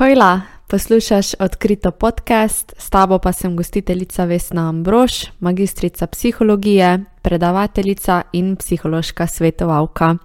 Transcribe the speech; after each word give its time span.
Hojla, 0.00 0.40
poslušaš 0.66 1.34
odkrito 1.38 1.90
podcast, 1.90 2.72
s 2.78 2.90
tabo 2.90 3.18
pa 3.18 3.32
sem 3.32 3.56
gostiteljica 3.56 4.24
Vesna 4.24 4.68
Ambrož, 4.68 5.12
magistrica 5.40 6.06
psihologije, 6.06 7.04
predavateljica 7.22 8.22
in 8.32 8.56
psihološka 8.56 9.26
svetovalka. 9.26 10.16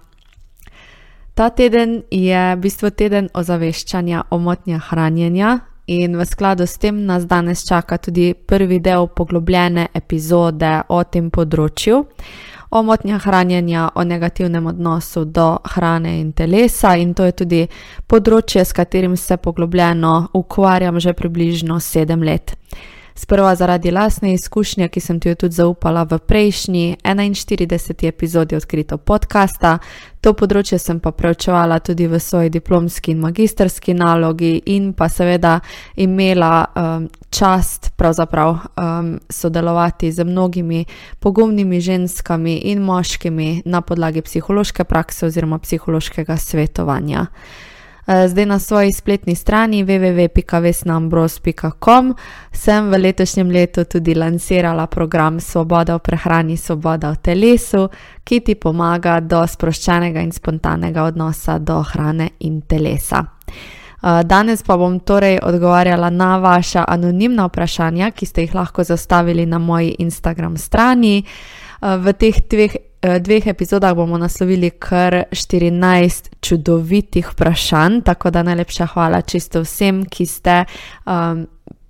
Ta 1.34 1.50
teden 1.50 2.02
je 2.10 2.56
v 2.56 2.60
bistvu 2.60 2.90
teden 2.90 3.28
ozaveščanja 3.34 4.22
o 4.30 4.38
motnjah 4.38 4.82
hranjenja, 4.88 5.58
in 5.86 6.16
v 6.16 6.24
skladu 6.24 6.66
s 6.66 6.78
tem 6.78 7.04
nas 7.06 7.26
danes 7.26 7.66
čaka 7.68 7.98
tudi 7.98 8.34
prvi 8.34 8.80
del 8.80 9.06
poglobljene 9.06 9.88
epizode 9.94 10.82
o 10.88 11.04
tem 11.04 11.30
področju 11.30 12.04
o 12.78 12.82
motnjah 12.82 13.22
hranjenja, 13.22 13.88
o 13.94 14.04
negativnem 14.04 14.66
odnosu 14.66 15.24
do 15.24 15.58
hrane 15.74 16.20
in 16.20 16.32
telesa, 16.32 16.96
in 16.96 17.14
to 17.14 17.24
je 17.24 17.32
tudi 17.32 17.62
področje, 18.06 18.64
s 18.64 18.76
katerim 18.76 19.16
se 19.16 19.36
poglobljeno 19.36 20.28
ukvarjam 20.34 21.00
že 21.00 21.12
približno 21.12 21.80
sedem 21.80 22.22
let. 22.22 22.56
Sprva 23.18 23.54
zaradi 23.54 23.90
lastne 23.90 24.34
izkušnje, 24.34 24.88
ki 24.88 25.00
sem 25.00 25.20
ti 25.20 25.28
jo 25.28 25.34
tudi 25.34 25.54
zaupala 25.54 26.02
v 26.04 26.18
prejšnji 26.18 26.96
41. 27.02 28.08
epizodi 28.08 28.56
odkrito 28.56 28.98
podcasta. 28.98 29.78
To 30.20 30.34
področje 30.36 30.76
sem 30.78 31.00
pa 31.00 31.14
preučevala 31.16 31.78
tudi 31.80 32.10
v 32.12 32.20
svoji 32.20 32.50
diplomski 32.52 33.14
in 33.14 33.22
magistrski 33.24 33.94
nalogi, 33.96 34.58
in 34.66 34.92
pa 34.92 35.08
seveda 35.08 35.60
imela 35.96 36.66
um, 36.68 37.06
čast 37.32 37.94
pravzaprav 37.96 38.52
um, 38.52 39.08
sodelovati 39.32 40.12
z 40.12 40.24
mnogimi 40.24 40.84
pogumnimi 41.18 41.80
ženskami 41.80 42.58
in 42.68 42.84
moškimi 42.84 43.62
na 43.64 43.80
podlagi 43.80 44.20
psihološke 44.28 44.84
prakse 44.84 45.26
oziroma 45.26 45.58
psihološkega 45.58 46.36
svetovanja. 46.36 47.26
Zdaj 48.06 48.46
na 48.46 48.58
svoji 48.58 48.92
spletni 48.92 49.34
strani 49.34 49.84
www.vesnambros.com 49.84 52.14
sem 52.52 52.90
v 52.90 52.98
letošnjem 52.98 53.50
letu 53.50 53.84
tudi 53.84 54.14
lansirala 54.14 54.86
program 54.86 55.40
Svoboda 55.40 55.96
v 55.96 55.98
prehrani, 55.98 56.56
Svoboda 56.56 57.10
v 57.10 57.16
telesu, 57.16 57.88
ki 58.24 58.40
ti 58.40 58.54
pomaga 58.54 59.20
do 59.20 59.46
sproščenega 59.46 60.20
in 60.22 60.32
spontanega 60.32 61.02
odnosa 61.02 61.58
do 61.58 61.82
hrane 61.82 62.28
in 62.38 62.62
telesa. 62.62 63.24
Danes 64.24 64.62
pa 64.62 64.76
bom 64.76 65.00
torej 65.00 65.38
odgovarjala 65.42 66.10
na 66.10 66.38
vaša 66.38 66.84
anonimna 66.88 67.46
vprašanja, 67.46 68.10
ki 68.10 68.26
ste 68.26 68.40
jih 68.46 68.54
lahko 68.54 68.84
zastavili 68.84 69.46
na 69.46 69.58
moji 69.58 69.96
Instagram 69.98 70.56
strani. 70.56 71.24
V 71.82 72.12
teh 72.12 72.34
dveh 72.50 72.76
Eh, 72.76 72.85
dveh 73.02 73.46
epizodah 73.46 73.94
bomo 73.94 74.18
naslovili 74.18 74.70
kar 74.70 75.24
14 75.30 76.28
čudovitih 76.40 77.32
vprašanj, 77.32 78.00
tako 78.00 78.30
da 78.30 78.42
najlepša 78.42 78.86
hvala 78.86 79.20
čisto 79.22 79.60
vsem, 79.60 80.04
ki 80.06 80.26
ste. 80.26 80.64
Um, 81.06 81.46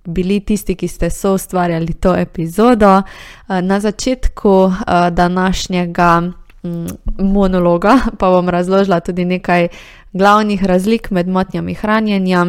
Bili 0.07 0.39
tisti, 0.39 0.75
ki 0.79 0.87
ste 0.87 1.09
so 1.11 1.33
ustvarjali 1.35 1.93
to 1.93 2.15
epizodo. 2.15 3.01
Eh, 3.01 3.61
na 3.61 3.79
začetku 3.79 4.71
eh, 4.71 5.11
današnjega 5.11 6.21
mm, 6.63 6.87
monologa 7.19 7.99
pa 8.19 8.29
bom 8.29 8.49
razložila 8.49 8.99
tudi 8.99 9.25
nekaj 9.25 9.67
glavnih 10.13 10.63
razlik 10.63 11.11
med 11.11 11.27
motnjami 11.27 11.73
hranjenja 11.73 12.45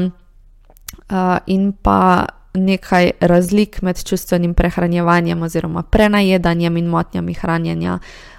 in 1.47 1.73
pa 1.73 2.27
nekaj 2.55 3.11
razlik 3.21 3.83
med 3.83 4.05
čustvenim 4.05 4.55
prehranjevanjem 4.55 5.43
oziroma 5.43 5.83
prenajedanjem 5.83 6.77
in 6.77 6.87
motnjami 6.87 7.35
hranjenja, 7.35 7.99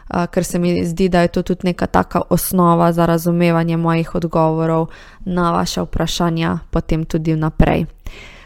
ker 0.10 0.44
se 0.44 0.60
mi 0.60 0.86
zdi, 0.86 1.10
da 1.10 1.22
je 1.22 1.28
to 1.28 1.44
tudi 1.44 1.62
neka 1.64 1.88
taka 1.88 2.22
osnova 2.30 2.92
za 2.94 3.06
razumevanje 3.06 3.78
mojih 3.78 4.16
odgovorov 4.16 4.88
na 5.26 5.52
vaše 5.52 5.82
vprašanja, 5.82 6.60
potem 6.72 7.06
tudi 7.06 7.36
naprej. 7.36 7.86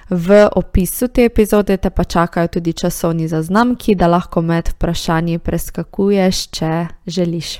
V 0.09 0.49
opisu 0.55 1.07
te 1.07 1.25
epizode 1.25 1.77
te 1.77 1.89
pa 1.89 2.03
čakajo 2.03 2.47
tudi 2.47 2.73
časovni 2.73 3.27
zaznamki, 3.27 3.95
da 3.95 4.07
lahko 4.07 4.41
med 4.41 4.69
vprašanji 4.69 5.39
preskakuješ, 5.39 6.47
če 6.47 6.87
želiš. 7.07 7.59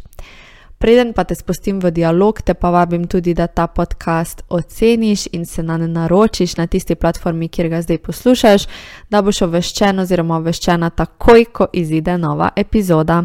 Preden 0.84 1.14
pa 1.14 1.24
te 1.24 1.36
spustim 1.36 1.78
v 1.80 1.94
dialog, 1.96 2.42
te 2.44 2.54
pa 2.60 2.68
vabim 2.70 3.06
tudi, 3.08 3.32
da 3.34 3.46
ta 3.48 3.70
podcast 3.72 4.42
oceniš 4.50 5.30
in 5.32 5.46
se 5.46 5.64
na 5.64 5.78
ne 5.78 5.88
naročiš 5.88 6.58
na 6.58 6.66
tisti 6.68 6.96
platformi, 6.96 7.48
kjer 7.48 7.70
ga 7.70 7.80
zdaj 7.82 7.98
poslušaš, 7.98 8.66
da 9.10 9.22
boš 9.22 9.42
obveščen 9.48 10.04
oziroma 10.04 10.42
obveščena 10.42 10.90
takoj, 10.90 11.46
ko 11.46 11.70
izide 11.74 12.18
nova 12.18 12.50
epizoda. 12.56 13.22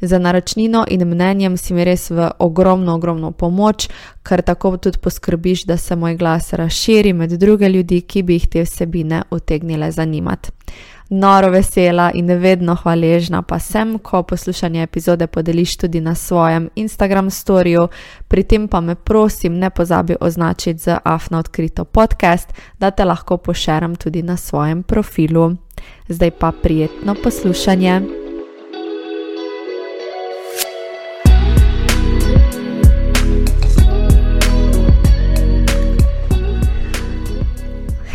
Za 0.00 0.18
naročnino 0.18 0.84
in 0.90 1.06
mnenjem 1.08 1.56
si 1.56 1.74
mi 1.74 1.84
res 1.88 2.10
v 2.10 2.28
ogromno, 2.38 2.94
ogromno 3.00 3.30
pomoč, 3.32 3.88
ker 4.22 4.44
tako 4.44 4.76
tudi 4.76 5.00
poskrbiš, 5.00 5.64
da 5.64 5.76
se 5.76 5.96
moj 5.96 6.16
glas 6.20 6.52
razširi 6.52 7.12
med 7.12 7.32
druge 7.40 7.68
ljudi, 7.68 8.02
ki 8.04 8.22
bi 8.22 8.36
jih 8.36 8.48
te 8.48 8.68
vsebine 8.68 9.22
utegnile 9.30 9.90
zanimati 9.90 10.52
noro 11.08 11.50
vesela 11.50 12.10
in 12.14 12.26
vedno 12.26 12.74
hvaležna 12.74 13.42
pa 13.42 13.58
sem, 13.58 13.98
ko 13.98 14.22
poslušanje 14.22 14.82
epizode 14.82 15.26
podeliš 15.26 15.76
tudi 15.76 16.00
na 16.00 16.14
svojem 16.14 16.70
Instagram 16.74 17.30
storju. 17.30 17.88
Pri 18.28 18.42
tem 18.42 18.68
pa 18.68 18.80
me 18.80 18.94
prosim, 18.94 19.58
ne 19.58 19.70
pozabi 19.70 20.16
označiti 20.20 20.78
za 20.78 20.98
Afna 21.04 21.38
odkrito 21.38 21.84
podcast, 21.84 22.52
da 22.78 22.90
te 22.90 23.04
lahko 23.04 23.36
pošeram 23.36 23.96
tudi 23.96 24.22
na 24.22 24.36
svojem 24.36 24.82
profilu. 24.82 25.56
Zdaj 26.08 26.30
pa 26.30 26.52
prijetno 26.62 27.14
poslušanje. 27.22 28.02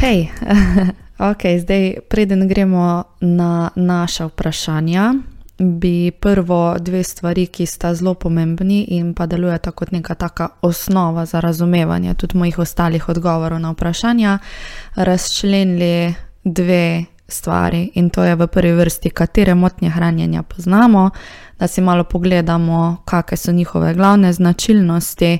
Hej, 0.03 0.27
Ok, 1.31 1.43
zdaj, 1.59 1.93
preden 2.09 2.47
gremo 2.47 3.03
na 3.19 3.69
naša 3.75 4.25
vprašanja, 4.25 5.13
bi 5.59 6.11
prvo 6.11 6.75
dve 6.79 7.03
stvari, 7.03 7.45
ki 7.47 7.65
sta 7.65 7.93
zelo 7.95 8.13
pomembni 8.13 8.81
in 8.83 9.13
pa 9.13 9.25
delujeta 9.25 9.71
kot 9.71 9.91
neka 9.91 10.15
taka 10.15 10.49
osnova 10.61 11.25
za 11.25 11.39
razumevanje 11.39 12.13
tudi 12.13 12.37
mojih 12.37 12.59
ostalih 12.59 13.09
odgovorov 13.09 13.59
na 13.59 13.71
vprašanja, 13.71 14.39
razčlenili 14.95 16.13
dve 16.43 17.05
stvari. 17.27 17.91
In 17.93 18.09
to 18.09 18.23
je 18.23 18.35
v 18.35 18.47
prvi 18.47 18.73
vrsti, 18.73 19.09
katere 19.09 19.55
motnje 19.55 19.89
hranjenja 19.89 20.43
poznamo, 20.43 21.09
da 21.59 21.67
si 21.67 21.81
malo 21.81 22.03
pogledamo, 22.03 22.97
kakšne 23.05 23.37
so 23.37 23.51
njihove 23.51 23.93
glavne 23.93 24.33
značilnosti, 24.33 25.37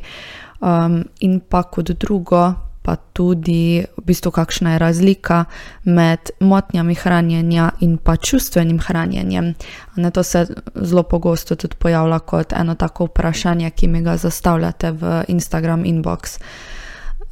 um, 0.62 1.04
in 1.20 1.40
pa 1.40 1.64
kot 1.64 1.92
drugo, 1.92 2.54
pa 2.84 2.96
tudi 2.96 3.86
v 3.98 4.04
bistvu 4.06 4.32
kakšna 4.32 4.74
je 4.74 4.80
razlika 4.80 5.46
med 5.84 6.32
motnjami 6.40 6.96
hranjenja 6.96 7.72
in 7.80 7.98
pa 7.98 8.16
čustvenim 8.16 8.80
hranjenjem. 8.80 9.54
Ne, 9.96 10.12
to 10.12 10.24
se 10.24 10.46
zelo 10.76 11.04
pogosto 11.04 11.56
tudi 11.56 11.76
pojavlja 11.80 12.20
kot 12.20 12.54
eno 12.54 12.76
tako 12.76 13.06
vprašanje, 13.06 13.70
ki 13.70 13.88
mi 13.88 14.02
ga 14.02 14.18
zastavljate 14.18 14.92
v 14.92 15.24
Instagram 15.28 15.84
inbox. 15.84 16.40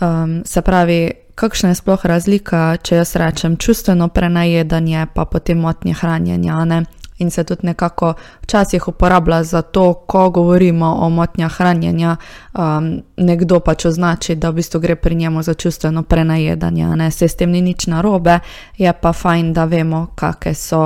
Um, 0.01 0.41
se 0.45 0.61
pravi, 0.61 1.11
kakšna 1.35 1.69
je 1.69 1.75
sploh 1.75 2.05
razlika, 2.05 2.77
če 2.81 2.95
jaz 2.95 3.15
rečem 3.15 3.57
čustveno 3.57 4.07
prenajedanje, 4.07 5.05
pa 5.13 5.25
potem 5.25 5.59
motnje 5.59 5.93
hranjenja. 5.93 6.65
Ne? 6.65 6.83
In 7.21 7.31
se 7.31 7.43
tudi 7.43 7.65
nekako 7.65 8.13
včasih 8.41 8.87
uporablja 8.87 9.43
za 9.43 9.61
to, 9.61 9.93
ko 9.93 10.29
govorimo 10.29 10.85
o 10.85 11.09
motnjah 11.09 11.51
hranjenja, 11.51 12.15
um, 12.53 13.01
nekdo 13.17 13.59
pač 13.59 13.85
označi, 13.85 14.35
da 14.35 14.49
v 14.49 14.61
bistvu 14.61 14.79
gre 14.81 14.95
pri 14.95 15.15
njemu 15.15 15.43
za 15.43 15.53
čustveno 15.53 16.03
prenajedanje. 16.03 16.87
Ne? 16.95 17.11
Se 17.11 17.27
s 17.27 17.35
tem 17.35 17.51
ni 17.51 17.61
nič 17.61 17.87
narobe, 17.87 18.39
je 18.77 18.93
pa 18.93 19.13
fajn, 19.13 19.53
da 19.53 19.65
vemo, 19.65 20.07
kakšne 20.15 20.53
so 20.53 20.81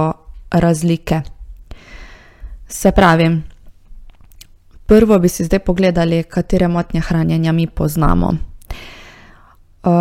razlike. 0.52 1.22
Se 2.68 2.92
pravi, 2.92 3.30
prvo 4.86 5.20
bi 5.20 5.30
si 5.30 5.46
zdaj 5.46 5.60
pogledali, 5.60 6.24
katere 6.24 6.68
motnje 6.68 7.02
hranjenja 7.02 7.52
mi 7.52 7.68
poznamo. 7.68 8.34
Uh, 9.84 9.92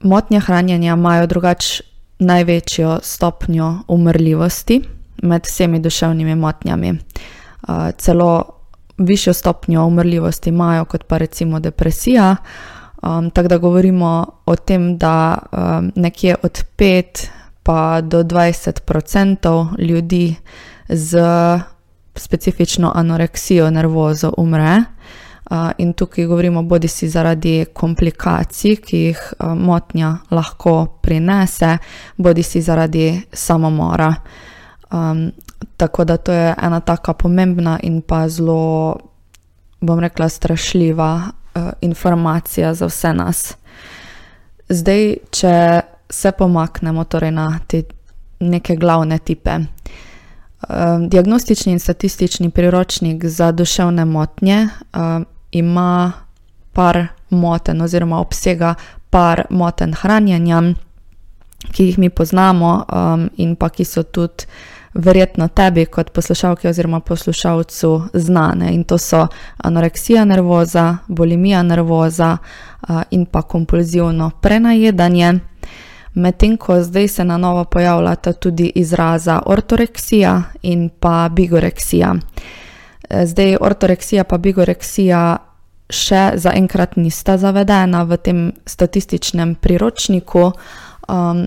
motnje 0.00 0.40
hranjenja 0.40 0.92
imajo 0.92 1.26
drugače 1.26 1.84
največjo 2.18 2.98
stopnjo 3.02 3.78
umrljivosti 3.88 4.82
med 5.24 5.46
vsemi 5.46 5.80
duševnimi 5.80 6.34
motnjami. 6.34 6.90
Uh, 7.68 7.90
celo 7.98 8.44
višjo 8.98 9.32
stopnjo 9.32 9.84
umrljivosti 9.84 10.50
imajo 10.50 10.84
kot 10.84 11.04
pa 11.04 11.18
recimo 11.18 11.60
depresija. 11.60 12.36
Um, 13.02 13.30
tako 13.30 13.48
da 13.48 13.58
govorimo 13.58 14.26
o 14.46 14.56
tem, 14.56 14.98
da 14.98 15.38
um, 15.52 15.92
nekje 15.94 16.36
od 16.42 16.64
5 16.78 17.26
pa 17.62 18.00
do 18.00 18.22
20 18.22 18.68
odstotkov 18.68 19.66
ljudi 19.78 20.34
z 20.88 21.18
specifično 22.16 22.92
anoreksijo 22.94 23.70
nervozo 23.70 24.32
umre. 24.38 24.82
Uh, 25.50 25.70
in 25.78 25.92
tukaj 25.92 26.24
govorimo 26.24 26.62
bodi 26.62 26.88
si 26.88 27.08
zaradi 27.08 27.66
komplikacij, 27.72 28.76
ki 28.76 28.98
jih 28.98 29.32
uh, 29.38 29.52
motnja 29.54 30.16
lahko 30.30 30.86
prinese, 31.02 31.78
bodi 32.16 32.42
si 32.42 32.62
zaradi 32.62 33.22
samomora. 33.32 34.08
Uh, 34.08 34.53
Um, 34.94 35.32
tako 35.76 36.04
da 36.04 36.16
to 36.16 36.32
je 36.32 36.54
ena 36.62 36.80
tako 36.80 37.12
pomembna 37.12 37.78
in 37.82 38.02
pa 38.02 38.28
zelo, 38.28 38.96
bom 39.80 40.00
rekla, 40.00 40.28
strašljiva 40.28 41.20
uh, 41.54 41.62
informacija 41.80 42.74
za 42.74 42.86
vse 42.86 43.12
nas. 43.12 43.56
Zdaj, 44.68 45.16
če 45.30 45.80
se 46.10 46.32
pomaknemo 46.32 47.04
torej 47.04 47.30
na 47.30 47.58
te 47.66 47.82
neke 48.40 48.76
glavne 48.76 49.18
tipe. 49.18 49.58
Diagnostični 51.08 51.72
in 51.72 51.78
statistični 51.78 52.50
priročnik 52.50 53.24
za 53.24 53.52
duševne 53.52 54.04
motnje 54.04 54.68
ima 55.52 56.12
par 56.72 57.06
moten 57.30 57.80
oziroma 57.80 58.20
obsega 58.20 58.74
par 59.10 59.44
moten 59.50 59.94
hranjenja, 59.94 60.62
ki 61.72 61.84
jih 61.84 61.98
mi 61.98 62.10
poznamo 62.10 62.84
in 63.36 63.56
pa 63.56 63.68
ki 63.68 63.84
so 63.84 64.02
tudi 64.02 64.44
verjetno 64.94 65.48
tebi 65.48 65.86
kot 65.86 66.10
poslušalki 66.10 66.68
oziroma 66.68 67.00
poslušalcu 67.00 68.02
znane 68.14 68.74
in 68.74 68.84
to 68.84 68.98
so 68.98 69.26
anoreksija 69.56 70.24
nervoza, 70.24 70.96
bulimija 71.08 71.62
nervoza 71.62 72.36
in 73.10 73.26
pa 73.26 73.42
kompulzivno 73.42 74.30
prenajedanje. 74.40 75.32
Medtem 76.14 76.56
ko 76.56 76.82
zdaj 76.82 77.08
se 77.08 77.24
na 77.24 77.36
novo 77.36 77.64
pojavljata 77.64 78.32
tudi 78.32 78.72
izraza 78.74 79.42
ortoreksija 79.46 80.42
in 80.62 80.90
pa 81.00 81.28
bigoreksija. 81.32 82.14
Zdaj 83.24 83.56
ortoreksija 83.60 84.24
pa 84.24 84.38
bigoreksija 84.38 85.36
še 85.90 86.32
zaenkrat 86.40 86.96
nista 86.96 87.36
zavedena 87.38 88.04
v 88.08 88.16
tem 88.16 88.52
statističnem 88.66 89.54
priročniku, 89.54 90.52
um, 91.08 91.46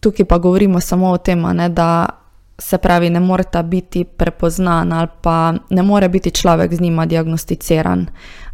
tukaj 0.00 0.26
pa 0.28 0.38
govorimo 0.38 0.80
samo 0.80 1.10
o 1.10 1.18
tem, 1.18 1.42
ne, 1.56 1.68
da 1.68 2.06
se 2.58 2.78
pravi, 2.78 3.10
ne 3.10 3.20
moreta 3.20 3.62
biti 3.62 4.04
prepoznana 4.04 4.98
ali 4.98 5.08
pa 5.22 5.54
ne 5.70 5.82
more 5.82 6.08
biti 6.08 6.30
človek 6.30 6.74
z 6.74 6.80
njima 6.80 7.06
diagnosticiran. 7.06 8.06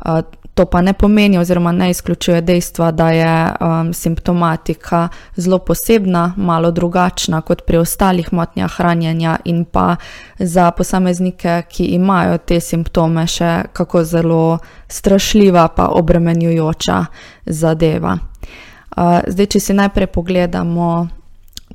Uh, 0.05 0.21
to 0.55 0.67
pa 0.67 0.81
ne 0.83 0.93
pomeni, 0.93 1.39
oziroma 1.39 1.73
ne 1.73 1.91
izključuje 1.91 2.41
dejstva, 2.41 2.91
da 2.91 3.11
je 3.11 3.51
um, 3.61 3.93
simptomatika 3.95 5.09
zelo 5.37 5.59
posebna, 5.59 6.33
malo 6.37 6.71
drugačna 6.71 7.41
kot 7.41 7.63
pri 7.67 7.77
ostalih 7.77 8.33
motnjah 8.33 8.71
hranjenja, 8.77 9.37
in 9.45 9.65
pa 9.65 9.97
za 10.39 10.71
posameznike, 10.71 11.63
ki 11.69 11.85
imajo 11.85 12.39
te 12.39 12.61
simptome, 12.61 13.27
še 13.27 13.63
kako 13.73 14.05
zelo 14.05 14.59
strašljiva, 14.89 15.69
pa 15.69 15.89
obremenjujoča 15.89 17.05
zadeva. 17.47 18.19
Uh, 18.97 19.21
zdaj, 19.27 19.47
če 19.47 19.61
si 19.61 19.75
najprej 19.75 20.07
pogledamo 20.07 21.09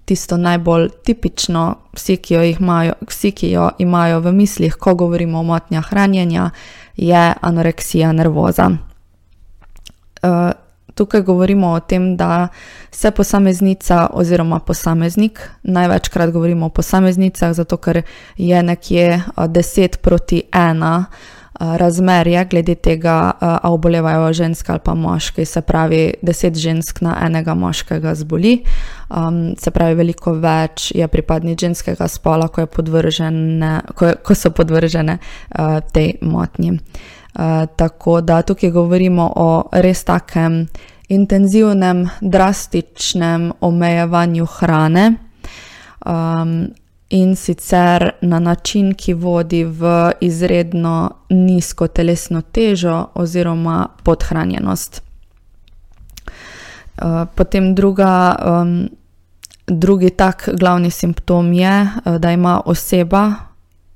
tisto 0.09 0.37
najbolj 0.37 0.89
tipično, 1.05 1.75
vsi 1.93 2.15
ki, 2.17 2.35
imajo, 2.55 2.95
vsi, 3.07 3.31
ki 3.31 3.51
jo 3.51 3.69
imajo 3.77 4.23
v 4.25 4.31
mislih, 4.33 4.73
ko 4.75 4.95
govorimo 4.97 5.39
o 5.39 5.43
motnjah 5.45 5.85
hranjenja, 5.85 6.49
je 6.97 7.33
anoreksija 7.41 8.09
nervoza. 8.11 8.71
Uh, 10.23 10.49
tukaj 10.97 11.21
govorimo 11.21 11.71
o 11.71 11.79
tem, 11.79 12.15
da 12.17 12.47
se 12.91 13.11
posameznica 13.11 14.07
oziroma 14.13 14.59
posameznik, 14.59 15.43
največkrat 15.63 16.33
govorimo 16.33 16.65
o 16.65 16.73
posameznicah, 16.73 17.53
zato 17.53 17.77
ker 17.77 18.01
je 18.37 18.63
nekje 18.63 19.21
10 19.37 19.97
proti 20.01 20.41
1 20.51 21.03
razmerje 21.59 22.45
glede 22.45 22.75
tega, 22.75 23.31
ali 23.39 23.73
obolevajo 23.73 24.33
ženske 24.33 24.71
ali 24.71 24.81
pa 24.83 24.93
moški. 24.93 25.45
Se 25.45 25.61
pravi, 25.61 26.13
deset 26.21 26.55
žensk 26.55 27.01
na 27.01 27.17
enega 27.25 27.53
moškega 27.53 28.15
zboli, 28.15 28.63
um, 29.09 29.55
se 29.59 29.71
pravi, 29.71 29.95
veliko 29.95 30.33
več 30.33 30.91
je 30.95 31.07
pripadnic 31.07 31.59
ženskega 31.59 32.07
spola, 32.07 32.47
ko, 32.47 32.65
ko, 33.95 34.11
ko 34.23 34.35
so 34.35 34.51
podvržene 34.51 35.17
uh, 35.19 35.79
tej 35.93 36.13
motnji. 36.21 36.71
Uh, 36.71 37.65
tako 37.75 38.21
da 38.21 38.41
tukaj 38.41 38.71
govorimo 38.71 39.33
o 39.35 39.49
res 39.71 40.03
takem 40.03 40.65
intenzivnem, 41.09 42.07
drastičnem 42.21 43.51
omejevanju 43.61 44.45
hrane. 44.45 45.13
Um, 46.05 46.69
in 47.09 47.35
sicer 47.35 48.11
na 48.21 48.39
način, 48.39 48.93
ki 48.93 49.13
vodi 49.13 49.63
v 49.63 50.11
izredno 50.21 51.11
nizko 51.29 51.87
telesno 51.87 52.41
težo 52.41 53.07
oziroma 53.13 53.87
podhranjenost. 54.03 55.01
Eh, 56.97 57.25
potem 57.35 57.75
druga, 57.75 58.35
drugi 59.67 60.09
tak 60.09 60.49
glavni 60.53 60.91
simptom 60.91 61.53
je, 61.53 61.87
eh, 62.05 62.19
da 62.19 62.31
ima 62.31 62.61
oseba 62.65 63.33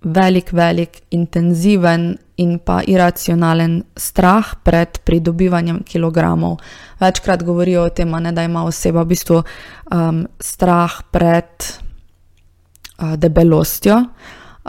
velik, 0.03 0.51
velik, 0.51 1.01
intenziven 1.09 2.17
in 2.37 2.59
pa 2.59 2.81
iracionalen 2.87 3.83
strah 3.95 4.55
pred 4.63 4.99
pridobivanjem 5.03 5.83
kilogramov. 5.83 6.57
Večkrat 6.99 7.43
govorijo 7.43 7.83
o 7.83 7.89
tem, 7.89 8.11
ne, 8.11 8.31
da 8.31 8.43
ima 8.43 8.65
oseba 8.65 9.01
v 9.01 9.05
bistvu 9.05 9.43
um, 9.91 10.27
strah 10.39 10.91
pred 11.11 11.45
debelostjo. 13.17 14.03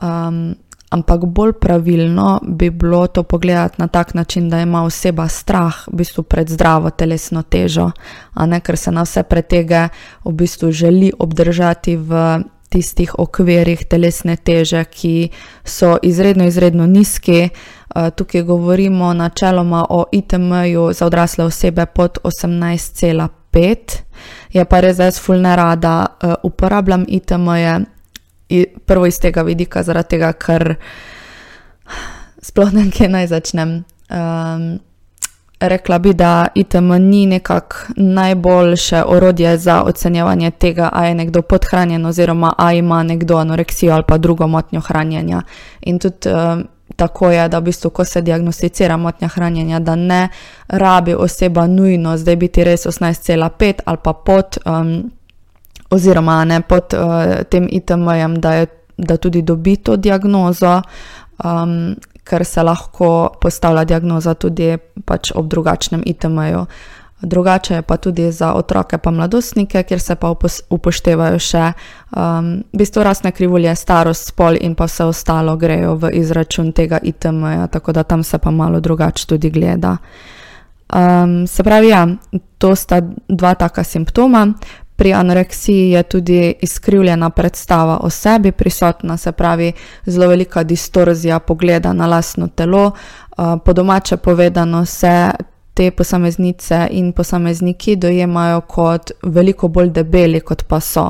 Um, 0.02 0.54
ampak 0.94 1.25
bolj 1.25 1.52
pravilno 1.52 2.40
bi 2.42 2.70
bilo 2.70 3.06
to 3.06 3.22
pogledati 3.22 3.75
na 3.78 3.88
tak 3.88 4.14
način, 4.14 4.50
da 4.50 4.60
ima 4.60 4.84
oseba 4.84 5.28
strah 5.28 5.75
v 5.88 5.96
bistvu 5.96 6.22
pred 6.22 6.50
zdravo 6.50 6.90
telesno 6.90 7.42
težo, 7.42 7.90
ne 8.46 8.60
ker 8.60 8.76
se 8.76 8.92
na 8.92 9.02
vse 9.02 9.22
pretege 9.22 9.88
v 10.25 10.32
bistvu 10.32 10.70
želi 10.70 11.12
obdržati 11.19 11.96
v 11.96 12.38
tistih 12.69 13.14
okvirih 13.19 13.84
telesne 13.86 14.36
teže, 14.36 14.84
ki 14.84 15.28
so 15.64 15.96
izredno, 16.02 16.44
izredno 16.44 16.86
nizki. 16.86 17.48
Tukaj 18.16 18.42
govorimo 18.42 19.12
načeloma 19.14 19.84
o 19.90 20.04
ITM-ju 20.12 20.92
za 20.92 21.06
odrasle 21.06 21.44
osebe 21.44 21.86
pod 21.86 22.19
18,5. 22.25 23.76
Je 24.52 24.64
pa 24.64 24.81
res, 24.81 24.96
da 24.96 25.04
jaz 25.04 25.20
fulne 25.22 25.56
rada 25.56 26.06
uporabljam 26.42 27.04
ITM-je 27.08 27.94
prvo 28.87 29.06
iz 29.06 29.19
tega 29.20 29.43
vidika, 29.43 29.82
zaradi 29.82 30.08
tega, 30.08 30.32
ker 30.32 30.75
sploh 32.43 32.73
ne 32.73 32.85
vem, 32.85 32.91
kje 32.91 33.08
naj 33.08 33.31
začnem. 33.32 33.79
Um, 34.11 34.67
rekla 35.61 35.99
bi, 35.99 36.12
da 36.14 36.46
ITM 36.55 36.93
ni 36.93 37.26
nekako 37.26 37.76
najboljše 37.96 39.02
orodje 39.06 39.58
za 39.58 39.82
ocenjevanje 39.82 40.50
tega, 40.50 40.91
ali 40.93 41.08
je 41.08 41.14
nekdo 41.14 41.43
podhranjen, 41.43 42.06
oziroma 42.06 42.53
ali 42.58 42.79
ima 42.79 43.03
nekdo 43.03 43.36
anoreksijo 43.36 43.94
ali 43.94 44.05
pa 44.08 44.19
drugo 44.19 44.46
motnjo 44.46 44.81
hranjenja. 44.81 45.43
In 45.81 45.98
tudi 45.98 46.29
um, 46.29 46.69
tako 46.96 47.31
je, 47.31 47.48
da 47.48 47.58
v 47.58 47.63
bistvu, 47.63 47.91
ko 47.91 48.05
se 48.05 48.22
diagnosticira 48.22 48.96
motnja 48.96 49.29
hranjenja, 49.29 49.79
da 49.79 49.94
ne 49.94 50.29
rabi 50.69 51.15
oseba 51.15 51.67
nujno 51.67 52.17
zdaj 52.17 52.36
biti 52.36 52.65
res 52.65 52.86
18,5 52.86 53.81
ali 53.84 53.98
pa 54.03 54.13
pod. 54.13 54.58
Um, 54.67 55.10
oziroma 55.94 56.43
ne 56.44 56.60
pod 56.60 56.96
uh, 56.98 57.44
tem 57.51 57.69
ITM-jem, 57.70 58.41
da, 58.41 58.67
da 58.96 59.17
tudi 59.17 59.43
dobi 59.43 59.77
to 59.77 59.96
diagnozo, 59.96 60.81
um, 61.44 61.94
ker 62.24 62.44
se 62.44 62.63
lahko 62.63 63.31
postavlja 63.41 63.84
diagnoza 63.84 64.34
tudi 64.34 64.74
pač 65.05 65.32
ob 65.34 65.48
drugačnem 65.48 66.03
ITM-ju. 66.06 66.67
Drugače 67.24 67.74
je 67.74 67.82
pa 67.82 67.96
tudi 67.96 68.32
za 68.32 68.53
otroke 68.53 68.98
in 69.06 69.15
mladostnike, 69.15 69.82
kjer 69.82 70.01
se 70.01 70.15
pa 70.15 70.34
upoštevajo 70.70 71.39
še 71.39 71.72
um, 72.17 72.63
bistvo 72.72 73.03
rasne 73.03 73.32
krivulje, 73.32 73.74
starost, 73.77 74.29
spol 74.29 74.58
in 74.60 74.74
pa 74.74 74.84
vse 74.84 75.05
ostalo 75.05 75.56
grejo 75.56 75.94
v 75.94 76.10
izračun 76.20 76.72
tega 76.72 76.98
ITM-ja, 77.03 77.67
tako 77.67 77.93
da 77.93 78.03
tam 78.03 78.22
se 78.22 78.39
pa 78.39 78.51
malo 78.51 78.81
drugače 78.81 79.27
tudi 79.27 79.51
gleda. 79.51 79.96
Um, 80.94 81.46
se 81.46 81.63
pravi, 81.63 81.89
ja, 81.89 82.06
to 82.58 82.74
sta 82.77 83.01
dva 83.29 83.55
taka 83.55 83.84
simptoma. 83.84 84.46
Pri 84.96 85.13
anoreksiji 85.13 85.91
je 85.91 86.03
tudi 86.03 86.55
izkrivljena 86.63 87.31
predstava 87.31 87.98
o 88.03 88.10
sebi 88.10 88.53
prisotna, 88.53 89.17
se 89.17 89.32
pravi, 89.32 89.72
zelo 90.06 90.29
velika 90.29 90.63
distorzija 90.63 91.39
pogleda 91.39 91.93
na 91.93 92.06
lastno 92.06 92.48
telo. 92.48 92.91
Po 93.65 93.72
domače 93.72 94.17
povedano 94.17 94.86
se 94.86 95.31
te 95.74 95.91
posameznice 95.91 96.89
in 96.91 97.13
posamezniki 97.13 97.96
dojemajo 97.96 98.60
kot 98.60 99.10
veliko 99.22 99.69
bolj 99.69 99.91
debeli, 99.91 100.41
kot 100.41 100.63
pa 100.69 100.81
so 100.81 101.05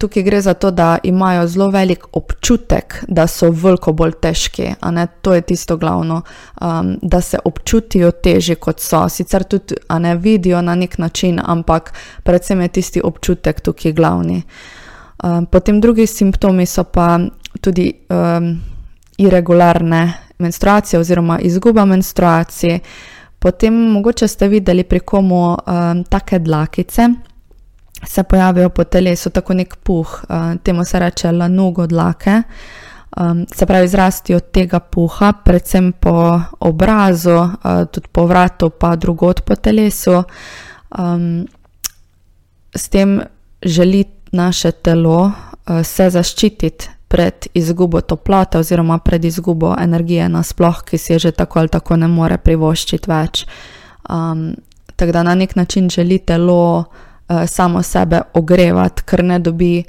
tukaj 0.00 0.22
gre 0.22 0.40
za 0.40 0.54
to, 0.54 0.70
da 0.70 0.98
imajo 1.02 1.46
zelo 1.46 1.68
velik 1.70 2.04
občutek, 2.12 3.04
da 3.08 3.26
so 3.26 3.50
veliko 3.50 3.92
bolj 3.92 4.12
težki. 4.22 4.72
To 5.22 5.34
je 5.34 5.40
tisto 5.40 5.76
glavno, 5.76 6.22
um, 6.60 6.96
da 7.02 7.20
se 7.20 7.38
občutijo 7.44 8.10
težje, 8.10 8.56
kot 8.56 8.80
so. 8.80 9.08
Sicer 9.08 9.44
tudi 9.44 9.76
ne 9.98 10.14
vidijo 10.16 10.62
na 10.62 10.74
nek 10.74 10.98
način, 10.98 11.40
ampak 11.44 11.92
predvsem 12.22 12.60
je 12.60 12.68
tisti 12.68 13.00
občutek 13.04 13.60
tukaj 13.60 13.92
glavni. 13.92 14.42
Um, 15.22 15.46
potem 15.46 15.80
drugi 15.80 16.06
simptomi 16.06 16.66
so 16.66 16.84
pa 16.84 17.18
tudi 17.60 17.92
um, 18.08 18.54
irregularne 19.18 20.12
menstruacije 20.38 21.00
oziroma 21.00 21.38
izguba 21.38 21.84
menstruacije. 21.84 22.80
Potem 23.38 23.74
mogoče 23.74 24.28
ste 24.28 24.48
videli 24.48 24.84
pri 24.84 25.00
komu 25.00 25.44
um, 25.50 26.04
take 26.04 26.38
dlakice 26.38 27.08
se 28.06 28.22
pojavijo 28.22 28.68
po 28.68 28.84
telesu, 28.84 29.30
tako 29.30 29.54
nek 29.54 29.76
puh, 29.76 30.24
uh, 30.28 30.56
temu 30.62 30.84
se 30.84 30.98
reče 30.98 31.32
lanugo 31.32 31.86
dlake. 31.86 32.42
Um, 33.16 33.46
se 33.54 33.66
pravi, 33.66 33.88
zrasti 33.88 34.34
od 34.34 34.50
tega 34.50 34.78
puha, 34.80 35.32
predvsem 35.32 35.92
po 35.92 36.40
obrazu, 36.60 37.36
uh, 37.36 37.50
tudi 37.92 38.08
po 38.12 38.26
vratu, 38.26 38.70
pa 38.70 38.96
drugot 38.96 39.40
po 39.40 39.54
telesu. 39.56 40.22
Um, 40.98 41.46
s 42.74 42.88
tem 42.88 43.20
želi 43.62 44.04
naše 44.32 44.72
telo 44.72 45.22
uh, 45.24 45.82
se 45.82 46.10
zaščititi 46.10 46.88
pred 47.08 47.46
izgubo 47.54 48.00
toplote, 48.00 48.58
oziroma 48.58 48.98
pred 48.98 49.24
izgubo 49.24 49.74
energije, 49.78 50.28
nasploh, 50.28 50.84
ki 50.86 50.98
si 50.98 51.12
je 51.12 51.18
že 51.18 51.30
tako 51.32 51.58
ali 51.58 51.68
tako 51.68 51.96
ne 51.96 52.08
more 52.08 52.38
privoščiti 52.38 53.10
več. 53.10 53.46
Um, 54.10 54.54
tako 54.96 55.12
da 55.12 55.22
na 55.22 55.34
nek 55.34 55.56
način 55.56 55.88
želi 55.90 56.18
telo 56.18 56.84
samo 57.46 57.82
sebe 57.82 58.20
ogrevati, 58.34 59.02
ker 59.02 59.24
ne 59.24 59.38
dobi 59.38 59.84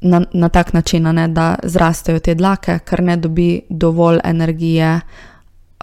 na, 0.00 0.22
na 0.32 0.48
tak 0.48 0.72
način, 0.72 1.02
ne, 1.02 1.28
da 1.28 1.54
zrastejo 1.62 2.18
te 2.18 2.34
dlake, 2.34 2.78
ker 2.78 3.02
ne 3.02 3.16
dobi 3.16 3.60
dovolj 3.68 4.18
energije 4.24 5.00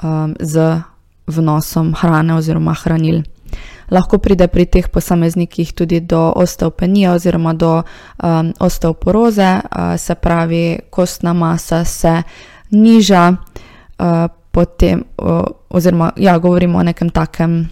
um, 0.03 0.35
z 0.39 0.81
vnosom 1.27 1.93
hrane 1.95 2.35
oziroma 2.35 2.73
hranil. 2.73 3.21
Lahko 3.91 4.17
pride 4.17 4.47
pri 4.47 4.65
teh 4.65 4.87
posameznikih 4.89 5.73
tudi 5.73 5.99
do 5.99 6.33
osteopenije 6.35 7.11
oziroma 7.11 7.53
do 7.53 7.83
um, 8.23 8.53
osteoporoze, 8.59 9.53
uh, 9.53 9.95
se 9.97 10.15
pravi, 10.15 10.79
kostna 10.89 11.33
masa 11.33 11.85
se 11.85 12.21
niža, 12.69 13.33
uh, 13.99 14.05
potem, 14.51 15.03
uh, 15.17 15.41
oziroma 15.69 16.11
ja, 16.17 16.37
govorimo 16.37 16.77
o 16.77 16.83
nekem 16.83 17.09
takem 17.09 17.69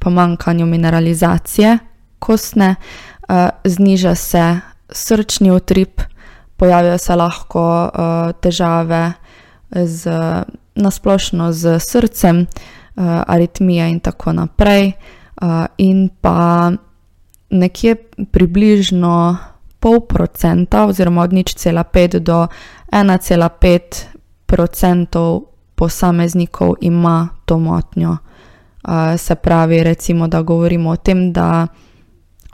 pomankanju 0.00 0.66
mineralizacije 0.66 1.78
kostne, 2.22 2.74
uh, 2.76 3.50
zniža 3.64 4.14
se 4.14 4.44
srčni 4.92 5.50
utrip, 5.50 6.00
pojavijo 6.56 6.98
se 6.98 7.16
lahko 7.16 7.64
uh, 7.84 8.30
težave 8.40 9.12
z, 9.72 10.10
nasplošno 10.74 11.50
z 11.52 11.78
srcem, 11.80 12.46
uh, 12.46 13.02
aritmija 13.26 13.88
in 13.88 14.00
tako 14.00 14.32
naprej. 14.32 14.92
In 15.78 16.08
pa 16.20 16.70
nekje 17.50 17.96
približno 18.30 19.36
pol 19.80 20.00
procenta, 20.06 20.86
oziroma 20.86 21.22
od 21.22 21.32
nič 21.32 21.54
cela 21.58 21.82
pet 21.84 22.22
do 22.22 22.46
1,5 22.92 24.04
procentov 24.46 25.42
posameznikov 25.74 26.74
ima 26.80 27.28
to 27.44 27.58
motnjo. 27.58 28.16
Se 29.16 29.34
pravi, 29.34 29.82
recimo, 29.82 30.28
da 30.28 30.42
govorimo 30.42 30.90
o 30.90 30.96
tem, 30.96 31.32
da 31.32 31.66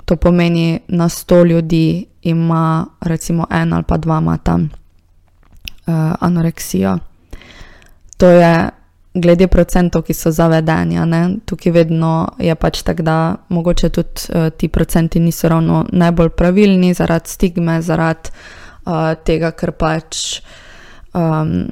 to 0.09 0.17
pomeni 0.17 0.81
na 0.89 1.09
100 1.09 1.47
ljudi 1.47 2.07
ima 2.23 2.87
recimo 3.01 3.47
en 3.51 3.73
ali 3.73 3.85
pa 3.85 3.97
dva 3.97 4.21
mata 4.21 4.55
uh, 4.55 4.65
anoreksijo. 6.21 6.99
To 8.17 8.27
je 8.27 8.69
glede 9.15 9.47
procentov, 9.47 10.03
ki 10.03 10.15
so 10.15 10.31
zavedeni. 10.31 10.97
Tukaj 11.45 11.73
vedno 11.73 12.29
je 12.39 12.55
pač 12.55 12.83
tako, 12.83 13.03
da 13.03 13.37
mogoče 13.49 13.89
tudi 13.89 14.25
uh, 14.29 14.49
ti 14.57 14.69
procenti 14.69 15.21
niso 15.21 15.49
ravno 15.49 15.85
najbolj 15.93 16.29
pravilni 16.29 16.95
zaradi 16.95 17.29
stigme, 17.29 17.83
zaradi 17.83 18.31
uh, 18.87 19.13
tega, 19.25 19.51
ker 19.51 19.73
pač. 19.73 20.41
Um, 21.13 21.69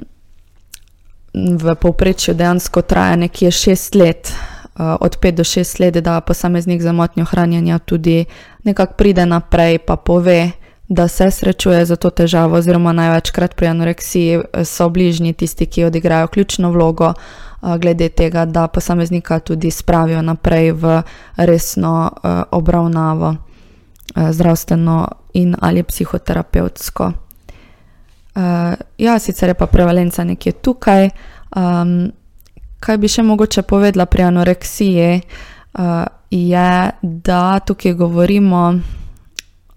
V 1.37 1.75
povprečju 1.75 2.33
dejansko 2.33 2.81
traja 2.81 3.15
nekje 3.15 3.51
šest 3.51 3.95
let, 3.95 4.31
od 4.77 5.17
pet 5.17 5.35
do 5.35 5.43
šest 5.43 5.79
let, 5.79 5.93
da 5.93 6.21
posameznik 6.21 6.81
za 6.81 6.91
motnjo 6.91 7.25
hranjenja 7.25 7.79
tudi 7.79 8.25
nekako 8.63 8.93
pride 8.93 9.25
naprej, 9.25 9.77
pa 9.77 9.95
pove, 9.95 10.51
da 10.87 11.07
se 11.07 11.31
srečuje 11.31 11.85
z 11.85 11.95
to 11.95 12.09
težavo, 12.09 12.55
oziroma 12.55 12.93
največkrat 12.93 13.55
pri 13.55 13.67
anoreksiji 13.67 14.41
so 14.63 14.89
bližnji 14.89 15.33
tisti, 15.33 15.65
ki 15.65 15.83
odigrajo 15.83 16.27
ključno 16.27 16.71
vlogo, 16.71 17.13
glede 17.61 18.09
tega, 18.09 18.45
da 18.45 18.67
posameznika 18.67 19.39
tudi 19.39 19.71
spravijo 19.71 20.21
naprej 20.21 20.71
v 20.71 21.01
resno 21.37 22.11
obravnavo, 22.51 23.35
zdravstveno 24.15 25.07
in 25.33 25.55
ali 25.59 25.83
psihoterapevtsko. 25.83 27.11
Ja, 28.97 29.19
sicer 29.19 29.49
je 29.49 29.53
pa 29.53 29.65
prevalenca 29.65 30.23
nekje 30.23 30.51
tukaj. 30.51 31.09
Um, 31.55 32.11
kaj 32.79 32.97
bi 32.97 33.07
še 33.07 33.23
mogoče 33.23 33.61
povedala 33.61 34.05
pri 34.05 34.27
anoreksiji, 34.29 35.21
uh, 35.21 36.05
je, 36.31 36.91
da 37.01 37.59
tukaj 37.59 37.93
govorimo 37.93 38.79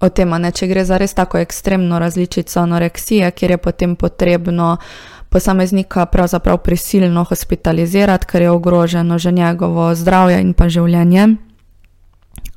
o 0.00 0.09
tem, 0.09 0.30
da 0.42 0.50
če 0.50 0.66
gre 0.66 0.85
za 0.85 0.99
res 0.99 1.14
tako 1.14 1.38
ekstremno 1.38 1.99
različico 2.00 2.61
anoreksije, 2.61 3.30
kjer 3.30 3.50
je 3.50 3.59
potem 3.59 3.97
potrebno 3.97 4.76
posameznika 5.30 6.07
pravzaprav 6.11 6.59
prisilno 6.59 7.25
hospitalizirati, 7.25 8.26
ker 8.26 8.42
je 8.42 8.50
ogroženo 8.50 9.19
že 9.19 9.33
njegovo 9.33 9.95
zdravje 9.95 10.40
in 10.40 10.54
pa 10.54 10.69
življenje. 10.69 11.28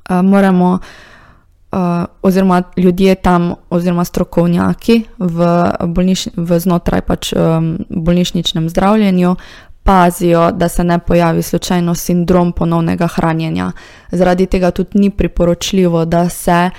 Uh, 0.10 0.22
moramo, 0.24 0.80
uh, 0.80 2.06
oziroma 2.22 2.64
ljudje 2.78 3.16
tam, 3.16 3.54
oziroma 3.70 4.06
strokovnjaki 4.06 5.04
v, 5.20 5.52
bolniš, 5.88 6.28
v 6.36 6.60
znotraj 6.60 7.02
pač, 7.02 7.34
um, 7.34 7.78
bolnišničnem 7.90 8.70
zdravljenju, 8.70 9.36
pazijo, 9.84 10.52
da 10.52 10.70
se 10.70 10.84
ne 10.84 11.00
pojavi 11.00 11.42
slučajno 11.42 11.96
sindrom 11.96 12.52
ponovnega 12.52 13.08
hranjenja. 13.08 13.72
Zaradi 14.12 14.46
tega 14.46 14.72
tudi 14.72 15.00
ni 15.00 15.10
priporočljivo, 15.10 16.06
da 16.06 16.30
se 16.30 16.70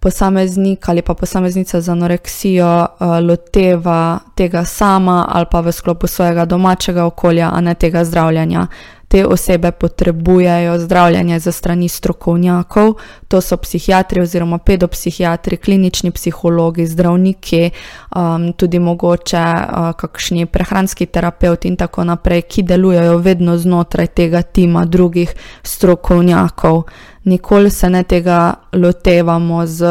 posameznik 0.00 0.88
ali 0.88 1.02
pa 1.02 1.14
posameznica 1.14 1.80
z 1.80 1.88
anoreksijo 1.88 2.80
uh, 2.80 3.06
loteva 3.28 4.18
tega 4.34 4.64
sama 4.64 5.26
ali 5.28 5.46
pa 5.50 5.60
v 5.60 5.72
sklopu 5.72 6.06
svojega 6.06 6.44
domačega 6.44 7.04
okolja, 7.04 7.50
a 7.54 7.60
ne 7.60 7.74
tega 7.74 8.04
zdravljenja 8.04 8.66
te 9.14 9.26
osebe 9.26 9.70
potrebujejo 9.70 10.78
zdravljenje 10.78 11.38
za 11.38 11.52
strani 11.52 11.88
strokovnjakov, 11.88 12.94
to 13.28 13.40
so 13.40 13.56
psihiatri 13.56 14.20
oziroma 14.20 14.58
pedopsihiatri, 14.58 15.56
klinični 15.56 16.10
psihologi, 16.10 16.86
zdravniki, 16.86 17.70
um, 18.16 18.52
tudi 18.52 18.78
mogoče 18.78 19.38
uh, 19.38 19.92
kakšni 19.96 20.46
prehranski 20.46 21.06
terapeuti 21.06 21.68
in 21.68 21.76
tako 21.76 22.04
naprej, 22.04 22.42
ki 22.42 22.62
delujejo 22.62 23.18
vedno 23.18 23.54
znotraj 23.58 24.06
tega 24.06 24.42
tima 24.42 24.84
drugih 24.84 25.34
strokovnjakov. 25.62 26.82
Nikoli 27.24 27.70
se 27.70 27.90
ne 27.90 28.02
tega 28.02 28.54
lotevamo 28.72 29.66
z 29.66 29.84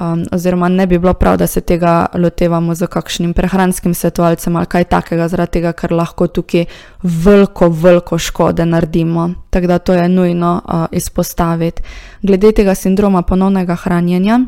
um, 0.00 0.24
oziroma 0.32 0.68
ne 0.68 0.86
bi 0.86 0.98
bilo 0.98 1.14
prav, 1.14 1.36
da 1.36 1.46
se 1.46 1.60
tega 1.60 2.06
lotevamo 2.14 2.74
z 2.74 2.86
kakšnim 2.86 3.34
prehranskim 3.34 3.94
svetovalcem 3.94 4.56
ali 4.56 4.66
kaj 4.66 4.84
takega, 4.84 5.28
zaradi 5.28 5.52
tega, 5.58 5.72
ker 5.72 5.92
lahko 5.92 6.26
tukaj 6.26 6.64
veliko, 7.02 7.68
veliko 7.68 8.18
škode 8.18 8.66
naredimo. 8.66 9.30
Tako 9.50 9.66
da 9.66 9.78
to 9.78 9.94
je 9.94 10.08
nujno 10.08 10.62
uh, 10.64 10.86
izpostaviti. 10.92 11.82
Glede 12.22 12.52
tega 12.52 12.74
sindroma 12.74 13.22
ponovnega 13.22 13.74
hranjenja, 13.74 14.40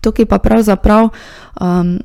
tukaj 0.00 0.26
pa 0.26 0.38
pravzaprav. 0.38 1.08
Um, 1.60 1.98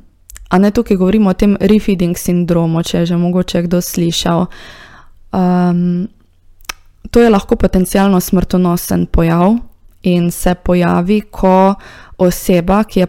A 0.52 0.58
ne 0.58 0.68
tukaj 0.70 0.96
govorimo 1.00 1.30
o 1.30 1.32
tem 1.32 1.54
refeeding 1.56 2.18
sindromu, 2.18 2.82
če 2.84 2.98
je 2.98 3.06
že 3.06 3.16
mogoče 3.16 3.62
kdo 3.62 3.80
slišal. 3.80 4.46
Um, 5.32 6.08
to 7.10 7.20
je 7.20 7.30
lahko 7.30 7.56
potencialno 7.56 8.20
smrtonosen 8.20 9.06
pojav 9.06 9.56
in 10.02 10.30
se 10.30 10.54
pojavi, 10.54 11.20
ko 11.20 11.74
oseba, 12.18 12.84
ki 12.84 13.00
je 13.00 13.06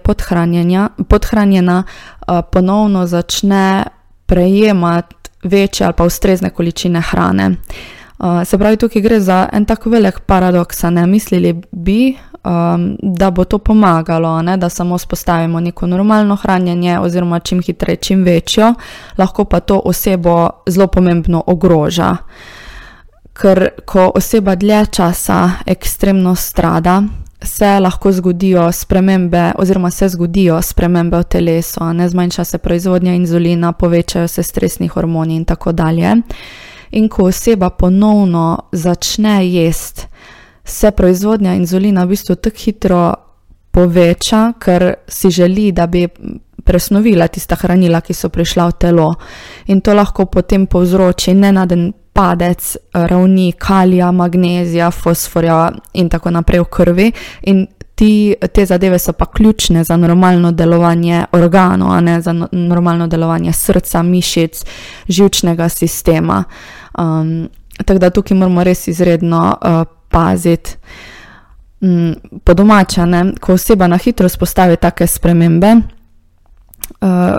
podhranjena, 1.08 1.84
eh, 1.84 2.42
ponovno 2.52 3.08
začne 3.08 3.84
prejemati 4.26 5.16
večje 5.44 5.86
ali 5.86 5.94
pa 5.94 6.04
ustrezne 6.04 6.50
količine 6.50 7.02
hrane. 7.02 7.52
Eh, 7.52 8.46
se 8.46 8.58
pravi, 8.58 8.78
tukaj 8.78 9.02
gre 9.02 9.20
za 9.20 9.50
en 9.54 9.66
tako 9.66 9.90
velik 9.90 10.20
paradoks, 10.20 10.84
ne 10.84 11.08
mislili 11.08 11.62
bi, 11.72 12.16
um, 12.44 12.98
da 13.02 13.32
bo 13.32 13.44
to 13.44 13.58
pomagalo, 13.58 14.42
ne? 14.42 14.58
da 14.58 14.70
samo 14.70 14.98
spostavimo 14.98 15.60
neko 15.60 15.88
normalno 15.88 16.36
hranjenje, 16.36 17.00
oziroma 17.00 17.40
čim 17.40 17.62
hitreje, 17.62 17.96
čim 17.96 18.24
večjo, 18.24 18.74
lahko 19.18 19.46
pa 19.46 19.60
to 19.60 19.82
osebo 19.86 20.50
zelo 20.68 20.88
pomembno 20.88 21.44
ogroža. 21.48 22.16
Ker 23.34 23.70
ko 23.86 24.12
oseba 24.16 24.56
dlje 24.56 24.86
časa 24.86 25.50
ekstremno 25.66 26.36
strada, 26.36 27.04
se 27.44 27.80
lahko 27.80 28.12
zgodijo 28.12 28.72
spremembe, 28.72 29.52
oziroma 29.58 29.92
se 29.92 30.10
zgodijo 30.10 30.62
spremembe 30.62 31.18
v 31.18 31.24
telesu, 31.24 31.94
ne 31.94 32.10
zmanjša 32.10 32.44
se 32.44 32.58
proizvodnja 32.58 33.14
inzulina, 33.14 33.72
povečajo 33.72 34.28
se 34.28 34.44
stresni 34.44 34.88
hormoni 34.88 35.36
in 35.36 35.46
tako 35.46 35.72
dalje. 35.72 36.16
In 36.92 37.10
ko 37.10 37.24
oseba 37.24 37.70
ponovno 37.70 38.60
začne 38.72 39.50
jesti, 39.50 40.08
se 40.66 40.92
proizvodnja 40.92 41.54
inzulina 41.54 42.04
v 42.04 42.08
bistvu 42.08 42.36
tako 42.36 42.58
hitro 42.58 43.14
poveča, 43.72 44.54
ker 44.60 44.94
si 45.08 45.30
želi, 45.30 45.72
da 45.72 45.88
bi 45.88 46.08
presnovila 46.64 47.28
tista 47.28 47.56
hranila, 47.56 48.02
ki 48.02 48.14
so 48.14 48.30
prišla 48.30 48.68
v 48.68 48.78
telo. 48.80 49.14
In 49.68 49.82
to 49.82 49.94
lahko 49.94 50.26
potem 50.26 50.68
povzroči 50.68 51.34
nenaden 51.34 51.92
padec 52.14 52.76
ravni 52.94 53.52
kalija, 53.52 54.12
magnezija, 54.12 54.92
fosforja 54.92 55.72
in 55.94 56.10
tako 56.10 56.32
naprej 56.32 56.60
v 56.60 56.66
krvi, 56.66 57.12
in 57.42 57.66
ti, 57.96 58.36
te 58.54 58.66
zadeve 58.66 59.00
so 59.00 59.14
pa 59.14 59.26
ključne 59.26 59.84
za 59.84 59.98
normalno 59.98 60.52
delovanje 60.52 61.26
organov, 61.32 61.92
a 61.92 62.02
ne 62.02 62.22
za 62.22 62.34
no, 62.34 62.48
normalno 62.52 63.08
delovanje 63.08 63.54
srca, 63.54 64.04
mišic, 64.04 64.66
žilčnega 65.08 65.70
sistema. 65.70 66.44
Um, 66.98 67.50
tako 67.86 68.00
da 68.00 68.10
tukaj 68.10 68.38
moramo 68.38 68.64
res 68.64 68.88
izredno 68.88 69.58
uh, 69.62 69.84
paziti. 70.10 70.76
Um, 71.82 72.16
po 72.44 72.54
domačane, 72.54 73.34
ko 73.42 73.54
oseba 73.54 73.88
na 73.88 73.98
hitro 73.98 74.30
spostavi 74.30 74.78
take 74.78 75.08
spremembe, 75.08 75.76
uh, 77.02 77.38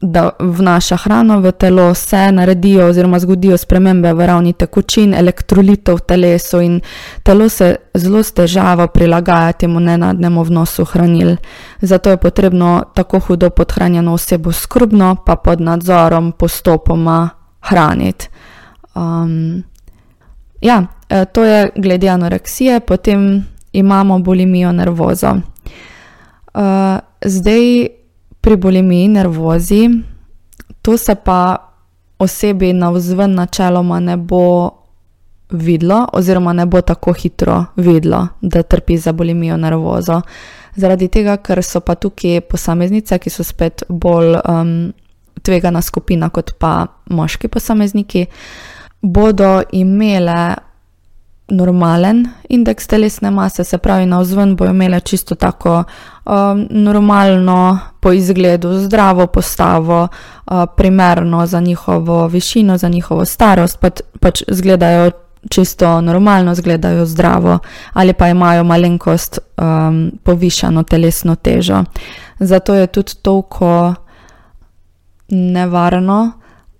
da 0.00 0.30
vnaša 0.38 0.96
hrano 0.96 1.40
v 1.40 1.52
telo, 1.52 1.94
se 1.94 2.32
naredijo 2.32 2.86
oziroma 2.86 3.18
zgodijo 3.18 3.56
spremembe 3.56 4.12
v 4.12 4.26
ravni 4.26 4.52
tekočin, 4.52 5.14
elektrolitov 5.14 5.96
v 5.98 6.00
telesu 6.00 6.60
in 6.60 6.80
telo 7.22 7.48
se 7.48 7.76
zelo 7.94 8.22
s 8.22 8.32
težavo 8.32 8.86
prilagaja 8.86 9.52
temu 9.52 9.80
nenadnemu 9.80 10.42
vnosu 10.44 10.84
hranil. 10.84 11.36
Zato 11.80 12.10
je 12.10 12.16
potrebno 12.16 12.84
tako 12.94 13.18
hudo 13.18 13.50
podhranjeno 13.50 14.12
osebo 14.14 14.52
skrbno, 14.52 15.16
pa 15.26 15.36
pod 15.36 15.60
nadzorom 15.60 16.32
postopoma 16.32 17.28
hraniti. 17.60 18.28
Um, 18.94 19.62
ja, 20.60 20.86
e, 21.08 21.24
to 21.24 21.44
je 21.44 21.70
glede 21.76 22.08
anoreksije, 22.08 22.80
potem 22.80 23.46
imamo 23.72 24.18
bulimijo 24.18 24.72
nervozo. 24.72 25.30
Uh, 26.54 26.62
zdaj, 27.24 27.88
pri 28.40 28.56
bulimiji, 28.56 29.08
nervozi, 29.08 29.88
to 30.82 30.96
se 30.96 31.14
pa 31.14 31.56
osebi 32.18 32.72
na 32.72 32.90
vzven 32.90 33.34
načeloma 33.34 34.00
ne 34.00 34.16
bo 34.16 34.70
videlo, 35.50 36.06
oziroma 36.12 36.52
ne 36.52 36.66
bo 36.66 36.80
tako 36.80 37.12
hitro 37.12 37.64
videlo, 37.76 38.26
da 38.40 38.62
trpi 38.62 38.96
za 38.96 39.12
bulimijo, 39.12 39.56
nervozo. 39.56 40.20
Zaradi 40.76 41.08
tega, 41.08 41.36
ker 41.36 41.62
so 41.64 41.80
pa 41.80 41.94
tukaj 41.94 42.40
posameznice, 42.40 43.18
ki 43.18 43.30
so 43.30 43.44
spet 43.44 43.82
bolj 43.88 44.36
um, 44.44 44.92
tvegana 45.42 45.82
skupina 45.82 46.28
kot 46.30 46.52
pa 46.58 46.86
moški 47.10 47.48
posamezniki, 47.48 48.26
bodo 49.02 49.62
imele 49.72 50.54
normalen 51.48 52.28
indeks 52.48 52.86
telesne 52.86 53.30
mase, 53.30 53.64
se 53.64 53.78
pravi, 53.78 54.06
na 54.06 54.20
vzven 54.20 54.56
bo 54.56 54.66
imela 54.66 55.00
čisto 55.00 55.34
tako 55.34 55.84
um, 56.24 56.66
normalno, 56.70 57.78
po 58.00 58.12
izgledu, 58.12 58.78
zdravo 58.78 59.26
postavo, 59.26 60.08
uh, 60.46 60.64
primerno 60.76 61.46
za 61.46 61.60
njihovo 61.60 62.26
višino, 62.26 62.78
za 62.78 62.88
njihovo 62.88 63.24
starost, 63.24 63.80
pač, 63.80 64.00
pač 64.20 64.42
izgledajo 64.48 65.10
čisto 65.50 66.00
normalno, 66.00 66.52
izgledajo 66.52 67.06
zdravo, 67.06 67.58
ali 67.92 68.12
pa 68.12 68.28
imajo 68.28 68.64
malenkost 68.64 69.38
um, 69.38 70.10
povišano 70.22 70.82
telesno 70.82 71.34
težo. 71.34 71.84
Zato 72.38 72.74
je 72.74 72.86
tudi 72.86 73.12
toliko 73.22 73.94
nevarno 75.28 76.32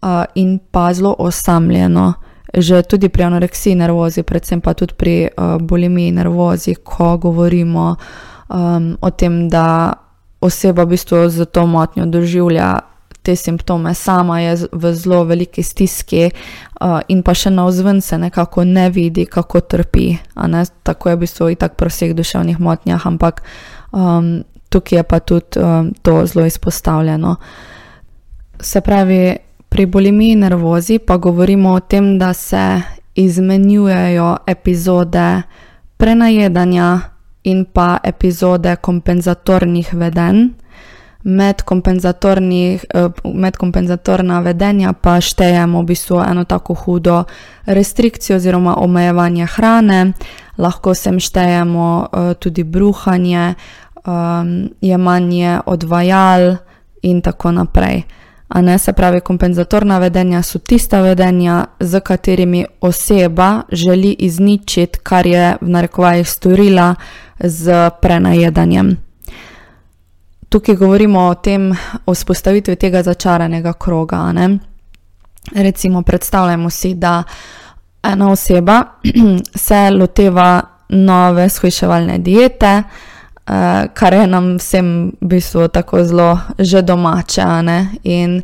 uh, 0.02 0.08
in 0.34 0.58
pa 0.70 0.92
zelo 0.94 1.14
osamljeno 1.18 2.14
že 2.55 2.83
tudi 2.83 3.09
pri 3.09 3.23
anoreksiji 3.28 3.75
nervozi, 3.75 4.23
predvsem 4.23 4.61
pa 4.61 4.75
tudi 4.75 4.95
pri 4.97 5.28
uh, 5.28 5.61
bulimiji 5.61 6.12
nervozi, 6.12 6.75
ko 6.75 7.17
govorimo 7.19 7.97
um, 8.49 8.97
o 9.00 9.11
tem, 9.11 9.49
da 9.49 9.93
oseba 10.40 10.85
v 10.85 10.97
bistvu 10.97 11.28
z 11.28 11.45
to 11.45 11.67
motnjo 11.67 12.07
doživlja 12.07 12.78
te 13.23 13.37
simptome, 13.37 13.95
sama 13.95 14.40
je 14.40 14.69
v 14.73 14.93
zelo 14.95 15.25
veliki 15.25 15.62
stiski 15.62 16.31
uh, 16.81 17.00
in 17.09 17.23
pa 17.23 17.35
še 17.35 17.50
na 17.50 17.67
vzven 17.69 18.00
se 18.00 18.19
nekako 18.19 18.64
ne 18.64 18.88
vidi, 18.90 19.26
kako 19.26 19.61
trpi. 19.61 20.17
Tako 20.83 21.09
je 21.09 21.17
v 21.17 21.21
bistvu 21.21 21.50
i 21.52 21.59
tak 21.59 21.76
pri 21.76 21.93
vseh 21.93 22.14
duševnih 22.17 22.61
motnjah, 22.61 23.05
ampak 23.07 23.43
um, 23.93 24.40
tukaj 24.73 24.99
je 24.99 25.05
pa 25.05 25.21
tudi 25.21 25.61
um, 25.61 25.93
to 26.02 26.25
zelo 26.26 26.47
izpostavljeno. 26.47 27.37
Se 28.61 28.80
pravi, 28.80 29.37
Pri 29.69 29.87
bulimiji 29.87 30.37
nervozi 30.37 30.99
pa 30.99 31.17
govorimo 31.17 31.73
o 31.73 31.81
tem, 31.81 32.19
da 32.19 32.33
se 32.33 32.81
izmenjujejo 33.15 34.37
epizode 34.47 35.43
prenajedanja 35.97 37.00
in 37.45 37.65
pa 37.65 37.99
epizode 38.04 38.76
kompenzatornih 38.76 39.95
vedenj. 39.95 40.49
Med, 41.23 41.63
eh, 41.63 43.09
med 43.35 43.57
kompenzatorna 43.57 44.41
vedenja 44.41 44.93
pa 44.93 45.21
štejemo 45.21 45.83
v 45.83 45.85
bistvu 45.85 46.23
eno 46.31 46.45
tako 46.45 46.75
hudo 46.75 47.25
restrikcijo 47.67 48.37
oziroma 48.37 48.76
omejevanje 48.76 49.47
hrane, 49.47 50.13
lahko 50.59 50.95
sem 50.95 51.21
štejemo 51.21 52.09
uh, 52.13 52.35
tudi 52.35 52.65
bruhanje, 52.65 53.54
um, 54.07 54.71
jemanje 54.81 55.61
odvajal 55.67 56.57
in 57.02 57.21
tako 57.21 57.52
naprej. 57.52 58.02
A 58.49 58.61
ne 58.61 58.78
se 58.78 58.93
pravi, 58.93 59.21
kompenzatorna 59.21 59.99
vedenja 59.99 60.43
so 60.43 60.58
tista 60.58 61.00
vedenja, 61.00 61.65
z 61.80 62.00
katerimi 62.00 62.65
oseba 62.80 63.63
želi 63.73 64.13
izničiti, 64.19 64.99
kar 65.02 65.26
je 65.26 65.56
v 65.61 65.69
narekovajih 65.69 66.28
storila 66.28 66.95
z 67.41 67.91
prenajedanjem. 68.02 68.97
Tukaj 70.49 70.75
govorimo 70.75 71.21
o 71.21 71.34
tem, 71.34 71.73
o 72.06 72.15
vzpostavitvi 72.15 72.76
tega 72.76 73.02
začaranega 73.02 73.73
kroga. 73.73 74.32
Ne? 74.32 74.58
Recimo, 75.54 76.02
predstavljamo 76.02 76.71
si, 76.71 76.95
da 76.95 77.23
ena 78.02 78.30
oseba 78.30 78.82
se 79.67 79.91
loteva 79.91 80.61
nove 80.89 81.49
shujševalne 81.49 82.19
diete, 82.19 82.78
uh, 82.78 83.07
kar 83.95 84.15
je 84.15 84.26
nam 84.26 84.56
vsem 84.56 85.13
v 85.21 85.26
bistvu 85.26 85.69
tako 85.69 86.04
zelo 86.04 86.39
že 86.58 86.82
domače. 86.82 87.43
In 88.02 88.43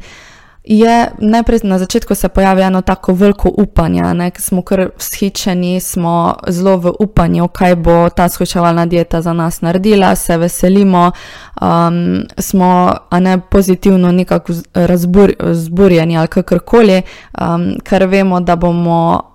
je 0.65 1.09
najprej 1.19 1.61
na 1.63 1.79
začetku 1.79 2.15
se 2.15 2.29
pojavi 2.29 2.63
eno 2.63 2.81
tako 2.81 3.13
veliko 3.13 3.51
upanje, 3.57 4.03
ker 4.31 4.43
smo 4.43 4.63
kar 4.63 4.89
vzhičeni, 4.99 5.81
smo 5.81 6.37
zelo 6.49 6.77
v 6.77 6.93
upanju, 7.01 7.49
kaj 7.49 7.77
bo 7.77 8.09
ta 8.09 8.29
skušavalna 8.29 8.87
dieta 8.87 9.23
za 9.23 9.33
nas 9.33 9.61
naredila, 9.61 10.15
se 10.17 10.37
veselimo, 10.37 11.13
um, 11.61 12.25
smo 12.39 12.95
ne 13.21 13.41
pozitivno 13.41 14.13
nekako 14.13 14.53
razburjeni 14.75 16.19
ali 16.19 16.29
kakorkoli, 16.29 17.03
um, 17.41 17.75
ker 17.85 18.07
vemo, 18.07 18.41
da 18.41 18.57
bomo 18.57 19.34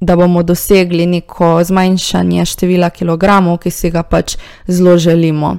da 0.00 0.16
bomo 0.16 0.42
dosegli 0.42 1.06
neko 1.06 1.64
zmanjšanje 1.64 2.44
števila 2.44 2.90
kilogramov, 2.90 3.58
ki 3.58 3.70
si 3.70 3.90
ga 3.90 4.02
pač 4.02 4.36
zelo 4.66 4.98
želimo. 4.98 5.56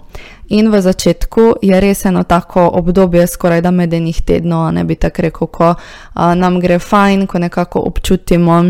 In 0.50 0.72
v 0.72 0.82
začetku 0.82 1.54
je 1.62 1.80
res 1.80 2.06
eno 2.06 2.24
tako 2.24 2.70
obdobje, 2.74 3.28
skoraj 3.28 3.62
da 3.62 3.72
medenih 3.72 4.22
tednov, 4.22 4.72
ne 4.74 4.84
bi 4.84 4.96
tako 4.96 5.22
rekel, 5.22 5.48
ko 5.48 5.74
a, 6.14 6.36
nam 6.36 6.60
gre 6.60 6.80
fajn, 6.80 7.28
ko 7.28 7.40
nekako 7.40 7.80
občutimo, 7.80 8.64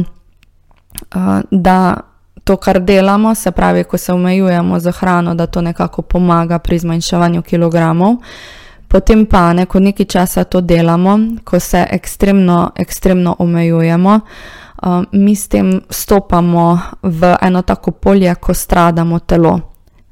a, 1.11 1.41
da 1.51 1.97
to, 2.43 2.55
kar 2.57 2.79
delamo, 2.79 3.35
se 3.35 3.51
pravi, 3.51 3.83
ko 3.83 3.97
se 3.97 4.13
omejujemo 4.13 4.79
za 4.79 4.91
hrano, 4.91 5.35
da 5.35 5.45
to 5.45 5.61
nekako 5.61 6.01
pomaga 6.01 6.59
pri 6.59 6.79
zmanjševanju 6.79 7.41
kilogramov. 7.41 8.15
Potem 8.87 9.25
pa 9.25 9.53
neko 9.53 9.79
nekaj 9.79 10.05
časa 10.05 10.43
to 10.43 10.61
delamo, 10.61 11.19
ko 11.43 11.59
se 11.59 11.85
ekstremno, 11.91 12.71
ekstremno 12.75 13.35
omejujemo 13.39 14.19
mi 15.11 15.35
s 15.35 15.47
tem 15.47 15.81
stopamo 15.89 16.79
v 17.01 17.35
eno 17.41 17.61
tako 17.61 17.91
polje, 17.91 18.35
ko 18.35 18.53
stradamo 18.53 19.19
telo. 19.19 19.59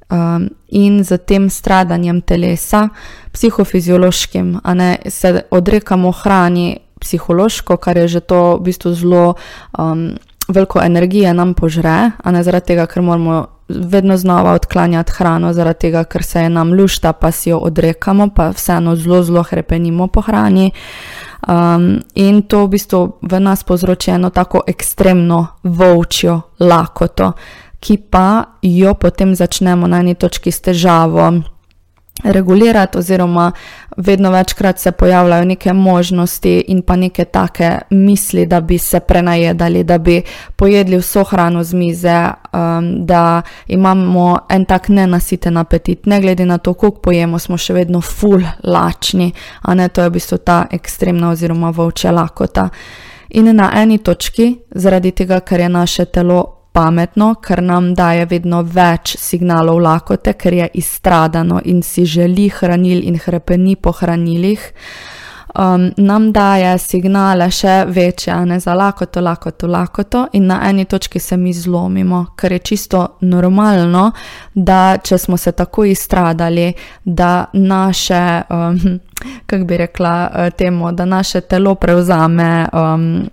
Um, 0.09 0.49
in 0.67 1.03
z 1.03 1.17
tem 1.17 1.49
stradanjem 1.49 2.21
telesa, 2.21 2.89
psihofiziološkim, 3.31 4.59
ne 4.73 4.97
se 5.09 5.41
odrekamo 5.51 6.11
hrani 6.11 6.77
psihološko, 7.01 7.77
kar 7.77 7.97
je 7.97 8.07
že 8.07 8.19
to 8.19 8.57
v 8.57 8.61
bistvu 8.69 8.93
zelo 8.93 9.33
um, 9.77 10.13
veliko 10.47 10.81
energije 10.81 11.33
nam 11.33 11.53
požre, 11.53 12.11
a 12.23 12.31
ne 12.31 12.43
zaradi 12.43 12.65
tega, 12.65 12.85
ker 12.85 13.01
moramo 13.01 13.47
vedno 13.69 14.17
znova 14.17 14.53
odklanjati 14.53 15.11
hrano, 15.17 15.53
zaradi 15.53 15.79
tega, 15.79 16.03
ker 16.03 16.23
se 16.23 16.41
je 16.41 16.49
nam 16.49 16.73
lušta, 16.73 17.13
pa 17.13 17.31
si 17.31 17.49
jo 17.49 17.57
odrekamo, 17.57 18.29
pa 18.29 18.49
vseeno 18.49 18.95
zelo, 18.95 19.23
zelo 19.23 19.43
krepenimo 19.43 20.07
po 20.07 20.21
hrani. 20.21 20.71
Um, 21.47 21.99
in 22.15 22.41
to 22.47 22.65
v 22.65 22.69
bistvu 22.69 22.99
v 23.21 23.39
nas 23.39 23.63
povzroči 23.63 24.11
eno 24.11 24.29
tako 24.29 24.63
ekstremno 24.67 25.47
volčjo 25.63 26.41
lakoto, 26.59 27.31
ki 27.79 27.97
pa 28.09 28.57
jo 28.61 28.93
potem 28.93 29.35
začnemo 29.35 29.87
na 29.87 29.99
eni 29.99 30.15
točki 30.15 30.51
s 30.51 30.61
težavo 30.61 31.31
regulirati, 32.23 32.97
oziroma 32.97 33.51
vedno 33.97 34.31
večkrat 34.31 34.79
se 34.79 34.91
pojavljajo 34.91 35.45
neke 35.45 35.73
možnosti 35.73 36.59
in 36.67 36.81
pa 36.81 36.95
neke 36.95 37.25
take 37.25 37.77
misli, 37.89 38.45
da 38.45 38.61
bi 38.61 38.77
se 38.77 38.99
prenajedali, 38.99 39.83
da 39.83 39.97
bi 39.97 40.21
pojedli 40.55 40.97
vso 40.97 41.23
hrano 41.23 41.63
z 41.63 41.73
mize, 41.73 42.25
um, 42.53 43.05
da 43.05 43.41
imamo 43.67 44.39
en 44.49 44.65
tak 44.65 44.89
nenasiten 44.89 45.57
apetit, 45.57 46.05
ne 46.05 46.21
glede 46.21 46.45
na 46.45 46.57
to, 46.57 46.73
koliko 46.73 46.99
pojemo, 46.99 47.39
smo 47.39 47.57
še 47.57 47.73
vedno 47.73 48.01
full 48.01 48.43
lačni, 48.63 49.31
a 49.61 49.73
ne 49.73 49.89
to 49.89 50.01
je 50.01 50.09
v 50.09 50.13
bistvu 50.13 50.37
ta 50.37 50.65
ekstremna 50.71 51.29
oziroma 51.29 51.69
volča 51.69 52.11
lakota. 52.11 52.69
In 53.29 53.55
na 53.55 53.71
eni 53.75 53.97
točki, 53.97 54.55
zaradi 54.71 55.11
tega, 55.11 55.39
ker 55.39 55.59
je 55.59 55.69
naše 55.69 56.05
telo 56.05 56.54
pametno, 56.75 57.33
ker 57.39 57.63
nam 57.63 57.93
daje 57.95 58.27
vedno 58.29 58.61
več 58.61 59.15
signalov 59.19 59.79
lakote, 59.79 60.35
ker 60.35 60.59
je 60.59 60.71
izstradano 60.83 61.61
in 61.65 61.83
si 61.83 62.05
želi 62.05 62.49
hranil 62.51 63.05
in 63.07 63.19
hrepeni 63.23 63.75
po 63.79 63.95
hranilih 63.95 64.71
um, 65.57 65.91
nam 65.97 66.31
daje 66.31 66.77
signale 66.77 67.47
še 67.51 67.75
večje, 67.87 68.35
ne 68.45 68.59
za 68.59 68.73
lakoto, 68.73 69.21
lakoto, 69.21 69.67
lakoto, 69.67 70.25
in 70.33 70.47
na 70.47 70.59
eni 70.69 70.85
točki 70.85 71.19
se 71.19 71.37
mi 71.37 71.53
zlomimo, 71.53 72.25
ker 72.37 72.51
je 72.51 72.59
čisto 72.59 73.05
normalno, 73.21 74.11
da 74.53 74.97
če 75.03 75.17
smo 75.17 75.37
se 75.37 75.51
tako 75.51 75.85
izstradali, 75.85 76.73
da 77.03 77.45
naše, 77.53 78.41
um, 78.49 78.99
kako 79.45 79.63
bi 79.65 79.77
rekla, 79.77 80.15
uh, 80.27 80.49
temu, 80.57 80.91
da 80.91 81.05
naše 81.05 81.41
telo 81.41 81.75
prevzame. 81.75 82.67
Um, 82.73 83.29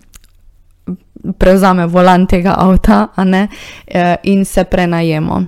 Prevzame 1.38 1.86
volan 1.86 2.26
tega 2.26 2.54
avta, 2.58 3.06
ne, 3.24 3.48
uh, 3.48 4.14
in 4.22 4.44
se 4.44 4.64
prenajemo. 4.64 5.42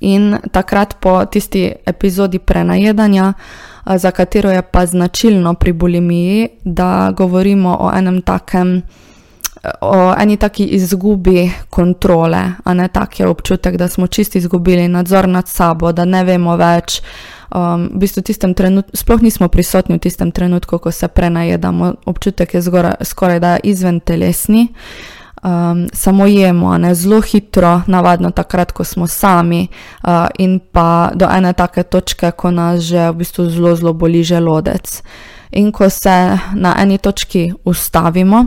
In 0.00 0.38
takrat, 0.52 0.96
po 1.00 1.24
tisti 1.24 1.72
epizodi 1.86 2.38
prenajedanja, 2.38 3.28
uh, 3.28 3.34
za 3.96 4.10
katero 4.10 4.50
je 4.50 4.62
pa 4.62 4.86
značilno 4.86 5.54
pri 5.54 5.72
bulimiji, 5.72 6.48
da 6.64 7.12
govorimo 7.16 7.76
o 7.80 7.90
enem 7.98 8.22
takem. 8.22 8.82
O 9.80 10.14
eni 10.18 10.36
taki 10.36 10.64
izgubi 10.64 11.50
kontrole, 11.70 12.42
a 12.64 12.74
ne 12.74 12.88
tak 12.88 13.20
je 13.20 13.26
občutek, 13.26 13.76
da 13.76 13.88
smo 13.88 14.06
čisti 14.06 14.38
izgubili 14.38 14.88
nadzor 14.88 15.28
nad 15.28 15.48
sabo, 15.48 15.92
da 15.92 16.04
ne 16.04 16.24
vemo 16.24 16.56
več. 16.56 17.02
Um, 17.52 17.92
v 17.92 18.08
bistvu 18.08 18.22
sploh 18.94 19.20
nismo 19.20 19.48
prisotni 19.48 19.96
v 19.96 20.08
tistem 20.08 20.32
trenutku, 20.32 20.78
ko 20.78 20.88
se 20.88 21.08
prenajedamo, 21.08 21.94
občutek 22.08 22.54
je 22.54 22.60
zgora, 22.64 22.94
skoraj 23.04 23.40
da 23.40 23.58
izven 23.60 24.00
telesni. 24.00 24.72
Um, 25.42 25.88
samo 25.92 26.26
jemo, 26.26 26.78
ne 26.78 26.94
zelo 26.94 27.20
hitro, 27.20 27.82
navadno 27.86 28.30
takrat, 28.30 28.72
ko 28.72 28.84
smo 28.84 29.06
sami, 29.06 29.68
uh, 29.68 30.32
in 30.38 30.60
pa 30.72 31.10
do 31.14 31.28
ene 31.28 31.52
take 31.52 31.82
točke, 31.82 32.30
ko 32.30 32.50
nas 32.50 32.80
že 32.80 33.10
v 33.10 33.16
bistvu 33.20 33.50
zelo, 33.50 33.76
zelo 33.76 33.92
boli 33.92 34.24
želodec. 34.24 35.02
In 35.52 35.72
ko 35.72 35.90
se 35.90 36.38
na 36.54 36.76
eni 36.78 36.98
točki 36.98 37.52
ustavimo, 37.64 38.46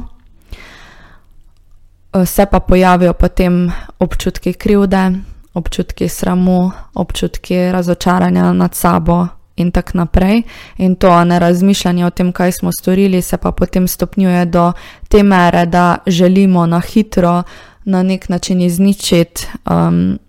uh, 2.13 2.25
se 2.25 2.45
pa 2.45 2.59
pojavijo 2.59 3.13
potem 3.13 3.71
občutki 3.99 4.53
krivde, 4.53 5.11
občutki 5.55 6.09
sramu, 6.09 6.71
občutki 6.93 7.71
razočaranja 7.71 8.53
nad 8.53 8.75
sabo, 8.75 9.27
in 9.55 9.71
tako 9.71 9.91
naprej. 9.93 10.43
In 10.77 10.95
to 10.95 11.23
ne 11.23 11.39
razmišljanje 11.39 12.05
o 12.05 12.09
tem, 12.09 12.31
kaj 12.31 12.51
smo 12.51 12.71
storili, 12.71 13.21
se 13.21 13.37
pa 13.37 13.51
potem 13.51 13.87
stopnjuje 13.87 14.45
do 14.45 14.71
te 15.07 15.23
mere, 15.23 15.65
da 15.65 15.97
želimo 16.07 16.65
na 16.65 16.79
hitro 16.79 17.43
na 17.83 18.03
nek 18.03 18.29
način 18.29 18.61
izničiti 18.61 19.47
um, 19.69 20.19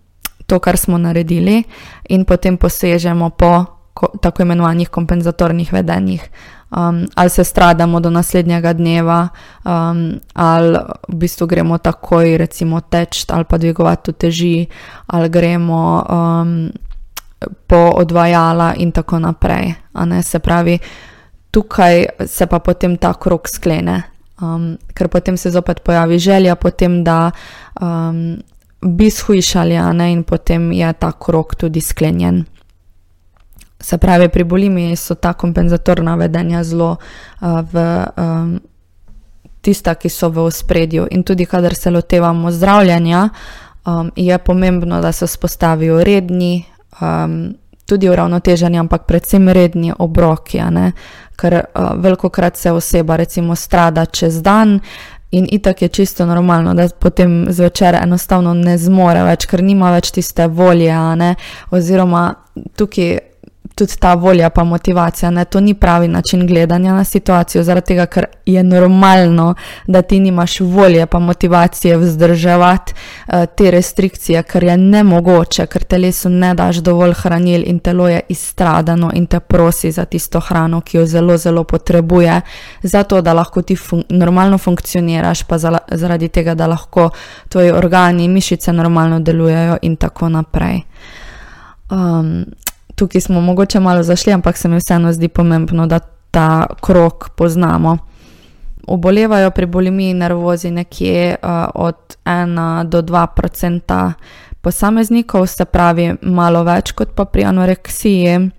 to, 0.46 0.58
kar 0.58 0.76
smo 0.76 0.98
naredili, 0.98 1.62
in 2.08 2.24
potem 2.24 2.56
posežemo 2.56 3.30
po 3.30 3.64
ko, 3.94 4.08
tako 4.22 4.42
imenovanih 4.42 4.88
kompenzatornih 4.88 5.72
vedenjih. 5.72 6.30
Um, 6.70 7.06
ali 7.14 7.30
se 7.30 7.44
stradamo 7.44 8.00
do 8.00 8.10
naslednjega 8.10 8.72
dneva, 8.72 9.28
um, 9.64 10.18
ali 10.34 10.78
v 11.08 11.14
bistvu 11.14 11.46
gremo 11.46 11.78
takoj, 11.78 12.36
recimo, 12.38 12.80
teč 12.80 13.24
ali 13.28 13.44
pa 13.44 13.58
dvigovati 13.58 14.12
teži, 14.12 14.66
ali 15.06 15.28
gremo. 15.28 16.04
Um, 16.10 16.70
po 17.66 17.76
odvajala 17.76 18.74
in 18.74 18.92
tako 18.92 19.18
naprej. 19.18 19.74
Se 20.22 20.38
pravi, 20.38 20.78
tukaj 21.50 22.06
se 22.26 22.46
pa 22.46 22.58
potem 22.58 22.96
ta 22.96 23.14
krok 23.14 23.48
sklene, 23.48 24.02
um, 24.40 24.76
ker 24.94 25.08
potem 25.08 25.36
se 25.36 25.50
zopet 25.50 25.82
pojavi 25.82 26.18
želja, 26.18 26.54
potem 26.54 27.04
da 27.04 27.30
um, 27.80 28.36
bi 28.80 29.10
shujšali, 29.10 29.74
in 30.12 30.22
potem 30.22 30.72
je 30.72 30.92
ta 30.92 31.12
krok 31.12 31.54
tudi 31.54 31.80
sklenjen. 31.80 32.44
Se 33.80 33.98
pravi, 33.98 34.28
pri 34.28 34.44
bolimi 34.44 34.96
so 34.96 35.14
ta 35.14 35.32
kompenzatorna 35.32 36.14
vedenja 36.16 36.64
zelo 36.64 36.96
uh, 36.96 37.60
v. 37.72 37.84
Um, 38.16 38.58
Tista, 39.66 39.96
ki 39.98 40.06
so 40.06 40.28
v 40.30 40.44
ospredju, 40.46 41.08
in 41.10 41.24
tudi, 41.26 41.42
kadar 41.42 41.74
se 41.74 41.90
lotevamo 41.90 42.52
zdravljenja, 42.54 43.28
um, 43.86 44.12
je 44.16 44.38
pomembno, 44.38 45.00
da 45.00 45.12
se 45.12 45.26
vzpostavijo 45.26 46.04
redni, 46.04 46.64
um, 47.00 47.54
tudi 47.86 48.08
uravnoteženi, 48.08 48.78
ampak 48.78 49.06
predvsem 49.06 49.48
redni 49.48 49.92
obroki, 49.98 50.62
ker 51.36 51.54
uh, 51.54 51.90
veliko 51.98 52.28
krat 52.28 52.56
se 52.56 52.72
oseba 52.72 53.16
recimo 53.16 53.56
strada 53.56 54.06
čez 54.06 54.42
dan. 54.42 54.80
In 55.30 55.46
itak 55.50 55.82
je 55.82 55.88
čisto 55.88 56.26
normalno, 56.26 56.74
da 56.74 56.88
potem 56.88 57.46
zvečer 57.50 57.98
enostavno 58.02 58.54
ne 58.54 58.78
zmore 58.78 59.24
več, 59.26 59.46
ker 59.46 59.62
nima 59.62 59.90
več 59.90 60.10
tiste 60.14 60.46
volje, 60.46 60.94
oziroma 61.70 62.34
tukaj 62.76 63.18
tudi 63.76 63.96
ta 64.00 64.14
volja, 64.14 64.50
pa 64.50 64.64
motivacija. 64.64 65.30
Ne? 65.30 65.44
To 65.44 65.60
ni 65.60 65.74
pravi 65.74 66.08
način 66.08 66.46
gledanja 66.46 66.94
na 66.94 67.04
situacijo, 67.04 67.62
zaradi 67.64 67.86
tega, 67.86 68.06
ker 68.06 68.24
je 68.46 68.62
normalno, 68.64 69.54
da 69.86 70.02
ti 70.02 70.20
nimaš 70.20 70.60
volje, 70.60 71.06
pa 71.06 71.18
motivacije 71.18 71.96
vzdrževati 71.96 72.94
uh, 72.94 73.44
te 73.56 73.70
restrikcije, 73.70 74.42
ker 74.42 74.64
je 74.64 74.76
nemogoče, 74.76 75.66
ker 75.66 75.84
telesu 75.84 76.28
ne 76.28 76.54
daš 76.54 76.76
dovolj 76.76 77.12
hranil 77.12 77.68
in 77.68 77.78
telo 77.78 78.08
je 78.08 78.20
izstradano 78.28 79.10
in 79.14 79.26
te 79.26 79.40
prosi 79.40 79.92
za 79.92 80.04
tisto 80.04 80.40
hrano, 80.40 80.80
ki 80.80 80.96
jo 80.96 81.06
zelo, 81.06 81.36
zelo 81.36 81.64
potrebuje, 81.64 82.40
zato 82.82 83.20
da 83.20 83.32
lahko 83.32 83.62
ti 83.62 83.76
fun 83.76 84.04
normalno 84.08 84.58
funkcioniraš, 84.58 85.42
pa 85.42 85.58
zaradi 85.58 86.28
tega, 86.28 86.54
da 86.54 86.66
lahko 86.66 87.10
tvoji 87.48 87.70
organi, 87.70 88.28
mišice 88.28 88.72
normalno 88.72 89.20
delujejo 89.20 89.76
in 89.82 89.96
tako 89.96 90.28
naprej. 90.28 90.80
Um, 91.90 92.44
tukaj 92.96 93.20
smo 93.20 93.40
mogoče 93.40 93.80
malo 93.80 94.02
zašli, 94.02 94.32
ampak 94.32 94.56
se 94.56 94.68
mi 94.68 94.76
vseeno 94.76 95.12
zdi 95.12 95.28
pomembno, 95.28 95.86
da 95.86 95.98
ta 96.30 96.66
krok 96.80 97.28
poznamo. 97.36 97.98
Obolevajo 98.86 99.50
pri 99.50 99.66
bulimiji 99.66 100.14
nervozi 100.14 100.70
nekje 100.70 101.36
uh, 101.42 101.48
od 101.74 102.16
1 102.24 102.84
do 102.84 103.02
2 103.02 103.26
odstotka 103.44 104.12
posameznikov, 104.60 105.46
se 105.46 105.64
pravi, 105.64 106.14
malo 106.22 106.64
več 106.64 106.92
kot 106.92 107.14
pa 107.14 107.24
pri 107.24 107.44
anoreksiji. 107.44 108.50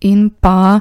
In 0.00 0.30
pa 0.40 0.80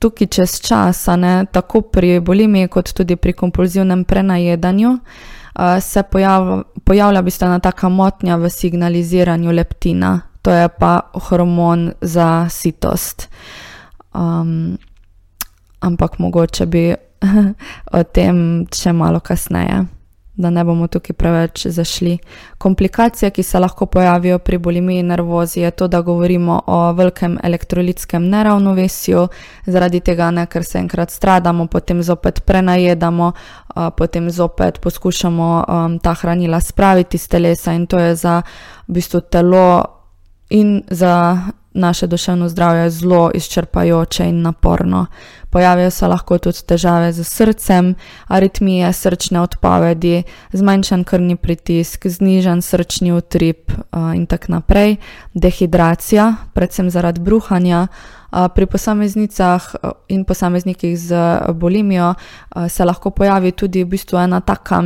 tukaj 0.00 0.26
čez 0.26 0.60
čas, 0.60 1.06
ne, 1.16 1.46
tako 1.52 1.80
pri 1.80 2.20
bulimiji, 2.20 2.68
kot 2.68 2.92
tudi 2.92 3.16
pri 3.16 3.32
kompulzivnem 3.32 4.04
prenajedanju, 4.04 4.90
uh, 4.90 5.80
se 5.80 6.02
pojav, 6.02 6.62
pojavlja 6.84 7.22
bistvena 7.22 7.58
taka 7.58 7.88
motnja 7.88 8.36
v 8.36 8.50
signaliziranju 8.50 9.52
leptina 9.52 10.27
to 10.42 10.50
je 10.50 10.68
pa 10.68 11.00
hormon 11.14 11.92
za 12.00 12.46
sitost. 12.50 13.28
Um, 14.14 14.78
ampak 15.80 16.18
mogoče 16.18 16.66
bi 16.66 16.94
o 17.98 18.02
tem 18.02 18.66
še 18.74 18.92
malo 18.92 19.20
kasneje, 19.20 19.84
da 20.38 20.50
ne 20.54 20.62
bomo 20.64 20.86
tukaj 20.86 21.16
preveč 21.18 21.66
zašli. 21.74 22.14
Komplikacije, 22.62 23.30
ki 23.34 23.42
se 23.42 23.58
lahko 23.58 23.86
pojavijo 23.86 24.38
pri 24.38 24.58
bulimiji 24.58 25.02
nervozi, 25.02 25.60
je 25.60 25.70
to, 25.70 25.88
da 25.88 26.00
govorimo 26.00 26.60
o 26.66 26.78
velikem 26.92 27.38
elektrolitskem 27.42 28.28
neravnovesju, 28.30 29.26
zaradi 29.66 30.00
tega, 30.00 30.30
ne, 30.30 30.46
ker 30.46 30.64
se 30.64 30.78
enkrat 30.78 31.10
stradamo, 31.10 31.66
potem 31.66 32.02
zopet 32.02 32.40
prenajedamo, 32.46 33.32
uh, 33.32 33.90
potem 33.96 34.30
zopet 34.30 34.78
poskušamo 34.80 35.52
um, 35.68 35.98
ta 35.98 36.14
hranila 36.14 36.60
spraviti 36.60 37.18
iz 37.18 37.28
telesa, 37.28 37.74
in 37.74 37.86
to 37.86 37.98
je 37.98 38.14
za 38.16 38.42
v 38.86 39.00
bistvu 39.00 39.20
telo 39.20 39.97
in 40.50 40.82
za 40.90 41.38
naše 41.74 42.06
duševno 42.06 42.48
zdravje 42.48 42.90
zelo 42.90 43.30
izčrpajoče 43.34 44.28
in 44.28 44.42
naporno. 44.42 45.06
Pojavijo 45.50 45.90
se 45.90 46.06
lahko 46.06 46.38
tudi 46.38 46.58
težave 46.66 47.12
z 47.12 47.24
srcem, 47.24 47.94
aritmije, 48.26 48.92
srčne 48.92 49.40
odpovedi, 49.40 50.22
zmanjšan 50.52 51.04
krvni 51.04 51.36
pritisk, 51.36 52.06
znižen 52.06 52.62
srčni 52.62 53.12
utrip 53.12 53.72
in 54.14 54.26
tako 54.26 54.52
naprej, 54.52 54.96
dehidracija, 55.34 56.34
predvsem 56.54 56.90
zaradi 56.90 57.20
bruhanja. 57.20 57.82
Uh, 57.82 58.18
pri 58.54 58.66
posameznicah 58.66 59.74
in 60.08 60.24
posameznikih 60.24 60.98
z 60.98 61.16
bolimijo 61.54 62.14
se 62.68 62.84
lahko 62.84 63.10
pojavi 63.10 63.52
tudi 63.52 63.84
v 63.84 63.88
bistvu 63.88 64.18
ena 64.18 64.40
taka 64.40 64.82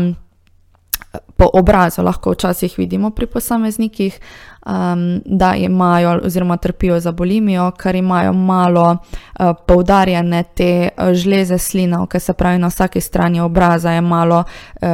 po 1.37 1.51
obrazu 1.53 2.03
lahko 2.03 2.33
včasih 2.33 2.79
vidimo 2.79 3.11
pri 3.11 3.27
posameznikih, 3.27 4.20
um, 4.66 5.20
da 5.25 5.55
imajo 5.55 6.20
oziroma 6.25 6.57
trpijo 6.57 7.01
za 7.01 7.12
bolimijo, 7.12 7.70
ker 7.70 7.94
imajo 7.94 8.33
malo 8.33 8.96
uh, 9.40 9.46
poudarjene 9.66 10.42
te 10.55 10.88
uh, 10.96 11.14
žleze 11.14 11.59
slina, 11.59 12.07
ki 12.07 12.20
se 12.20 12.33
pravi 12.33 12.59
na 12.59 12.66
vsaki 12.66 13.01
strani 13.01 13.40
obraza, 13.40 13.90
je 13.90 14.01
malo 14.01 14.44
uh, 14.83 14.88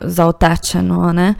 zaotečeno. 0.00 0.98
Uh, 0.98 1.34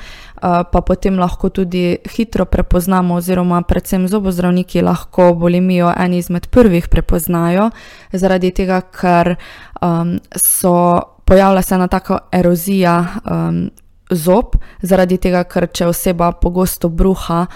pa 0.73 0.81
potem 0.87 1.19
lahko 1.19 1.49
tudi 1.49 1.97
hitro 2.17 2.45
prepoznamo, 2.45 3.15
oziroma 3.15 3.63
predvsem 3.63 4.09
zobozdravniki 4.09 4.83
lahko 4.83 5.35
bolimijo 5.35 5.93
eni 5.99 6.19
izmed 6.19 6.47
prvih 6.47 6.89
prepoznajo, 6.89 7.71
zaradi 8.13 8.51
tega, 8.51 8.81
ker 8.81 9.37
um, 9.81 10.19
so 10.37 11.01
pojavlja 11.25 11.63
se 11.63 11.75
ena 11.75 11.89
taka 11.89 12.19
erozija 12.33 13.05
um, 13.25 13.71
zob, 14.11 14.57
zaradi 14.83 15.19
tega, 15.19 15.45
ker 15.45 15.69
če 15.73 15.89
oseba 15.89 16.33
pogosto 16.33 16.89
bruha, 16.89 17.47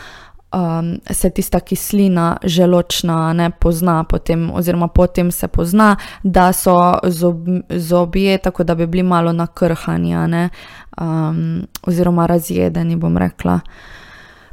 um, 0.52 0.94
se 1.10 1.30
tista 1.30 1.60
kislina 1.60 2.36
želočna 2.44 3.32
ne 3.32 3.50
pozna, 3.50 4.04
potem, 4.04 4.50
oziroma 4.54 4.88
potem 4.88 5.30
se 5.30 5.48
pozna, 5.48 5.96
da 6.22 6.52
so 6.52 6.98
zob, 7.04 7.48
zobje, 7.68 8.38
tako 8.38 8.64
da 8.64 8.74
bi 8.74 8.86
bili 8.86 9.02
malo 9.02 9.32
nakrhani, 9.32 10.14
um, 11.00 11.66
oziroma 11.82 12.26
razjedeni, 12.26 12.96
bom 12.96 13.18
rekla. 13.18 13.60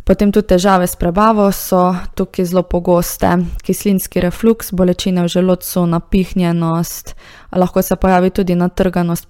Potem 0.05 0.29
tudi 0.29 0.53
težave 0.53 0.85
s 0.85 0.93
prebavo 1.01 1.47
so 1.51 1.95
tukaj 2.13 2.45
zelo 2.45 2.61
pogoste, 2.61 3.25
kislinski 3.65 4.21
refluks, 4.21 4.69
bolečine 4.69 5.23
v 5.25 5.31
želodcu, 5.33 5.85
napihnjenost, 5.89 7.15
lahko 7.51 7.81
se 7.81 7.95
pojavi 7.95 8.29
tudi 8.29 8.55
natrganost 8.55 9.25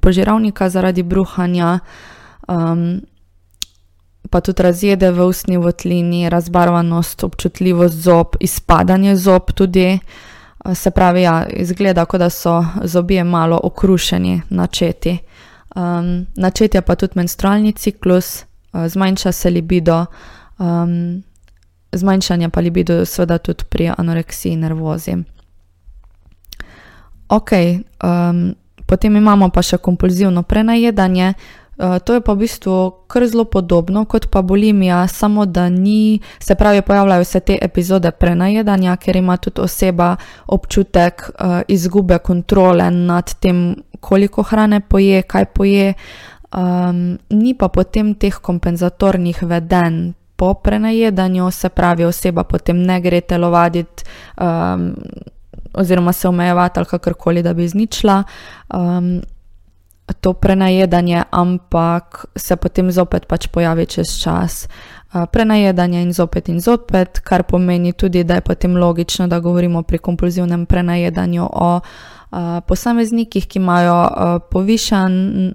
požiralnika 0.00 0.68
zaradi 0.68 1.02
bruhanja, 1.02 1.78
um, 2.48 3.00
pa 4.30 4.40
tudi 4.40 4.62
razjede 4.62 5.10
v 5.10 5.24
ustni 5.24 5.56
votlini, 5.56 6.28
razbarvanost, 6.28 7.24
občutljivost 7.24 7.94
zob, 7.94 8.36
izpadanje 8.40 9.16
zob 9.16 9.52
tudi. 9.54 9.98
Se 10.74 10.90
pravi, 10.90 11.22
ja, 11.22 11.46
izgleda, 11.48 12.04
kot 12.04 12.20
da 12.20 12.28
so 12.30 12.64
zobje 12.84 13.24
malo 13.24 13.60
okrušeni, 13.62 14.42
načeti. 14.50 15.18
Um, 15.76 16.26
načet 16.36 16.74
je 16.74 16.82
pa 16.82 16.94
tudi 16.94 17.12
menstrualni 17.16 17.72
ciklus, 17.72 18.42
uh, 18.42 18.47
zmanjša 18.86 19.32
se 19.32 19.50
libido, 19.50 20.06
um, 20.58 21.22
zmanjšanje 21.92 22.48
pa 22.48 22.60
libido, 22.60 23.04
seveda 23.04 23.38
tudi 23.38 23.64
pri 23.68 23.90
anoreksiji 23.96 24.52
in 24.52 24.60
nervozi. 24.60 25.16
Ok, 27.28 27.50
um, 28.04 28.54
potem 28.86 29.16
imamo 29.16 29.50
pa 29.52 29.62
še 29.62 29.78
kompulzivno 29.78 30.42
prenajedanje. 30.42 31.34
Uh, 31.78 31.98
to 32.02 32.16
je 32.16 32.20
pa 32.20 32.34
v 32.34 32.42
bistvu 32.42 33.06
kar 33.06 33.22
zelo 33.28 33.44
podobno 33.44 34.02
kot 34.04 34.26
pa 34.32 34.42
bulimija, 34.42 35.06
samo 35.06 35.46
da 35.46 35.68
ni, 35.68 36.18
se 36.42 36.54
pravi, 36.54 36.82
pojavljajo 36.82 37.24
se 37.24 37.40
te 37.40 37.58
epizode 37.62 38.10
prenajedanja, 38.10 38.96
ker 38.96 39.16
ima 39.16 39.36
tudi 39.36 39.60
oseba 39.62 40.16
občutek 40.46 41.30
uh, 41.30 41.60
izgube 41.68 42.18
kontrole 42.18 42.90
nad 42.90 43.34
tem, 43.38 43.76
koliko 44.00 44.42
hrane 44.42 44.80
poje, 44.80 45.22
kaj 45.22 45.44
poje, 45.54 45.94
um, 46.54 47.18
ni 47.30 47.54
pa 47.54 47.68
potem 47.68 48.14
teh 48.14 48.34
kompenzatornih 48.34 49.42
vedenj. 49.42 50.12
Po 50.38 50.54
prenajedanju 50.54 51.50
se 51.50 51.68
pravi, 51.68 52.04
oseba 52.04 52.44
potem 52.44 52.78
ne 52.86 53.00
gre 53.00 53.20
telovaditi, 53.20 54.04
um, 54.40 54.94
oziroma 55.74 56.12
se 56.12 56.28
omejevati 56.28 56.80
ali 56.80 56.86
kakorkoli, 56.86 57.42
da 57.42 57.54
bi 57.54 57.64
izničila 57.64 58.22
um, 58.74 59.20
to 60.20 60.32
prenajedanje, 60.32 61.22
ampak 61.30 62.26
se 62.36 62.56
potem 62.56 62.92
zopet 62.92 63.26
pač 63.26 63.48
pojavi 63.48 63.86
čez 63.86 64.14
čas. 64.22 64.68
Uh, 65.12 65.24
prenajedanje 65.32 66.02
in 66.02 66.12
zopet 66.12 66.48
in 66.48 66.60
zopet, 66.60 67.20
kar 67.20 67.42
pomeni 67.42 67.92
tudi, 67.92 68.24
da 68.24 68.34
je 68.34 68.40
potem 68.40 68.76
logično, 68.76 69.26
da 69.26 69.40
govorimo 69.40 69.82
pri 69.82 69.98
kompulzivnem 69.98 70.66
prenajedanju 70.66 71.48
o 71.52 71.80
uh, 71.80 72.38
posameznikih, 72.66 73.46
ki 73.46 73.58
imajo 73.58 74.02
uh, 74.02 74.42
povišan, 74.50 75.54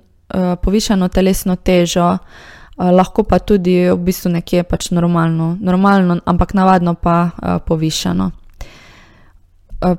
povišano 0.61 1.07
telesno 1.07 1.55
težo, 1.55 2.17
uh, 2.17 2.91
lahko 2.91 3.23
pa 3.23 3.39
tudi 3.39 3.89
v 3.89 3.97
bistvu 3.97 4.31
nekje 4.31 4.63
pač 4.63 4.91
normalno, 4.91 5.57
normalno 5.61 6.19
ampak 6.25 6.53
navadno 6.53 6.93
pa 6.93 7.29
uh, 7.29 7.59
povišano. 7.65 8.31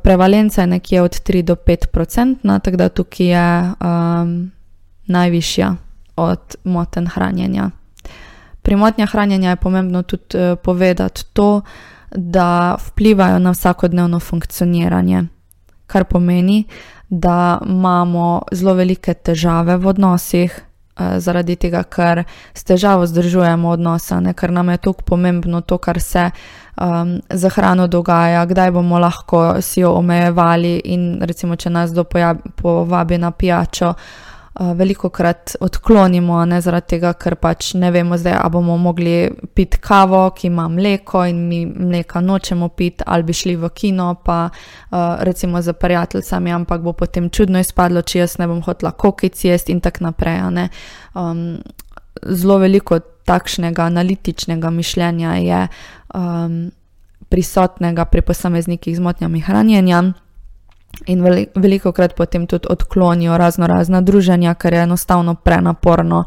Prevalenca 0.03 0.63
je 0.63 0.67
nekje 0.67 1.03
od 1.03 1.13
3 1.13 1.43
do 1.43 1.55
5 1.55 1.93
odstotkov, 1.93 2.59
tako 2.59 2.77
da 2.77 2.89
tukaj 2.89 3.27
je 3.27 3.49
um, 3.61 4.51
najvišja 5.07 5.77
od 6.17 6.41
moten 6.65 7.07
hranjenja. 7.07 7.71
Pri 8.63 8.77
motnjah 8.77 9.11
hranjenja 9.11 9.51
je 9.51 9.57
pomembno 9.57 10.03
tudi 10.03 10.57
povedati 10.63 11.25
to, 11.33 11.61
da 12.11 12.77
vplivajo 12.81 13.39
na 13.39 13.51
vsakodnevno 13.51 14.21
funkcioniranje 14.21 15.34
kar 15.87 16.05
pomeni, 16.05 16.65
da 17.09 17.59
imamo 17.67 18.43
zelo 18.53 18.75
velike 18.75 19.15
težave 19.15 19.77
v 19.77 19.87
odnosih, 19.87 20.61
eh, 20.97 21.21
zaradi 21.21 21.57
tega, 21.57 21.83
ker 21.83 22.25
s 22.55 22.65
težavo 22.65 23.07
zdržujemo 23.07 23.69
odnose, 23.69 24.21
ne? 24.21 24.35
ker 24.35 24.53
nam 24.53 24.69
je 24.69 24.77
tako 24.77 25.03
pomembno 25.03 25.61
to, 25.61 25.79
kar 25.79 26.01
se 26.01 26.31
um, 26.81 27.21
za 27.31 27.49
hrano 27.49 27.87
dogaja, 27.87 28.47
kdaj 28.47 28.71
bomo 28.71 28.99
lahko 28.99 29.63
si 29.63 29.81
jo 29.81 29.93
omejevali 29.93 30.81
in 30.85 31.23
recimo, 31.23 31.57
če 31.57 31.71
nas 31.71 31.93
kdo 31.93 32.05
povabi 32.57 33.19
na 33.19 33.31
pijačo 33.31 33.95
veliko 34.55 35.09
krat 35.09 35.57
odklonimo, 35.61 36.45
ne 36.47 36.61
zaradi 36.61 36.95
tega, 36.95 37.13
ker 37.19 37.35
pač 37.35 37.73
ne 37.75 37.91
vemo, 37.91 38.15
zdaj, 38.19 38.37
ali 38.39 38.53
bomo 38.55 38.77
mogli 38.79 39.31
piti 39.55 39.81
kavo, 39.83 40.29
ki 40.31 40.47
ima 40.47 40.69
mleko 40.69 41.25
in 41.27 41.41
mi 41.49 41.65
mleka 41.67 42.21
nočemo 42.21 42.69
piti, 42.69 43.05
ali 43.07 43.23
bi 43.23 43.35
šli 43.35 43.57
v 43.57 43.71
kino, 43.75 44.15
pa 44.15 44.49
recimo 45.27 45.63
za 45.63 45.73
prijateljicami, 45.73 46.53
ampak 46.53 46.83
bo 46.83 46.93
potem 46.93 47.31
čudno 47.31 47.59
izpadlo, 47.59 48.03
če 48.03 48.19
jaz 48.19 48.39
ne 48.39 48.47
bom 48.47 48.63
hotla 48.63 48.91
kokic 48.91 49.45
jesti 49.45 49.75
in 49.75 49.81
tako 49.81 50.05
naprej. 50.05 50.41
Um, 51.15 51.59
zelo 52.23 52.59
veliko 52.59 53.01
takšnega 53.27 53.83
analitičnega 53.83 54.71
mišljenja 54.71 55.35
je 55.35 55.69
um, 56.15 56.71
prisotnega 57.29 58.05
pri 58.05 58.23
posameznikih 58.23 58.97
z 58.97 59.01
motnjami 59.01 59.41
hranjenja. 59.41 60.03
In 61.07 61.23
veliko 61.55 61.93
krat 61.93 62.15
potem 62.17 62.47
tudi 62.47 62.67
odklonijo 62.71 63.37
razno 63.39 63.67
razna 63.67 64.01
druženja, 64.01 64.55
ker 64.55 64.73
je 64.73 64.83
enostavno 64.83 65.35
prenaporno 65.35 66.25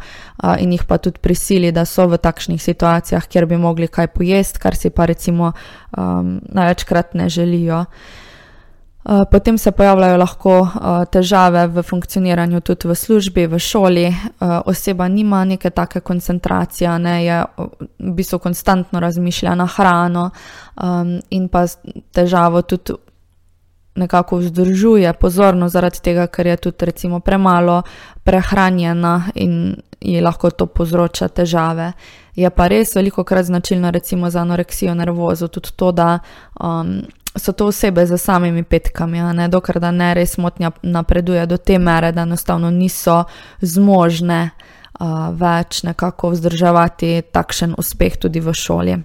in 0.60 0.72
jih 0.72 0.84
pa 0.84 0.98
tudi 0.98 1.20
prisili, 1.20 1.72
da 1.72 1.86
so 1.86 2.08
v 2.08 2.18
takšnih 2.18 2.62
situacijah, 2.62 3.28
kjer 3.28 3.46
bi 3.46 3.58
mogli 3.58 3.88
kaj 3.88 4.08
pojesti, 4.08 4.60
kar 4.60 4.76
si 4.76 4.90
pa 4.90 5.06
recimo 5.06 5.52
um, 5.98 6.40
največkrat 6.54 7.14
ne 7.14 7.30
želijo. 7.30 7.86
Potem 9.32 9.58
se 9.58 9.72
pojavljajo 9.72 10.18
lahko 10.18 10.54
težave 11.12 11.68
v 11.68 11.84
funkcioniranju 11.84 12.60
tudi 12.62 12.88
v 12.88 12.96
službi, 12.96 13.46
v 13.48 13.60
šoli. 13.60 14.08
Oseba 14.66 15.08
nima 15.08 15.46
neke 15.46 15.70
take 15.70 16.00
koncentracije, 16.00 17.00
ne 17.00 17.26
je 17.26 17.38
v 17.58 18.12
bistvu 18.20 18.40
konstantno 18.40 19.00
razmišlja 19.00 19.56
na 19.56 19.66
hrano 19.66 20.30
um, 20.76 21.20
in 21.30 21.48
pa 21.48 21.64
težavo 22.12 22.62
tudi 22.62 23.00
nekako 23.98 24.38
vzdržuje 24.38 25.14
pozornost 25.14 25.74
zaradi 25.74 26.02
tega, 26.04 26.28
ker 26.28 26.48
je 26.48 26.58
tudi 26.58 26.86
recimo 26.86 27.20
premalo 27.20 27.82
prehranjena 28.24 29.32
in 29.36 29.76
ji 30.02 30.22
lahko 30.22 30.50
to 30.50 30.66
povzroča 30.66 31.28
težave. 31.28 31.92
Je 32.36 32.50
pa 32.50 32.68
res 32.68 32.96
veliko 32.96 33.24
krat 33.24 33.46
značilno 33.46 33.92
recimo 33.92 34.30
za 34.30 34.42
anoreksijo 34.42 34.94
nervozo 34.94 35.48
tudi 35.48 35.70
to, 35.76 35.92
da 35.92 36.20
um, 36.62 37.02
so 37.36 37.52
to 37.52 37.68
osebe 37.68 38.06
z 38.06 38.18
samimi 38.18 38.64
petkami, 38.64 39.22
ne, 39.34 39.48
dokler 39.48 39.80
da 39.80 39.92
ne 39.92 40.14
res 40.14 40.38
motnja 40.38 40.72
napreduje 40.82 41.46
do 41.46 41.58
te 41.58 41.80
mere, 41.80 42.12
da 42.12 42.22
enostavno 42.22 42.70
niso 42.72 43.24
zmožne 43.62 44.50
uh, 45.00 45.30
več 45.34 45.84
nekako 45.84 46.30
vzdrževati 46.30 47.22
takšen 47.32 47.76
uspeh 47.78 48.18
tudi 48.18 48.40
v 48.40 48.54
šoli. 48.54 48.98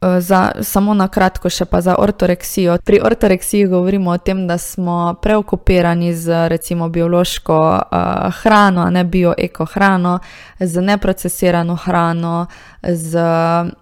Eh, 0.00 0.20
za, 0.20 0.52
samo 0.62 0.94
na 0.94 1.08
kratko, 1.08 1.50
še 1.50 1.64
pa 1.66 1.80
za 1.82 1.96
ortoreksijo. 1.98 2.76
Pri 2.86 3.00
ortoreksiji 3.02 3.66
govorimo 3.66 4.12
o 4.14 4.18
tem, 4.18 4.46
da 4.46 4.58
smo 4.58 5.16
preokupirani 5.22 6.12
z 6.14 6.46
recimo 6.48 6.88
biološko 6.88 7.56
uh, 7.58 8.34
hrano, 8.42 8.84
ne 8.90 9.02
bio-eko 9.04 9.64
hrano, 9.64 10.18
z 10.60 10.80
neprocesirano 10.80 11.74
hrano, 11.74 12.46
z 12.82 13.18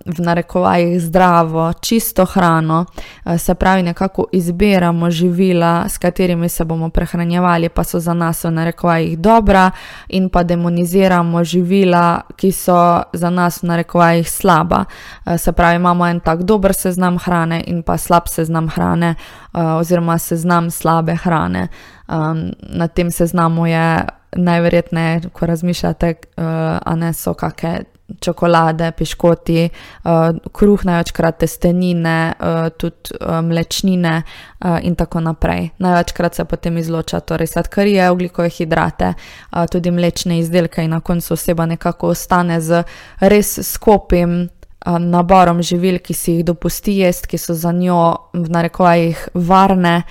v 0.06 0.24
narekovajih 0.24 1.00
zdravo, 1.00 1.72
čisto 1.84 2.24
hrano. 2.24 2.86
Uh, 3.24 3.36
se 3.36 3.54
pravi, 3.54 3.82
nekako 3.82 4.24
izbiramo 4.32 5.10
živila, 5.10 5.84
s 5.88 5.98
katerimi 5.98 6.48
se 6.48 6.64
bomo 6.64 6.88
prehranjevali, 6.88 7.68
pa 7.68 7.84
so 7.84 8.00
za 8.00 8.14
nas 8.14 8.44
v 8.44 8.54
narekovajih 8.56 9.18
dobra, 9.18 9.70
in 10.08 10.30
pa 10.32 10.42
demoniziramo 10.42 11.44
živila, 11.44 12.22
ki 12.36 12.52
so 12.52 13.02
za 13.12 13.30
nas 13.30 13.62
v 13.62 13.66
narekovajih 13.66 14.30
slaba. 14.30 14.84
Uh, 15.26 15.36
se 15.36 15.52
pravi, 15.52 15.76
imamo 15.76 16.05
en 16.10 16.20
tak 16.20 16.42
dober 16.42 16.74
seznam 16.74 17.18
hrane 17.18 17.62
in 17.66 17.82
pa 17.82 17.96
slab 17.98 18.28
seznam 18.28 18.68
hrane, 18.68 19.14
uh, 19.52 19.76
oziroma 19.80 20.18
seznam 20.18 20.70
slabe 20.70 21.14
hrane. 21.14 21.68
Um, 22.08 22.52
na 22.60 22.88
tem 22.88 23.10
seznamu 23.10 23.66
je 23.66 24.06
najverjetneje, 24.36 25.20
ko 25.32 25.46
razmišljate, 25.46 26.14
uh, 26.36 26.44
a 26.84 26.96
ne 26.96 27.12
so 27.12 27.34
kakšne 27.34 27.84
čokolade, 28.20 28.92
piškoti, 28.92 29.68
uh, 30.04 30.36
kruh, 30.52 30.84
največkrat 30.84 31.38
testenine, 31.42 32.34
uh, 32.38 32.68
tudi 32.78 33.16
uh, 33.18 33.40
mlečnine 33.42 34.22
uh, 34.22 34.78
in 34.82 34.94
tako 34.94 35.20
naprej. 35.20 35.70
Največkrat 35.78 36.34
se 36.34 36.44
potem 36.44 36.78
izloča 36.78 37.20
torej 37.20 37.46
sladkarije, 37.46 38.10
ugljikove 38.10 38.48
hidrate, 38.48 39.12
uh, 39.16 39.64
tudi 39.72 39.90
mlečne 39.90 40.38
izdelke 40.38 40.84
in 40.84 40.90
na 40.90 41.00
koncu 41.00 41.34
oseba 41.34 41.66
nekako 41.66 42.08
ostane 42.14 42.60
z 42.60 42.84
res 43.20 43.58
skupim 43.62 44.48
naborom 44.86 45.62
živil, 45.62 45.98
ki 45.98 46.14
si 46.14 46.32
jih 46.32 46.44
dopusti 46.44 46.98
jesti, 47.00 47.28
ki 47.28 47.38
so 47.38 47.54
za 47.54 47.72
njo 47.72 48.16
v 48.32 48.48
narekovajih 48.48 49.28
varne. 49.34 50.02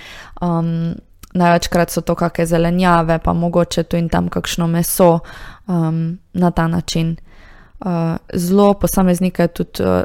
Um, 0.42 0.96
največkrat 1.36 1.92
so 1.92 2.02
to 2.02 2.16
kakšne 2.16 2.46
zelenjave, 2.46 3.20
pa 3.20 3.34
mogoče 3.34 3.84
tu 3.84 3.98
in 3.98 4.10
tam 4.10 4.30
kakšno 4.30 4.68
meso 4.68 5.20
um, 5.68 6.18
na 6.34 6.52
ta 6.52 6.68
način. 6.68 7.16
Uh, 7.80 8.16
zelo 8.34 8.74
posameznike 8.74 9.48
tudi 9.48 9.84
uh, 9.84 10.04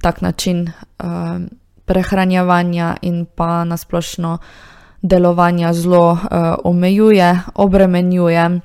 tak 0.00 0.20
način 0.20 0.68
uh, 0.68 1.40
prehranjevanja 1.84 2.96
in 3.02 3.26
pa 3.34 3.64
nasplošno 3.64 4.38
delovanja 5.02 5.72
zelo 5.72 6.12
uh, 6.12 6.18
omejuje, 6.64 7.40
obremenjuje. 7.54 8.60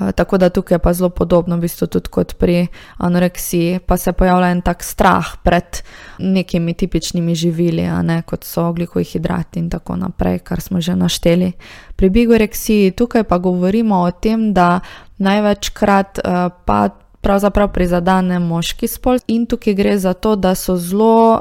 Eh, 0.00 0.12
tako 0.12 0.38
da 0.38 0.48
tukaj 0.48 0.74
je 0.74 0.78
pa 0.78 0.92
zelo 0.92 1.08
podobno, 1.08 1.56
v 1.56 1.60
bistvu 1.60 1.86
tudi 1.86 2.08
kot 2.08 2.34
pri 2.34 2.66
anoreksiji, 2.98 3.78
pa 3.86 3.96
se 3.96 4.12
pojavlja 4.12 4.48
en 4.50 4.62
tak 4.62 4.82
strah 4.82 5.36
pred 5.42 5.82
nekimi 6.18 6.74
tipičnimi 6.74 7.34
živili, 7.34 7.82
ne, 8.02 8.22
kot 8.22 8.44
so 8.44 8.66
oglikovi 8.68 9.04
hidrati 9.04 9.58
in 9.58 9.70
tako 9.70 9.96
naprej, 9.96 10.38
kar 10.38 10.60
smo 10.60 10.80
že 10.80 10.96
našteli. 10.96 11.52
Pri 11.96 12.10
bigoreksiji 12.10 12.90
tukaj 12.90 13.24
pa 13.24 13.38
govorimo 13.38 14.00
o 14.00 14.10
tem, 14.10 14.52
da 14.52 14.80
največkrat 15.18 16.18
uh, 16.18 16.50
pa 16.64 16.88
pravzaprav 17.20 17.70
prizadene 17.72 18.38
moški 18.38 18.88
spol 18.88 19.18
in 19.26 19.46
tukaj 19.46 19.74
gre 19.74 19.98
za 19.98 20.12
to, 20.12 20.36
da 20.36 20.54
so 20.54 20.76
zelo. 20.76 21.40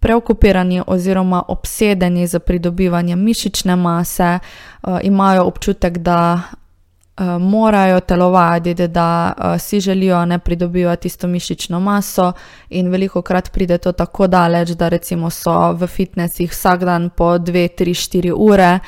Preokupirani 0.00 0.82
oziroma 0.86 1.42
obsedeni 1.48 2.26
z 2.26 2.38
pridobivanjem 2.38 3.22
mišične 3.24 3.76
mase, 3.76 4.38
uh, 4.38 4.98
imajo 5.02 5.44
občutek, 5.44 5.98
da 5.98 6.42
morajo 7.24 8.00
telovaditi, 8.00 8.88
da 8.88 9.32
uh, 9.36 9.60
si 9.60 9.80
želijo 9.80 10.26
ne 10.26 10.38
pridobivati 10.38 11.02
tisto 11.02 11.26
mišično 11.26 11.80
maso, 11.80 12.32
in 12.70 12.90
veliko 12.90 13.22
krat 13.22 13.52
pride 13.52 13.78
to 13.78 13.92
tako 13.92 14.26
daleč, 14.26 14.68
da 14.68 14.88
recimo 14.88 15.30
so 15.30 15.72
v 15.72 15.86
fitnesih 15.86 16.50
vsak 16.50 16.84
dan 16.84 17.10
po 17.10 17.24
2, 17.38 17.68
3, 17.78 17.94
4 18.18 18.32
ure. 18.36 18.78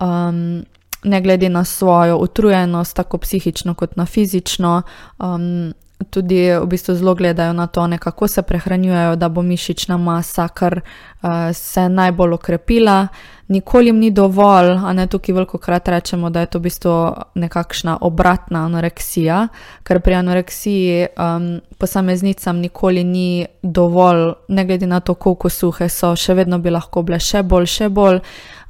Um, 0.00 0.64
Ne 1.04 1.20
glede 1.20 1.48
na 1.48 1.64
svojo 1.64 2.16
utrujenost, 2.16 2.96
tako 2.96 3.18
psihično 3.18 3.74
kot 3.74 3.96
na 3.96 4.06
fizično, 4.06 4.82
um, 5.18 5.72
tudi 6.10 6.50
v 6.50 6.66
bistvu 6.66 6.94
zelo 6.94 7.14
gledajo 7.14 7.52
na 7.52 7.66
to, 7.66 7.88
kako 7.98 8.28
se 8.28 8.42
prehranjujejo, 8.42 9.16
da 9.16 9.28
bo 9.28 9.42
mišična 9.42 9.96
masa 9.96 10.48
kar 10.48 10.80
uh, 10.80 11.28
se 11.52 11.88
najbolj 11.88 12.32
okrepila. 12.32 13.08
Nikoli 13.48 13.86
jim 13.86 13.98
ni 13.98 14.10
dovolj, 14.10 14.70
a 14.84 14.92
ne 14.92 15.06
tukaj 15.06 15.34
veliko 15.34 15.58
krat 15.58 15.88
rečemo, 15.88 16.30
da 16.30 16.40
je 16.40 16.46
to 16.46 16.58
v 16.58 16.62
bistvu 16.62 16.94
nekakšna 17.34 17.98
obratna 18.00 18.64
anoreksija, 18.64 19.48
ker 19.82 20.00
pri 20.00 20.14
anoreksiji 20.14 21.06
um, 21.16 21.60
posameznicam 21.78 22.56
nikoli 22.56 23.04
ni 23.04 23.46
dovolj, 23.62 24.32
ne 24.48 24.64
glede 24.64 24.86
na 24.86 25.00
to, 25.00 25.14
koliko 25.14 25.48
suhe 25.48 25.88
so, 25.88 26.16
še 26.16 26.34
vedno 26.34 26.58
bi 26.58 26.70
lahko 26.70 27.02
bile 27.02 27.20
še 27.20 27.42
bolj, 27.42 27.66
še 27.66 27.88
bolj. 27.88 28.22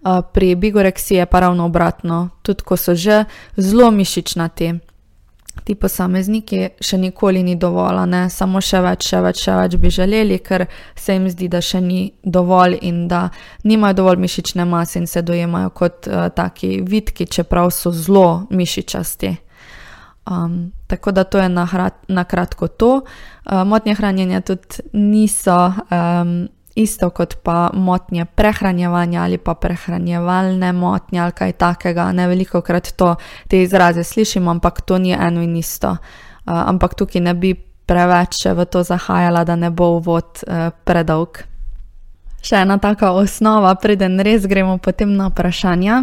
Uh, 0.03 0.19
pri 0.33 0.55
bigoreksiji 0.59 1.23
je 1.23 1.27
pa 1.27 1.41
ravno 1.41 1.69
obratno, 1.71 2.29
tudi 2.43 2.65
ko 2.67 2.77
so 2.77 2.95
že 2.95 3.25
zelo 3.57 3.91
mišičnati 3.91 4.73
ti 5.65 5.75
posamezniki 5.75 6.63
še 6.81 6.99
nikoli 6.99 7.43
ni 7.43 7.55
dovolj, 7.61 8.03
ne? 8.11 8.23
samo 8.33 8.61
še 8.65 8.81
več, 8.83 9.07
še 9.13 9.21
več, 9.23 9.43
še 9.47 9.57
več 9.59 9.77
bi 9.81 9.93
želeli, 9.93 10.39
ker 10.43 10.67
se 10.99 11.17
jim 11.17 11.29
zdi, 11.31 11.49
da 11.53 11.61
še 11.63 11.81
ni 11.85 12.03
dovolj 12.25 12.79
in 12.89 13.05
da 13.11 13.29
nimajo 13.69 14.01
dovolj 14.01 14.23
mišične 14.25 14.67
mase 14.69 14.99
in 15.03 15.07
se 15.07 15.23
dojemajo 15.23 15.71
kot 15.77 16.09
uh, 16.09 16.27
taki 16.35 16.81
vitki, 16.89 17.29
čeprav 17.31 17.71
so 17.75 17.93
zelo 17.93 18.47
mišičasti. 18.51 19.37
Um, 20.31 20.73
tako 20.87 21.13
da 21.13 21.25
to 21.25 21.39
je 21.39 21.49
na 21.51 22.25
kratko 22.25 22.69
to. 22.69 22.91
Uh, 23.45 23.63
motnje 23.67 23.95
hranjenja 23.99 24.41
tudi 24.47 24.83
niso. 24.93 25.61
Um, 25.91 26.49
isto 26.75 27.11
kot 27.11 27.37
pa 27.43 27.71
motnje 27.75 28.25
prehranjevanja 28.25 29.23
ali 29.23 29.39
pa 29.39 29.55
prehranjevalne 29.55 30.73
motnje 30.73 31.21
ali 31.21 31.33
kaj 31.33 31.53
takega. 31.53 32.13
Ne 32.13 32.29
veliko 32.29 32.61
krat 32.61 32.93
to, 32.97 33.15
te 33.49 33.63
izraze 33.63 34.05
slišimo, 34.05 34.51
ampak 34.51 34.81
to 34.81 34.99
ni 34.99 35.13
eno 35.13 35.43
in 35.43 35.57
isto. 35.57 35.91
Uh, 35.91 35.99
ampak 36.47 36.95
tukaj 36.95 37.21
ne 37.21 37.35
bi 37.35 37.55
preveč 37.87 38.47
v 38.47 38.65
to 38.65 38.83
zahajala, 38.83 39.45
da 39.45 39.57
ne 39.57 39.71
bo 39.71 39.97
uvod 39.99 40.45
uh, 40.47 40.71
predolg. 40.85 41.45
Še 42.43 42.65
ena 42.65 42.79
taka 42.79 43.13
osnova, 43.15 43.75
preden 43.79 44.19
res 44.21 44.47
gremo 44.51 44.79
potem 44.79 45.15
na 45.15 45.29
vprašanja. 45.31 46.03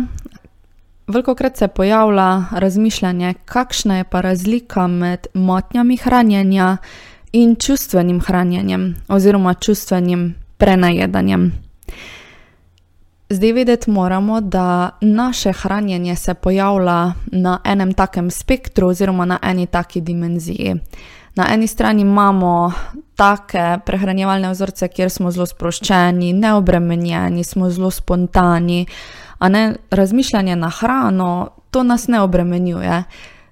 Veliko 1.10 1.34
krat 1.36 1.58
se 1.58 1.68
pojavlja 1.68 2.46
razmišljanje, 2.52 3.34
kakšna 3.46 3.98
je 3.98 4.04
pa 4.04 4.22
razlika 4.22 4.88
med 4.88 5.28
motnjami 5.34 5.98
hranjenja 5.98 6.78
in 7.32 7.56
čustvenim 7.56 8.22
hranjenjem 8.22 8.96
oziroma 9.08 9.54
čustvenim 9.54 10.36
prenajedanjem. 10.60 11.52
Zdaj 13.30 13.52
vedeti 13.54 13.92
moramo, 13.92 14.42
da 14.42 14.90
naše 15.02 15.54
hranjenje 15.54 16.16
se 16.16 16.34
pojavlja 16.34 17.14
na 17.26 17.60
enem 17.64 17.94
takem 17.94 18.32
spektru 18.32 18.88
oziroma 18.88 19.26
na 19.26 19.40
eni 19.42 19.66
taki 19.66 20.02
dimenziji. 20.02 20.76
Na 21.36 21.46
eni 21.54 21.68
strani 21.68 22.02
imamo 22.02 22.72
take 23.16 23.78
prehranjevalne 23.86 24.50
vzorce, 24.52 24.88
kjer 24.88 25.10
smo 25.10 25.32
zelo 25.32 25.46
sproščeni, 25.46 26.34
neobremenjeni, 26.34 27.44
smo 27.44 27.70
zelo 27.70 27.92
spontani, 27.92 28.86
a 29.40 29.50
ne 29.50 29.76
razmišljanje 29.92 30.56
na 30.56 30.70
hrano, 30.70 31.50
to 31.72 31.84
nas 31.84 32.08
ne 32.08 32.22
obremenjuje 32.22 33.04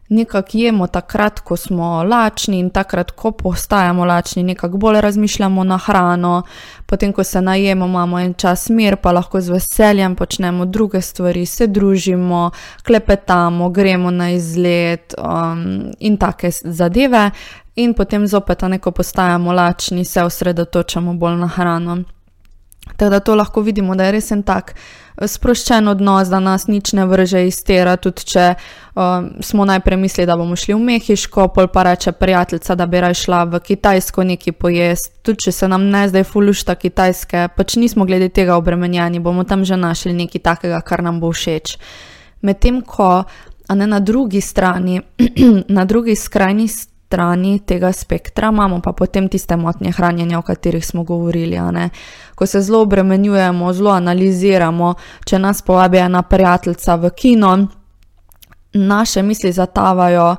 nekako 0.09 0.49
jemo 0.53 0.87
takrat, 0.87 1.39
ko 1.39 1.57
smo 1.57 2.03
lačni 2.03 2.59
in 2.59 2.69
takrat, 2.69 3.11
ko 3.11 3.31
postajamo 3.31 4.05
lačni, 4.05 4.43
nekako 4.43 4.77
bolj 4.77 5.01
razmišljamo 5.01 5.63
na 5.63 5.77
hrano, 5.77 6.43
potem, 6.85 7.13
ko 7.13 7.23
se 7.23 7.41
najemo, 7.41 7.85
imamo 7.85 8.19
en 8.19 8.33
čas 8.33 8.69
mir, 8.69 8.95
pa 8.95 9.11
lahko 9.11 9.41
z 9.41 9.49
veseljem 9.49 10.15
počnemo 10.15 10.65
druge 10.65 11.01
stvari, 11.01 11.45
se 11.45 11.67
družimo, 11.67 12.51
klepetamo, 12.83 13.69
gremo 13.69 14.11
na 14.11 14.31
izlet 14.31 15.13
um, 15.17 15.91
in 15.99 16.17
take 16.17 16.51
zadeve. 16.51 17.31
In 17.75 17.93
potem 17.93 18.27
zopet, 18.27 18.63
ko 18.81 18.91
postajamo 18.91 19.53
lačni, 19.53 20.05
se 20.05 20.23
osredotočamo 20.23 21.13
bolj 21.13 21.35
na 21.35 21.47
hrano. 21.47 22.03
Tako 22.95 23.09
da 23.09 23.19
to 23.19 23.35
lahko 23.35 23.61
vidimo, 23.61 23.95
da 23.95 24.07
je 24.07 24.15
res 24.17 24.31
en 24.31 24.43
tak 24.43 24.75
sproščen 25.17 25.87
odnos, 25.89 26.29
da 26.29 26.39
nas 26.39 26.67
nič 26.69 26.91
ne 26.93 27.05
vrže 27.09 27.41
iz 27.47 27.57
tera. 27.65 27.95
Tudi 27.97 28.25
če 28.33 28.45
um, 28.53 29.29
smo 29.41 29.65
najprej 29.65 29.97
mislili, 29.97 30.27
da 30.29 30.37
bomo 30.37 30.55
šli 30.55 30.75
v 30.75 30.81
Mehiško, 30.91 31.47
pol 31.55 31.69
pa 31.73 31.87
reče 31.89 32.13
prijateljica, 32.17 32.75
da 32.77 32.85
bi 32.85 33.01
raje 33.01 33.17
šla 33.23 33.43
v 33.49 33.61
Kitajsko 33.65 34.27
nekaj 34.31 34.57
pojesti. 34.61 35.13
Tudi 35.25 35.47
če 35.47 35.55
se 35.57 35.69
nam 35.71 35.89
ne 35.89 36.05
zdaj 36.11 36.27
fulušta 36.29 36.77
Kitajske, 36.77 37.47
pač 37.57 37.79
nismo 37.81 38.05
glede 38.05 38.29
tega 38.29 38.57
obremenjeni, 38.61 39.19
bomo 39.23 39.43
tam 39.43 39.65
že 39.65 39.79
našli 39.79 40.13
nekaj 40.13 40.43
takega, 40.45 40.81
kar 40.85 41.03
nam 41.03 41.19
bo 41.23 41.33
všeč. 41.33 41.77
Medtem 42.45 42.83
ko, 42.85 43.25
a 43.67 43.75
ne 43.75 43.87
na 43.89 43.99
drugi 43.99 44.41
strani, 44.41 45.01
na 45.77 45.85
drugi 45.85 46.15
skrajni 46.15 46.67
strani, 46.69 46.96
strani 47.07 47.59
tega 47.59 47.91
spektra, 47.91 48.49
imamo 48.49 48.81
pa 48.81 48.91
potem 48.91 49.29
tiste 49.29 49.55
motnje 49.55 49.91
hranjenja, 49.91 50.39
o 50.39 50.41
katerih 50.41 50.85
smo 50.85 51.03
govorili. 51.03 51.59
Ko 52.35 52.45
se 52.45 52.61
zelo 52.61 52.81
obremenjujemo, 52.81 53.73
zelo 53.73 53.91
analiziramo, 53.91 54.93
če 55.25 55.39
nas 55.39 55.61
povabi 55.61 55.97
ena 55.97 56.21
prijateljica 56.21 56.95
v 56.95 57.09
kino, 57.15 57.67
naše 58.73 59.23
misli 59.23 59.51
zatavajo 59.51 60.35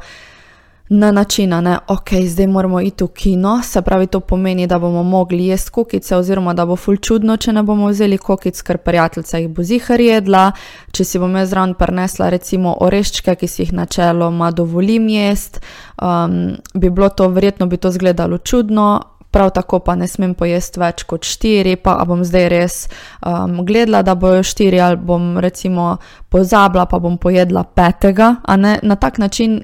na 0.88 1.12
način, 1.12 1.50
da 1.50 1.78
ok, 1.88 2.08
zdaj 2.26 2.46
moramo 2.46 2.80
iti 2.80 3.04
v 3.04 3.08
kino, 3.08 3.62
se 3.62 3.82
pravi, 3.82 4.06
to 4.06 4.20
pomeni, 4.20 4.66
da 4.66 4.78
bomo 4.78 5.02
mogli 5.02 5.46
jesti 5.46 5.70
kokice, 5.70 6.16
oziroma 6.16 6.54
da 6.54 6.66
bo 6.66 6.76
ful 6.76 6.96
čudno, 6.96 7.36
če 7.36 7.52
ne 7.52 7.62
bomo 7.62 7.88
vzeli 7.88 8.18
kokic, 8.18 8.62
ker 8.62 8.78
prijateljica 8.78 9.38
jih 9.38 9.48
bo 9.48 9.62
zihar 9.62 10.00
jedla. 10.00 10.52
Če 10.92 11.04
si 11.04 11.20
bom 11.20 11.36
jaz 11.36 11.52
zraven 11.52 11.74
prinesla, 11.74 12.30
recimo, 12.32 12.76
oreščke, 12.80 13.36
ki 13.36 13.48
si 13.48 13.62
jih 13.62 13.74
načeloma 13.76 14.50
dovolim 14.50 15.08
jesti, 15.12 15.60
um, 16.02 16.56
bi 16.74 16.90
bilo 16.90 17.08
to 17.08 17.28
verjetno 17.28 17.66
bi 17.66 17.76
to 17.76 17.88
izgledalo 17.88 18.38
čudno. 18.38 18.88
Prav 19.30 19.50
tako 19.52 19.78
pa 19.84 19.92
ne 19.94 20.06
smem 20.08 20.32
pojesti 20.34 20.80
več 20.80 21.02
kot 21.04 21.26
štiri, 21.28 21.76
pa 21.76 21.98
bom 22.08 22.22
zdaj 22.24 22.46
res 22.48 22.76
um, 23.20 23.58
gledala, 23.66 24.00
da 24.02 24.14
bojo 24.16 24.40
štiri, 24.42 24.80
ali 24.80 24.96
bom 24.96 25.36
recimo 25.38 25.98
pozabila, 26.32 26.86
pa 26.88 26.98
bom 26.98 27.18
pojedla 27.20 27.64
petega. 27.76 28.36
Na 28.56 28.96
tak 28.96 29.18
način 29.18 29.60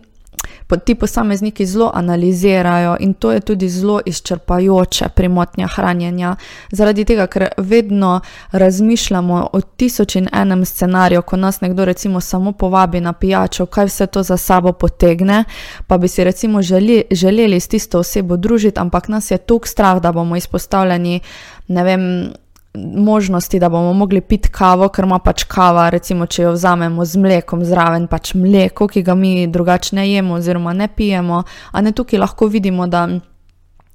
ti 0.84 0.94
posamezniki 0.94 1.66
zelo 1.66 1.90
analizirajo 1.94 2.96
in 3.00 3.14
to 3.14 3.32
je 3.32 3.40
tudi 3.40 3.68
zelo 3.68 4.00
izčrpajoče 4.06 5.08
pri 5.14 5.28
motnjah 5.28 5.70
hranjenja, 5.74 6.36
zaradi 6.70 7.04
tega, 7.04 7.26
ker 7.26 7.48
vedno 7.56 8.20
razmišljamo 8.52 9.48
o 9.52 9.60
tisoč 9.60 10.16
in 10.16 10.28
enem 10.32 10.64
scenariju, 10.64 11.22
ko 11.22 11.36
nas 11.36 11.60
nekdo 11.60 11.84
recimo 11.84 12.20
samo 12.20 12.52
povabi 12.52 13.00
na 13.00 13.12
pijačo, 13.12 13.66
kaj 13.66 13.86
vse 13.86 14.06
to 14.06 14.22
za 14.22 14.36
sabo 14.36 14.72
potegne, 14.72 15.44
pa 15.86 15.98
bi 15.98 16.08
si 16.08 16.24
recimo 16.24 16.62
želi, 16.62 17.02
želeli 17.10 17.60
s 17.60 17.68
tisto 17.68 17.98
osebo 17.98 18.36
družiti, 18.36 18.80
ampak 18.80 19.08
nas 19.08 19.30
je 19.30 19.38
tok 19.38 19.66
strah, 19.66 20.00
da 20.00 20.12
bomo 20.12 20.36
izpostavljeni, 20.36 21.20
ne 21.68 21.84
vem, 21.84 22.32
možnosti, 22.74 23.58
da 23.58 23.68
bomo 23.68 23.92
mogli 23.92 24.20
piti 24.20 24.48
kavo, 24.48 24.88
ker 24.88 25.04
ima 25.04 25.18
pač 25.18 25.44
kava, 25.44 25.88
recimo, 25.90 26.26
če 26.26 26.42
jo 26.42 26.54
vzamemo 26.56 27.04
z 27.04 27.20
mlekom 27.22 27.62
zraven, 27.64 28.08
pač 28.10 28.34
mleko, 28.34 28.88
ki 28.90 29.02
ga 29.02 29.14
mi 29.14 29.46
drugače 29.46 29.96
ne 29.96 30.08
jemo 30.10 30.34
oziroma 30.34 30.72
ne 30.72 30.88
pijemo. 30.88 31.42
A 31.72 31.80
ne 31.80 31.92
tukaj 31.92 32.18
lahko 32.18 32.50
vidimo, 32.50 32.86
da 32.86 33.06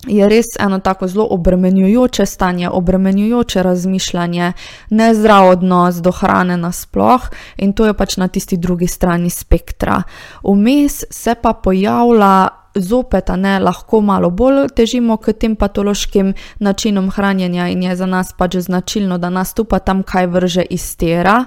je 0.07 0.29
res 0.29 0.55
eno 0.59 0.79
tako 0.79 1.07
zelo 1.07 1.27
obremenjujoče 1.35 2.25
stanje, 2.25 2.69
obremenjujoče 2.69 3.63
razmišljanje, 3.63 4.53
nezdrav 4.89 5.49
odnos 5.49 5.95
do 5.95 6.11
hrane 6.11 6.57
nasploh 6.57 7.27
in 7.57 7.73
to 7.73 7.85
je 7.85 7.93
pač 7.93 8.17
na 8.17 8.27
tisti 8.27 8.57
drugi 8.57 8.87
strani 8.87 9.29
spektra. 9.29 10.03
Vmes 10.43 11.03
se 11.11 11.35
pa 11.35 11.53
pojavlja. 11.53 12.58
Zopet, 12.81 13.29
ne, 13.37 13.59
lahko 13.59 14.01
malo 14.01 14.29
bolj 14.29 14.67
težimo 14.75 15.17
k 15.17 15.33
tem 15.33 15.55
patološkim 15.55 16.33
načinom 16.59 17.09
hranjenja, 17.09 17.67
in 17.67 17.83
je 17.83 17.95
za 17.95 18.05
nas 18.05 18.33
pač 18.37 18.55
značilno, 18.55 19.17
da 19.17 19.29
nas 19.29 19.53
tu 19.53 19.65
pa 19.65 19.79
tam 19.79 20.03
kaj 20.03 20.27
vrže 20.27 20.65
iz 20.69 20.95
tera. 20.97 21.45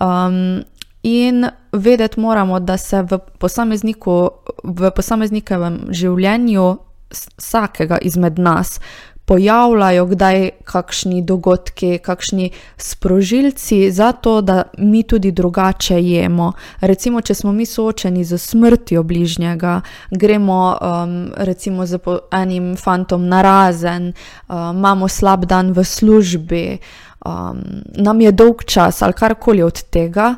Um, 0.00 0.62
in 1.02 1.46
vedeti 1.72 2.20
moramo, 2.20 2.60
da 2.60 2.76
se 2.76 3.02
v 3.02 3.18
posamezniku, 3.38 4.30
v 4.64 4.90
posameznikovem 4.90 5.86
življenju 5.90 6.76
vsakega 7.10 7.98
izmed 8.02 8.38
nas 8.38 8.80
pojavljajo 9.26 10.06
kdaj 10.06 10.50
kakšni 10.64 11.22
dogodki, 11.22 11.98
kakšni 11.98 12.50
sprožilci 12.76 13.90
za 13.90 14.12
to, 14.12 14.40
da 14.40 14.62
mi 14.78 15.02
tudi 15.02 15.32
drugače 15.32 15.98
jemo. 16.02 16.52
Recimo, 16.80 17.20
če 17.20 17.34
smo 17.34 17.52
mi 17.52 17.66
soočeni 17.66 18.24
z 18.24 18.38
smrtjo 18.38 19.02
bližnjega, 19.02 19.80
gremo 20.10 20.78
um, 20.80 21.16
recimo 21.36 21.86
z 21.86 21.98
enim 22.30 22.76
fantom 22.76 23.28
na 23.28 23.42
razen, 23.42 24.12
um, 24.48 24.76
imamo 24.76 25.08
slab 25.08 25.44
dan 25.44 25.72
v 25.72 25.84
službi, 25.84 26.78
um, 27.26 27.60
nam 27.98 28.20
je 28.20 28.32
dolg 28.32 28.64
čas 28.64 29.02
ali 29.02 29.12
karkoli 29.12 29.62
od 29.62 29.82
tega, 29.90 30.34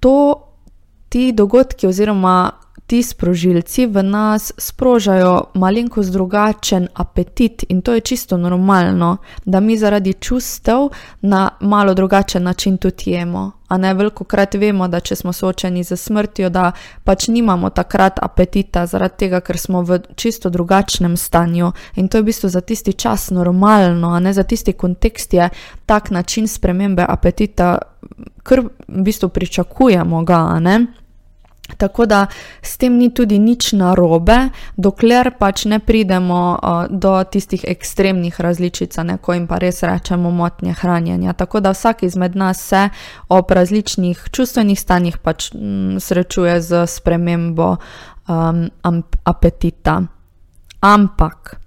to 0.00 0.44
ti 1.08 1.32
dogodki 1.32 1.86
oziroma 1.86 2.50
ti 2.88 3.02
sprožilci 3.02 3.86
v 3.86 4.02
nas 4.02 4.52
sprožajo 4.58 5.44
malenkost 5.54 6.12
drugačen 6.12 6.88
apetit 6.94 7.64
in 7.68 7.82
to 7.82 7.92
je 7.94 8.00
čisto 8.00 8.36
normalno, 8.36 9.16
da 9.44 9.60
mi 9.60 9.76
zaradi 9.78 10.12
čustev 10.12 10.88
na 11.20 11.50
malo 11.60 11.94
drugačen 11.94 12.42
način 12.42 12.78
tudi 12.78 13.10
jemo. 13.10 13.50
A 13.68 13.76
ne 13.76 13.94
veliko 13.94 14.24
krat 14.24 14.54
vemo, 14.54 14.88
da 14.88 15.00
če 15.00 15.16
smo 15.16 15.32
soočeni 15.32 15.84
z 15.84 15.96
smrtjo, 15.96 16.48
da 16.48 16.72
pač 17.04 17.28
nimamo 17.28 17.68
takrat 17.70 18.16
apetita, 18.22 18.86
zaradi 18.86 19.18
tega, 19.18 19.40
ker 19.40 19.58
smo 19.58 19.82
v 19.82 19.98
čisto 20.16 20.48
drugačnem 20.50 21.16
stanju. 21.16 21.72
In 21.96 22.08
to 22.08 22.18
je 22.18 22.22
v 22.22 22.30
bistvu 22.30 22.48
za 22.48 22.60
tisti 22.60 22.92
čas 22.92 23.28
normalno, 23.30 24.14
a 24.16 24.20
ne 24.20 24.32
za 24.32 24.42
tisti 24.42 24.72
kontekst 24.72 25.34
je 25.34 25.50
tak 25.86 26.10
način 26.10 26.48
spremembe 26.48 27.04
apetita, 27.08 27.78
kar 28.42 28.64
v 28.64 29.02
bistvu 29.04 29.28
pričakujemo 29.28 30.24
ga, 30.24 30.40
a 30.56 30.60
ne. 30.60 30.86
Tako 31.76 32.06
da 32.06 32.26
s 32.62 32.76
tem 32.76 32.96
ni 32.96 33.10
tudi 33.14 33.38
nič 33.38 33.72
narobe, 33.72 34.48
dokler 34.76 35.30
pač 35.38 35.64
ne 35.64 35.78
pridemo 35.78 36.40
uh, 36.56 36.86
do 36.90 37.12
tistih 37.24 37.64
ekstremnih 37.68 38.40
različic, 38.40 38.96
ko 39.20 39.34
jim 39.34 39.46
pa 39.46 39.58
res 39.58 39.82
rečemo 39.82 40.30
motnje 40.30 40.72
hranjenja. 40.72 41.32
Tako 41.32 41.60
da 41.60 41.70
vsak 41.70 42.02
izmed 42.02 42.36
nas 42.36 42.60
se 42.60 42.88
ob 43.28 43.50
različnih 43.50 44.28
čustvenih 44.32 44.80
stanjih 44.80 45.18
pač 45.18 45.52
m, 45.54 46.00
srečuje 46.00 46.60
z 46.60 46.86
spremembo 46.86 47.76
um, 48.28 49.02
apetita. 49.24 50.02
Ampak 50.80 51.60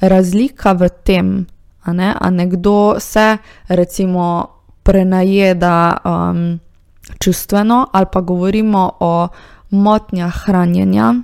razlika 0.00 0.72
v 0.72 0.88
tem, 1.04 1.46
a 1.82 1.92
ne, 1.92 2.14
a 2.20 2.30
nekdo 2.30 2.96
se 3.00 3.36
recimo 3.68 4.48
prenajeda. 4.82 5.98
Um, 6.04 6.60
čustveno, 7.18 7.86
ali 7.92 8.06
pa 8.12 8.20
govorimo 8.20 8.92
o 9.00 9.28
motnjah 9.70 10.34
hranjenja, 10.44 11.14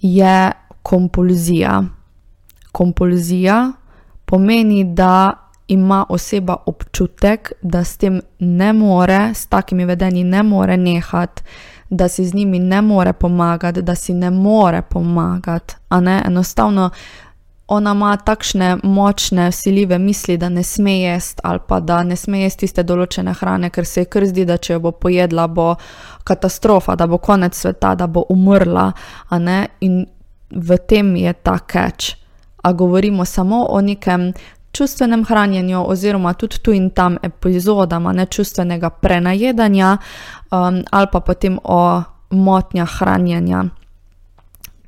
je 0.00 0.52
kompulzija. 0.82 1.82
Kompulzija 2.72 3.72
pomeni, 4.24 4.84
da 4.84 5.32
ima 5.68 6.06
oseba 6.08 6.56
občutek, 6.66 7.52
da 7.62 7.84
s 7.84 7.96
tem 7.96 8.20
ne 8.38 8.72
more, 8.72 9.30
s 9.34 9.46
takimi 9.46 9.84
vedenji 9.84 10.24
ne 10.24 10.42
more 10.42 10.76
nehati, 10.76 11.42
da 11.90 12.08
si 12.08 12.26
z 12.26 12.34
njimi 12.34 12.58
ne 12.58 12.82
more 12.82 13.12
pomagati, 13.12 13.82
da 13.82 13.94
si 13.94 14.14
ne 14.14 14.30
more 14.30 14.82
pomagati. 14.82 15.74
Enostavno 16.26 16.90
ona 17.70 17.92
ima 17.92 18.16
takšne 18.16 18.76
močne, 18.82 19.52
siljive 19.52 19.98
misli, 19.98 20.36
da 20.36 20.48
ne 20.48 20.62
sme 20.62 20.98
jesti 21.00 21.40
ali 21.44 21.58
pa 21.66 21.80
da 21.80 22.02
ne 22.02 22.16
sme 22.16 22.40
jesti 22.40 22.66
tiste 22.66 22.82
določene 22.82 23.34
hrane, 23.38 23.70
ker 23.70 23.86
se 23.86 24.02
je 24.02 24.08
kar 24.10 24.26
zdi, 24.26 24.44
da 24.44 24.56
če 24.58 24.72
jo 24.72 24.80
bo 24.88 24.90
pojedla, 24.92 25.46
bo 25.46 25.74
katastrofa, 26.26 26.96
da 26.98 27.06
bo 27.06 27.18
konec 27.22 27.54
sveta, 27.54 27.94
da 27.94 28.06
bo 28.06 28.24
umrla. 28.28 28.90
In 29.80 30.06
v 30.50 30.78
tem 30.78 31.14
je 31.16 31.32
ta 31.32 31.58
keč. 31.58 32.16
A 32.62 32.72
govorimo 32.72 33.24
samo 33.24 33.64
o 33.70 33.80
nekem 33.80 34.32
čustvenem 34.72 35.24
hranjenju, 35.24 35.84
oziroma 35.86 36.34
tudi 36.34 36.58
tu 36.58 36.72
in 36.72 36.90
tam 36.90 37.18
epizodama 37.22 38.12
nečustvenega 38.12 38.90
prenajedanja, 38.90 39.96
um, 40.50 40.82
ali 40.90 41.06
pa 41.12 41.20
potem 41.20 41.58
o 41.64 42.02
motnjah 42.30 42.98
hranjenja. 42.98 43.64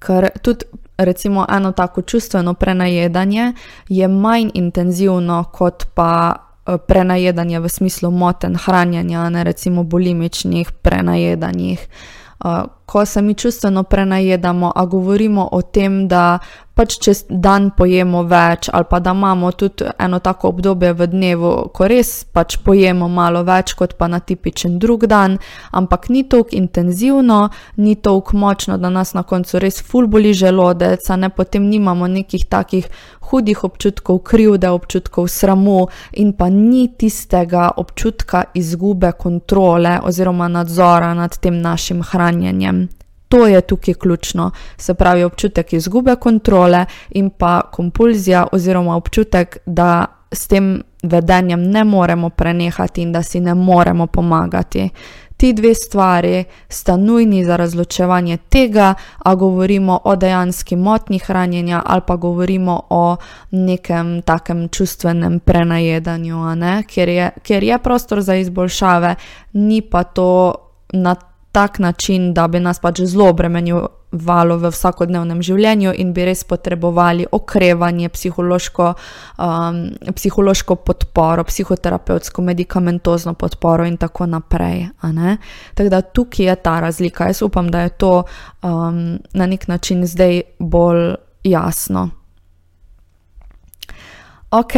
Ker 0.02 0.28
tudi 0.42 0.64
recimo 0.98 1.46
eno 1.50 1.72
tako 1.72 2.02
čustveno 2.02 2.54
prenajedanje 2.54 3.52
je 3.88 4.08
manj 4.08 4.50
intenzivno 4.54 5.44
kot 5.52 5.84
pa 5.94 6.34
eh, 6.66 6.76
prenajedanje 6.88 7.60
v 7.60 7.68
smislu 7.68 8.10
moten 8.10 8.56
hranjenja, 8.56 9.28
ne 9.28 9.44
recimo 9.44 9.82
bulimičnih 9.82 10.72
prenajedanjih. 10.72 11.88
Ko 12.92 13.04
se 13.08 13.22
mi 13.22 13.34
čustveno 13.34 13.82
prenajedamo, 13.82 14.72
a 14.76 14.84
govorimo 14.84 15.48
o 15.52 15.62
tem, 15.62 16.08
da 16.08 16.38
pač 16.74 16.96
čez 17.04 17.22
dan 17.28 17.70
pojemo 17.76 18.22
več, 18.28 18.68
ali 18.72 18.88
pa 18.88 19.00
da 19.00 19.12
imamo 19.12 19.50
tudi 19.52 19.88
eno 20.00 20.18
tako 20.24 20.48
obdobje 20.52 20.92
v 20.96 21.08
dnevu, 21.12 21.52
ko 21.74 21.88
res 21.88 22.12
pač 22.24 22.56
pojemo 22.64 23.08
malo 23.12 23.42
več, 23.44 23.74
kot 23.76 23.94
pa 24.00 24.08
na 24.08 24.20
tipičen 24.20 24.78
drug 24.80 25.06
dan, 25.10 25.38
ampak 25.72 26.08
ni 26.08 26.24
tako 26.24 26.56
intenzivno, 26.56 27.40
ni 27.76 27.94
tako 27.96 28.36
močno, 28.36 28.78
da 28.80 28.90
nas 28.92 29.12
na 29.14 29.22
koncu 29.22 29.60
res 29.60 29.82
fulboli 29.84 30.32
želodec, 30.36 31.08
a 31.10 31.16
ne 31.16 31.28
potem 31.28 31.68
nimamo 31.68 32.08
nekih 32.08 32.46
takih 32.48 32.88
hudih 33.32 33.64
občutkov, 33.64 34.22
krivde, 34.28 34.68
občutkov 34.72 35.28
sramu 35.32 35.86
in 36.20 36.32
pa 36.36 36.48
ni 36.52 36.88
tistega 36.98 37.70
občutka 37.76 38.44
izgube 38.54 39.12
kontrole 39.12 39.98
oziroma 40.04 40.48
nadzora 40.48 41.14
nad 41.14 41.38
tem 41.40 41.60
našim 41.60 42.02
hranjenjem. 42.02 42.81
To 43.32 43.46
je 43.46 43.60
tukaj 43.60 43.94
ključno, 43.94 44.50
se 44.76 44.94
pravi 44.94 45.24
občutek 45.24 45.72
izgube 45.72 46.16
kontrole 46.16 46.84
in 47.10 47.30
pa 47.30 47.60
kompulzija 47.72 48.46
oziroma 48.52 48.96
občutek, 48.96 49.56
da 49.66 50.06
s 50.32 50.48
tem 50.48 50.82
vedenjem 51.02 51.62
ne 51.62 51.84
moremo 51.84 52.28
prenehati 52.30 53.02
in 53.02 53.12
da 53.12 53.22
si 53.22 53.40
ne 53.40 53.54
moremo 53.54 54.06
pomagati. 54.06 54.88
Ti 55.36 55.52
dve 55.52 55.74
stvari 55.74 56.44
sta 56.68 56.96
nujni 56.96 57.44
za 57.44 57.56
razločevanje 57.56 58.36
tega, 58.36 58.94
a 59.18 59.34
govorimo 59.34 60.00
o 60.04 60.16
dejanski 60.16 60.76
motnji 60.76 61.18
hranjenja 61.18 61.82
ali 61.86 62.02
pa 62.06 62.16
govorimo 62.16 62.82
o 62.90 63.16
nekem 63.50 64.22
takem 64.22 64.68
čustvenem 64.68 65.40
prenajedanju, 65.40 66.36
ker 66.88 67.08
je, 67.08 67.30
ker 67.42 67.62
je 67.62 67.78
prostor 67.78 68.20
za 68.20 68.34
izboljšave, 68.34 69.14
ni 69.52 69.80
pa 69.80 70.04
to 70.04 70.54
na 70.92 71.14
tak 71.52 71.78
način, 71.78 72.34
da 72.34 72.46
bi 72.48 72.60
nas 72.60 72.80
pač 72.80 73.00
zelo 73.00 73.28
obremenjevalo 73.28 74.56
v 74.56 74.70
vsakodnevnem 74.72 75.42
življenju 75.44 75.92
in 76.00 76.14
bi 76.16 76.24
res 76.24 76.44
potrebovali 76.48 77.26
okrevanje, 77.32 78.08
psihološko, 78.08 78.88
um, 79.36 79.82
psihološko 80.16 80.76
podporo, 80.76 81.44
psihoterapevtsko, 81.44 82.42
medicamentozno 82.42 83.34
podporo 83.34 83.84
in 83.84 84.00
tako 84.00 84.26
naprej. 84.26 84.88
Tako 85.74 85.88
da 85.88 86.00
tukaj 86.00 86.46
je 86.46 86.56
ta 86.56 86.80
razlika. 86.80 87.28
Jaz 87.28 87.42
upam, 87.42 87.70
da 87.70 87.84
je 87.84 87.94
to 88.00 88.14
um, 88.62 89.18
na 89.34 89.46
nek 89.46 89.68
način 89.68 90.06
zdaj 90.06 90.40
bolj 90.58 91.14
jasno. 91.44 92.08
Ok, 94.50 94.72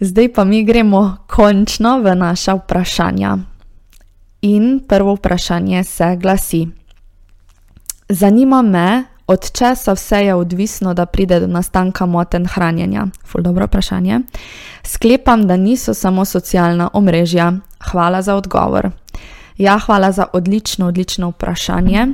zdaj 0.00 0.32
pa 0.32 0.44
mi 0.44 0.64
gremo 0.64 1.16
končno 1.26 1.98
v 2.00 2.14
naša 2.16 2.54
vprašanja. 2.54 3.38
In 4.42 4.80
prvo 4.88 5.14
vprašanje 5.14 5.84
se 5.84 6.16
glasi: 6.16 6.68
Zanima 8.08 8.62
me, 8.62 9.04
od 9.26 9.52
česa 9.52 9.92
vse 9.92 10.16
je 10.16 10.34
odvisno, 10.34 10.94
da 10.94 11.06
pride 11.06 11.40
do 11.40 11.46
nastanka 11.46 12.06
moten 12.06 12.46
hranjenja? 12.46 13.06
Ful 13.26 13.42
dobro 13.42 13.66
vprašanje. 13.66 14.20
Sklepam, 14.82 15.46
da 15.46 15.56
niso 15.56 15.94
samo 15.94 16.24
socialna 16.24 16.90
omrežja. 16.92 17.52
Hvala 17.90 18.22
za 18.22 18.34
odgovor. 18.34 18.90
Ja, 19.56 19.78
hvala 19.78 20.12
za 20.12 20.26
odlično, 20.32 20.86
odlično 20.86 21.28
vprašanje. 21.28 22.06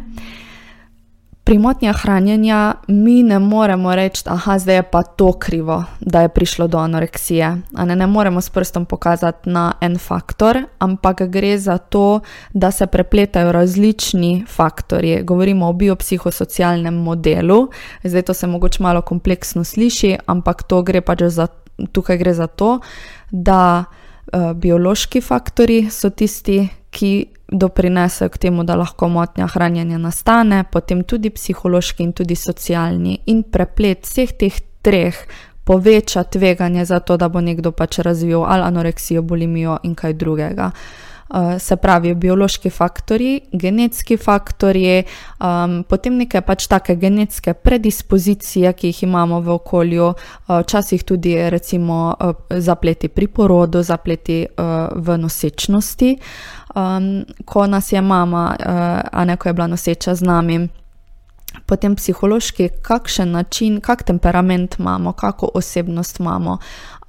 Pri 1.45 1.59
motnjah 1.59 1.97
hranjenja 1.97 2.75
mi 2.89 3.23
ne 3.23 3.39
moremo 3.39 3.95
reči, 3.95 4.23
da 4.25 4.59
zdaj 4.59 4.77
je 4.77 4.83
pa 4.83 5.03
to 5.03 5.33
krivo, 5.33 5.85
da 6.01 6.21
je 6.21 6.29
prišlo 6.29 6.67
do 6.67 6.79
anoreksije. 6.79 7.57
Ne, 7.73 7.97
ne 7.97 8.07
moremo 8.07 8.41
s 8.41 8.51
prstom 8.51 8.85
pokazati 8.85 9.51
na 9.51 9.73
en 9.81 9.99
faktor, 9.99 10.63
ampak 10.79 11.23
gre 11.23 11.59
za 11.59 11.79
to, 11.79 12.21
da 12.53 12.71
se 12.71 12.87
prepletajo 12.87 13.53
različni 13.53 14.45
faktorji. 14.49 15.23
Govorimo 15.23 15.69
o 15.69 15.73
biopsihosocialnem 15.73 16.95
modelu. 16.95 17.69
Zdaj 18.05 18.23
to 18.23 18.35
se 18.35 18.47
mogoče 18.47 18.83
malo 18.83 19.03
kompleksno 19.03 19.65
sliši, 19.65 20.17
ampak 20.27 20.63
gre 20.85 21.01
pač 21.01 21.23
za, 21.23 21.47
tukaj 21.93 22.19
gre 22.19 22.35
za 22.35 22.47
to, 22.47 22.79
da 23.31 23.85
uh, 23.85 24.53
biološki 24.53 25.21
faktori 25.21 25.91
so 25.91 26.11
tisti, 26.11 26.69
ki 26.91 27.34
doprinesejo 27.55 28.29
k 28.29 28.39
temu, 28.39 28.65
da 28.65 28.77
lahko 28.77 29.09
motnja 29.09 29.47
hranjenja 29.47 29.99
nastane, 29.99 30.65
potem 30.73 31.05
tudi 31.05 31.31
psihološki 31.31 32.03
in 32.03 32.13
tudi 32.13 32.37
socialni. 32.37 33.19
In 33.27 33.43
preplet 33.43 34.07
vseh 34.07 34.33
teh 34.39 34.61
treh 34.83 35.17
poveča 35.65 36.25
tveganje 36.25 36.85
za 36.85 37.01
to, 37.01 37.17
da 37.17 37.29
bo 37.29 37.41
nekdo 37.41 37.73
pač 37.73 37.99
razvil 37.99 38.45
ali 38.45 38.63
anoreksijo, 38.63 39.23
bulimijo 39.23 39.79
in 39.83 39.95
kaj 39.95 40.13
drugega. 40.13 40.71
Uh, 41.25 41.59
se 41.59 41.77
pravi, 41.77 42.15
biološki 42.15 42.71
faktori, 42.71 43.41
genetski 43.53 44.17
faktori, 44.17 45.03
um, 45.41 45.79
potem 45.89 46.19
neke 46.21 46.41
pač 46.45 46.67
take 46.69 46.99
genetske 47.01 47.55
predispozicije, 47.55 48.73
ki 48.73 48.93
jih 48.93 49.03
imamo 49.09 49.41
v 49.41 49.55
okolju, 49.57 50.11
uh, 50.13 50.59
včasih 50.61 51.01
uh, 51.01 51.07
tudi 51.09 51.33
recimo 51.51 52.13
uh, 52.13 52.35
zapleti 52.51 53.09
pri 53.09 53.27
porodu, 53.27 53.83
zapleti 53.83 54.45
uh, 54.47 54.93
v 54.95 55.19
nosečnosti. 55.19 56.13
Uh, 56.19 56.65
um, 56.75 57.25
ko 57.45 57.67
nas 57.67 57.93
je 57.93 58.01
mama, 58.01 58.57
uh, 58.61 58.67
a 59.13 59.25
ne 59.25 59.37
ko 59.37 59.49
je 59.49 59.53
bila 59.53 59.67
noseča 59.67 60.15
z 60.15 60.23
nami. 60.23 60.69
Potem 61.67 61.95
psihološki, 61.97 62.69
kakšen 62.83 63.31
način, 63.31 63.81
kak 63.81 64.03
temperament 64.03 64.75
imamo, 64.79 65.13
kako 65.13 65.51
osebnost 65.55 66.21
imamo. 66.21 66.59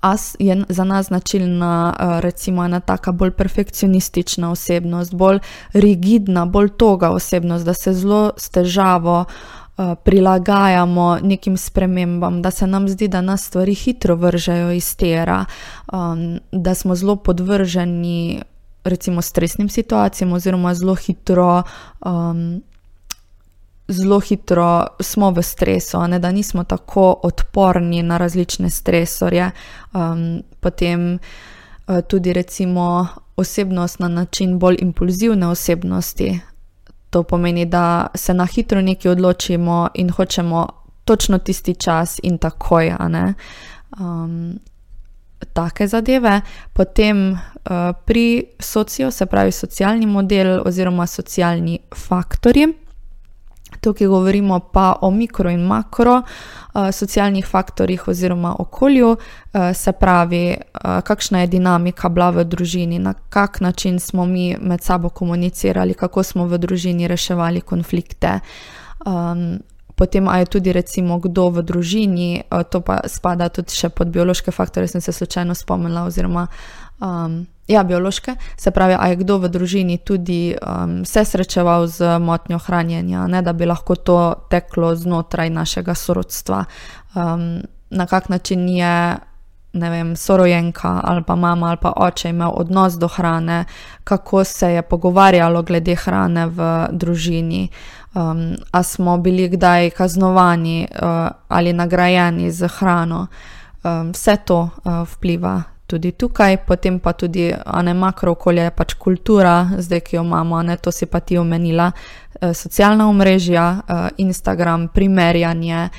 As 0.05 0.35
je 0.39 0.63
za 0.69 0.83
nas 0.83 1.05
značilna, 1.05 1.95
uh, 1.99 2.19
recimo, 2.19 2.65
ena 2.65 2.79
taka 2.79 3.11
bolj 3.11 3.31
perfekcionistična 3.31 4.51
osebnost, 4.51 5.15
bolj 5.15 5.39
rigidna, 5.73 6.45
bolj 6.45 6.69
toga 6.69 7.09
osebnost, 7.09 7.65
da 7.65 7.73
se 7.73 7.93
zelo 7.93 8.31
s 8.37 8.49
težavo 8.49 9.25
uh, 9.25 9.93
prilagajamo 10.03 11.17
nekim 11.21 11.57
spremembam, 11.57 12.41
da 12.41 12.51
se 12.51 12.67
nam 12.67 12.89
zdi, 12.89 13.07
da 13.07 13.21
nas 13.21 13.47
stvari 13.47 13.73
hitro 13.73 14.15
vržejo 14.15 14.71
iz 14.71 14.95
tera, 14.95 15.45
um, 15.93 16.39
da 16.51 16.75
smo 16.75 16.95
zelo 16.95 17.15
podvrženi 17.15 18.41
recimo 18.83 19.21
stresnim 19.21 19.69
situacijam, 19.69 20.33
oziroma 20.33 20.73
zelo 20.73 20.95
hitro, 20.95 21.63
um, 22.05 22.61
zelo 23.87 24.19
hitro 24.19 24.87
smo 24.99 25.31
v 25.31 25.41
stresu, 25.41 26.07
ne, 26.07 26.19
da 26.19 26.31
nismo 26.31 26.63
tako 26.63 27.19
odporni 27.23 28.03
na 28.03 28.17
različne 28.17 28.69
stresorje. 28.69 29.51
Um, 29.93 30.43
potem 30.59 31.13
uh, 31.13 32.01
tudi 32.07 32.33
recimo 32.33 33.07
osebnost 33.35 33.99
na 33.99 34.07
način 34.07 34.59
bolj 34.59 34.77
impulzivne 34.79 35.47
osebnosti. 35.47 36.39
To 37.09 37.23
pomeni, 37.23 37.65
da 37.65 38.07
se 38.15 38.33
na 38.33 38.45
hitro 38.45 38.81
nekaj 38.81 39.11
odločimo 39.11 39.89
in 39.93 40.09
hočemo 40.09 40.67
točno 41.05 41.37
tisti 41.37 41.75
čas 41.75 42.19
in 42.23 42.37
takoj. 42.37 42.93
Um, 43.99 44.59
take 45.53 45.87
zadeve, 45.87 46.41
potem 46.73 47.31
uh, 47.31 47.39
pri 48.05 48.45
sociju, 48.59 49.11
se 49.11 49.25
pravi 49.25 49.51
socialni 49.51 50.05
model 50.05 50.61
oziroma 50.65 51.07
socialni 51.07 51.79
faktori. 51.95 52.84
Tukaj 53.85 54.07
govorimo 54.07 54.59
pa 54.73 54.95
o 55.01 55.11
mikro 55.11 55.51
in 55.53 55.61
makro 55.61 56.15
uh, 56.21 56.89
socialnih 56.91 57.45
faktorjih 57.45 58.07
oziroma 58.07 58.55
okolju, 58.59 59.11
uh, 59.11 59.19
se 59.73 59.91
pravi, 59.91 60.55
uh, 60.57 61.01
kakšna 61.05 61.43
je 61.43 61.51
dinamika 61.53 62.09
bila 62.09 62.31
v 62.33 62.43
družini, 62.43 62.99
na 62.99 63.13
kak 63.13 63.61
način 63.61 63.99
smo 63.99 64.25
mi 64.25 64.55
med 64.61 64.81
sabo 64.81 65.09
komunicirali, 65.09 65.93
kako 65.93 66.23
smo 66.23 66.47
v 66.47 66.57
družini 66.57 67.07
reševali 67.07 67.61
konflikte. 67.61 68.39
Um, 69.05 69.61
Potem, 69.95 70.27
a 70.27 70.37
je 70.37 70.45
tudi, 70.45 70.73
recimo, 70.75 71.19
kdo 71.23 71.49
v 71.55 71.63
družini, 71.63 72.43
to 72.67 72.83
pa 72.83 73.07
spada 73.07 73.47
tudi 73.47 73.71
pod 73.95 74.11
biološke 74.11 74.51
faktore, 74.51 74.87
sem 74.91 75.01
se 75.01 75.11
slučajno 75.15 75.55
spomnila, 75.55 76.03
oziroma, 76.03 76.47
um, 76.99 77.45
ja, 77.67 77.83
biološke, 77.83 78.35
se 78.57 78.71
pravi, 78.71 78.95
a 78.99 79.07
je 79.07 79.15
kdo 79.15 79.37
v 79.37 79.49
družini 79.49 79.97
tudi 79.97 80.55
um, 80.55 81.05
se 81.05 81.25
srečeval 81.25 81.87
z 81.87 82.19
motnjo 82.19 82.59
hranjenja, 82.59 83.27
ne 83.27 83.41
da 83.41 83.53
bi 83.53 83.65
lahko 83.65 83.95
to 83.95 84.33
teklo 84.49 84.95
znotraj 84.95 85.49
našega 85.49 85.95
sorodstva, 85.95 86.65
um, 87.15 87.61
na 87.89 88.05
kak 88.05 88.29
način 88.29 88.69
je. 88.69 89.17
Ne 89.75 89.89
vem, 89.91 90.13
sorojenka 90.15 91.01
ali 91.03 91.23
pa 91.27 91.35
mama 91.35 91.67
ali 91.67 91.77
pa 91.81 91.91
oče 91.97 92.29
imel 92.29 92.51
odnos 92.55 92.93
do 92.93 93.07
hrane, 93.07 93.65
kako 94.03 94.43
se 94.43 94.69
je 94.71 94.81
pogovarjalo 94.81 95.63
glede 95.63 95.95
hrane 95.95 96.45
v 96.47 96.87
družini, 96.91 97.67
um, 98.13 98.55
ali 98.71 98.83
smo 98.83 99.17
bili 99.17 99.49
kdaj 99.49 99.89
kaznovani 99.89 100.87
uh, 100.87 101.27
ali 101.47 101.73
nagrajeni 101.73 102.51
z 102.51 102.67
hrano. 102.67 103.27
Um, 103.83 104.11
vse 104.11 104.37
to 104.45 104.61
uh, 104.61 105.03
vpliva 105.07 105.74
tudi 105.87 106.11
tukaj, 106.11 106.57
potem 106.65 106.99
pa 106.99 107.13
tudi 107.13 107.53
ne 107.83 107.93
makro 107.93 108.31
okolje, 108.31 108.69
pač 108.75 108.95
kultura, 108.99 109.77
zdaj 109.77 110.01
ki 110.01 110.15
jo 110.15 110.23
imamo, 110.25 110.61
ne 110.63 110.77
to 110.77 110.91
si 110.91 111.05
pa 111.05 111.19
ti 111.19 111.37
omenila, 111.37 111.91
uh, 111.91 112.53
socialna 112.53 113.09
omrežja, 113.09 113.65
uh, 113.81 114.07
Instagram, 114.17 114.87
primerjanje. 114.93 115.89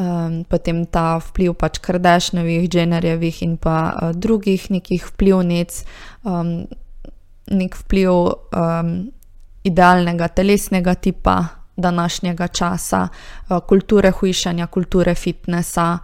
Um, 0.00 0.44
potem 0.48 0.86
ta 0.88 1.18
vpliv 1.20 1.52
pač 1.60 1.76
Kardešnovih, 1.84 2.68
Jennerjevih 2.72 3.42
in 3.44 3.58
pa 3.60 4.10
drugih 4.16 4.70
nekih 4.72 5.04
vplivnic, 5.04 5.82
nek 7.50 7.76
vpliv 7.82 8.14
idealnega 9.64 10.28
telesnega 10.28 10.94
tipa, 10.94 11.60
današnjega 11.76 12.48
časa, 12.48 13.08
eh, 13.08 13.58
kulture 13.68 14.10
hujšanja, 14.10 14.66
kulture 14.66 15.14
fitnesa. 15.14 15.98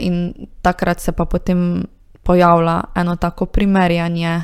In 0.00 0.34
takrat 0.62 1.00
se 1.00 1.12
pa 1.12 1.24
potem 1.24 1.84
pojavlja 2.24 2.80
eno 2.94 3.16
tako 3.16 3.46
primerjanje, 3.46 4.42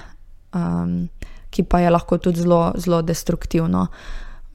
um, 0.54 1.08
ki 1.50 1.62
pa 1.62 1.80
je 1.80 1.90
lahko 1.90 2.18
tudi 2.18 2.40
zelo, 2.40 2.72
zelo 2.76 3.02
destruktivno. 3.02 3.86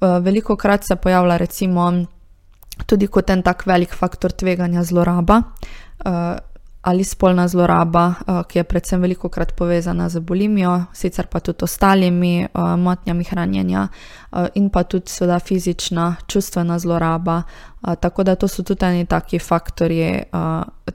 Uh, 0.01 0.17
veliko 0.23 0.55
krat 0.55 0.87
se 0.87 0.95
pojavlja, 0.95 1.37
recimo, 1.37 1.91
tudi 2.85 3.07
kot 3.07 3.29
en 3.29 3.43
tak 3.43 3.65
velik 3.65 3.95
faktor 3.95 4.31
tveganja 4.31 4.83
zloraba. 4.83 5.41
Uh, 6.05 6.35
ali 6.85 7.03
spolna 7.03 7.47
zloraba, 7.47 8.13
uh, 8.27 8.43
ki 8.45 8.59
je 8.59 8.63
predvsem 8.63 9.01
veliko 9.01 9.29
krat 9.29 9.55
povezana 9.57 10.09
z 10.09 10.19
bulimijo, 10.19 10.83
sicer 10.93 11.25
pa 11.27 11.39
tudi 11.39 11.65
ostalimi 11.65 12.45
uh, 12.45 12.75
motnjami 12.77 13.23
hranjenja, 13.23 13.87
uh, 13.87 14.45
in 14.53 14.69
pa 14.69 14.83
tudi 14.83 15.09
seveda 15.09 15.39
fizična, 15.39 16.15
čustvena 16.27 16.79
zloraba. 16.79 17.41
Tako 17.99 18.23
da 18.23 18.35
to 18.35 18.47
so 18.47 18.63
tudi 18.63 18.85
neki 18.85 19.05
taki 19.09 19.39
faktorji 19.39 20.23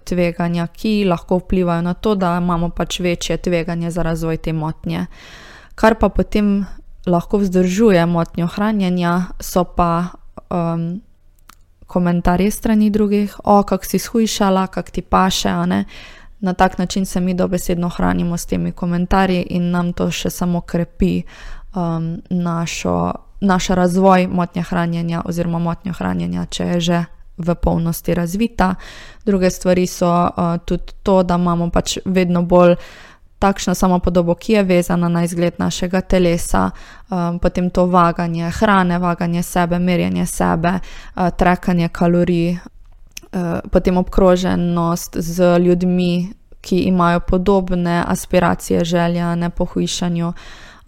tveganja, 0.04 0.66
ki 0.66 1.04
lahko 1.04 1.38
vplivajo 1.38 1.82
na 1.82 1.94
to, 1.94 2.14
da 2.14 2.32
imamo 2.42 2.70
pač 2.70 2.98
večje 3.00 3.36
tveganje 3.36 3.90
za 3.90 4.02
razvoj 4.02 4.36
te 4.36 4.52
motnje. 4.52 5.06
Kar 5.74 5.94
pa 6.00 6.08
potem 6.08 6.66
lahko 7.06 7.38
vzdržuje 7.38 8.06
motnjo 8.06 8.46
hranjenja, 8.46 9.22
so 9.40 9.64
pa. 9.64 10.06
Um, 10.50 11.00
komentarje 11.90 12.50
strani 12.50 12.90
drugih, 12.90 13.36
o, 13.44 13.62
kako 13.62 13.84
si 13.84 13.98
shujšala, 13.98 14.66
kako 14.66 14.90
ti 14.90 15.02
paše. 15.02 15.50
Na 16.40 16.52
tak 16.54 16.78
način 16.78 17.06
se 17.06 17.20
mi 17.20 17.34
dobesedno 17.34 17.88
hranimo 17.88 18.36
s 18.36 18.46
temi 18.46 18.72
komentarji 18.72 19.42
in 19.50 19.70
nam 19.70 19.92
to 19.92 20.10
še 20.10 20.30
samo 20.30 20.60
krepi 20.60 21.22
um, 21.74 22.22
našo, 22.30 23.12
naš 23.40 23.68
razvoj 23.68 24.26
motnje 24.26 24.62
hranjenja, 24.62 25.22
oziroma 25.24 25.58
motnjo 25.58 25.92
hranjenja, 25.98 26.46
če 26.46 26.64
je 26.64 26.80
že 26.80 27.04
v 27.40 27.54
polnosti 27.54 28.14
razvita. 28.14 28.74
Druge 29.24 29.50
stvari 29.50 29.86
so 29.86 30.08
uh, 30.08 30.56
tudi 30.64 30.92
to, 31.02 31.22
da 31.22 31.34
imamo 31.34 31.70
pač 31.70 31.98
vedno 32.04 32.42
bolj 32.42 32.76
takšno 33.40 33.74
samo 33.74 33.98
podobo, 33.98 34.34
ki 34.34 34.52
je 34.52 34.62
vezana 34.62 35.08
na 35.08 35.24
izgled 35.24 35.54
našega 35.58 36.00
telesa, 36.00 36.70
um, 37.10 37.38
potem 37.38 37.70
to 37.70 37.86
vaganje 37.86 38.50
hrane, 38.50 38.98
vaganje 38.98 39.42
sebe, 39.42 39.78
merjenje 39.78 40.26
sebe, 40.26 40.72
uh, 40.78 41.30
trekanje 41.36 41.88
kalorij, 41.88 42.52
uh, 42.52 43.58
potem 43.72 43.96
obkroženost 43.96 45.16
z 45.16 45.58
ljudmi, 45.58 46.32
ki 46.60 46.78
imajo 46.78 47.20
podobne 47.20 48.04
aspiracije, 48.06 48.84
želja, 48.84 49.34
ne 49.34 49.50
pohujšanju. 49.50 50.28
Uh, 50.28 50.34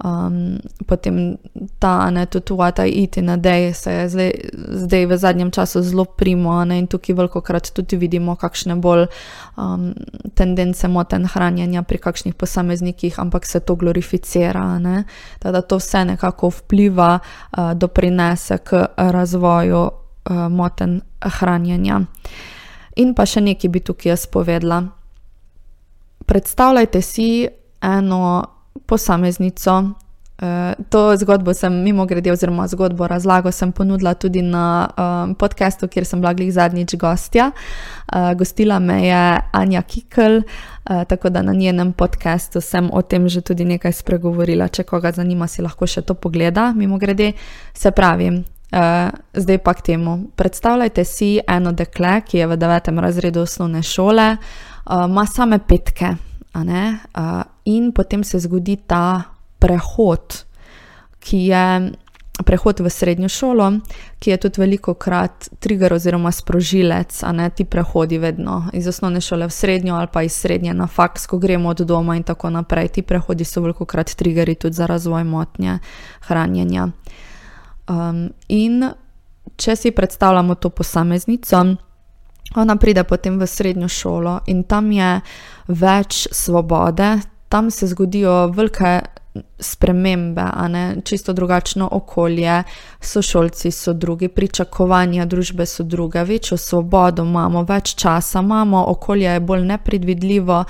Um, 0.05 0.59
potem 0.87 1.37
ta, 1.79 2.11
ne, 2.11 2.27
tudi 2.27 2.53
what 2.53 2.79
I 2.79 2.91
eat 3.03 3.17
in 3.17 3.29
a 3.31 3.37
day 3.37 3.73
se 3.75 3.93
je 3.93 4.09
zdaj, 4.09 4.33
zdaj 4.69 5.07
v 5.07 5.17
zadnjem 5.17 5.51
času 5.51 5.83
zelo 5.83 6.05
primo 6.05 6.65
ne, 6.65 6.79
in 6.79 6.87
tukaj 6.87 7.15
veliko 7.15 7.41
krat 7.41 7.71
tudi 7.71 7.97
vidimo, 7.97 8.35
kakšne 8.37 8.75
bolj 8.83 9.07
um, 9.57 9.93
tendence 10.35 10.89
moten 10.89 11.27
hranjenja 11.27 11.83
pri 11.83 11.99
kakšnih 11.99 12.35
posameznikih, 12.35 13.21
ampak 13.21 13.47
se 13.47 13.61
to 13.61 13.75
glorificira. 13.75 14.81
Da 15.41 15.63
to 15.63 15.79
vse 15.79 16.05
nekako 16.05 16.51
vpliva, 16.51 17.19
uh, 17.19 17.73
doprinese 17.75 18.59
k 18.59 18.87
razvoju 18.97 19.83
uh, 19.83 20.49
moten 20.51 21.01
hranjenja. 21.21 22.01
In 22.97 23.15
pa 23.15 23.27
še 23.27 23.41
nekaj 23.41 23.71
bi 23.71 23.81
tukaj 23.81 24.11
jaz 24.11 24.27
povedala. 24.27 24.83
Predstavljajte 26.27 27.03
si 27.03 27.47
eno 27.83 28.43
posameznico. 28.87 29.93
Uh, 30.43 30.85
to 30.91 31.17
zgodbo 31.17 31.55
sem 31.55 31.83
mimo 31.83 32.07
grede, 32.07 32.33
oziroma 32.33 32.67
zgodbo 32.67 33.07
razlago 33.07 33.53
sem 33.53 33.73
ponudila 33.73 34.15
tudi 34.15 34.43
na 34.43 34.89
um, 34.99 35.35
podkastu, 35.35 35.87
kjer 35.89 36.05
sem 36.05 36.21
bila 36.21 36.51
zadnjič 36.51 36.97
gostja. 36.97 37.53
Uh, 38.13 38.33
gostila 38.35 38.79
me 38.79 39.07
je 39.07 39.41
Anja 39.53 39.83
Kikl, 39.83 40.41
uh, 40.43 41.05
tako 41.09 41.31
da 41.31 41.43
na 41.43 41.53
njenem 41.53 41.93
podkastu 41.93 42.61
sem 42.61 42.91
o 42.93 43.03
tem 43.03 43.29
že 43.29 43.41
tudi 43.41 43.65
nekaj 43.65 43.93
spregovorila. 43.93 44.69
Če 44.69 44.83
koga 44.83 45.13
zanima, 45.13 45.47
si 45.47 45.63
lahko 45.63 45.87
še 45.87 46.03
to 46.03 46.15
pogleda, 46.15 46.73
mimo 46.73 46.99
grede. 46.99 47.33
Se 47.75 47.91
pravi, 47.91 48.29
uh, 48.73 49.15
zdaj 49.35 49.59
pa 49.59 49.75
k 49.75 49.81
temu. 49.83 50.19
Predstavljajte 50.37 51.05
si 51.05 51.39
eno 51.47 51.73
dekle, 51.73 52.21
ki 52.27 52.39
je 52.39 52.47
v 52.47 52.57
devetem 52.57 52.99
razredu 52.99 53.47
osnovne 53.47 53.83
šole, 53.83 54.37
uh, 54.37 55.07
ima 55.07 55.27
same 55.27 55.59
petke. 55.59 56.32
Uh, 56.55 57.43
in 57.65 57.93
potem 57.93 58.25
se 58.25 58.39
zgodi 58.39 58.77
ta 58.87 59.23
prehod, 59.59 60.45
ki 61.19 61.47
je 61.49 61.93
prehod 62.45 62.81
v 62.81 62.91
srednjo 62.91 63.29
šolo, 63.29 63.73
ki 64.19 64.31
je 64.31 64.37
tudi 64.37 64.61
veliko 64.61 64.95
krat 64.95 65.49
trigger 65.61 65.93
oziroma 65.93 66.33
sprožilec, 66.33 67.23
a 67.23 67.33
ne 67.33 67.51
ti 67.51 67.65
prehodi 67.65 68.19
vedno 68.19 68.71
iz 68.73 68.89
osnovne 68.89 69.21
šole 69.21 69.47
v 69.47 69.51
srednjo 69.51 69.95
ali 69.95 70.09
pa 70.13 70.23
iz 70.23 70.33
srednje 70.33 70.75
na 70.75 70.87
faks, 70.87 71.27
ko 71.27 71.39
gremo 71.39 71.69
od 71.69 71.81
doma 71.87 72.17
in 72.17 72.23
tako 72.23 72.51
naprej. 72.51 72.89
Ti 72.89 73.03
prehodi 73.03 73.45
so 73.45 73.61
veliko 73.61 73.85
krat 73.85 74.15
triggeri 74.15 74.55
tudi 74.55 74.75
za 74.75 74.87
razvoj 74.87 75.25
motnje 75.25 75.79
hranjenja. 76.21 76.89
Um, 77.89 78.29
in 78.49 78.85
če 79.57 79.77
si 79.77 79.91
predstavljamo 79.91 80.55
to 80.55 80.71
posameznico, 80.71 81.65
ona 82.57 82.77
pride 82.77 83.05
potem 83.05 83.39
v 83.39 83.47
srednjo 83.47 83.89
šolo 83.89 84.41
in 84.47 84.63
tam 84.65 84.93
je 84.93 85.21
več 85.69 86.27
svobode, 86.31 87.19
tam 87.49 87.71
se 87.71 87.87
zgodijo 87.87 88.47
velike 88.47 89.01
spremembe, 89.59 90.45
čisto 91.05 91.33
drugačno 91.33 91.89
okolje, 91.93 92.63
sošolci 93.01 93.71
so 93.71 93.93
drugi, 93.93 94.29
pričakovanja 94.29 95.25
družbe 95.25 95.67
so 95.67 95.83
druge, 95.83 96.25
večjo 96.25 96.57
svobodo 96.57 97.25
imamo, 97.25 97.63
več 97.63 97.95
časa 97.95 98.41
imamo, 98.41 98.85
okolje 98.89 99.31
je 99.31 99.41
bolj 99.41 99.65
nepredvidljivo. 99.65 100.65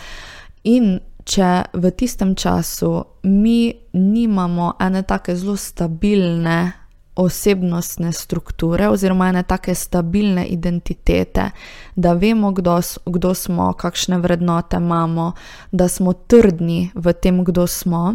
In 0.64 1.00
če 1.24 1.50
v 1.72 1.90
tistem 1.90 2.34
času 2.34 3.04
mi 3.22 3.74
nimamo 3.92 4.72
ene 4.80 5.02
take 5.02 5.36
zelo 5.36 5.56
stabilne 5.56 6.72
osebnostne 7.16 8.12
strukture 8.12 8.88
oziroma 8.88 9.28
ene 9.28 9.42
take 9.42 9.74
stabilne 9.74 10.46
identitete, 10.46 11.50
da 11.96 12.12
vemo, 12.12 12.52
kdo, 12.52 12.80
kdo 13.06 13.34
smo, 13.34 13.72
kakšne 13.72 14.18
vrednote 14.18 14.76
imamo, 14.76 15.32
da 15.72 15.88
smo 15.88 16.12
trdni 16.12 16.90
v 16.94 17.12
tem, 17.12 17.44
kdo 17.44 17.66
smo, 17.66 18.14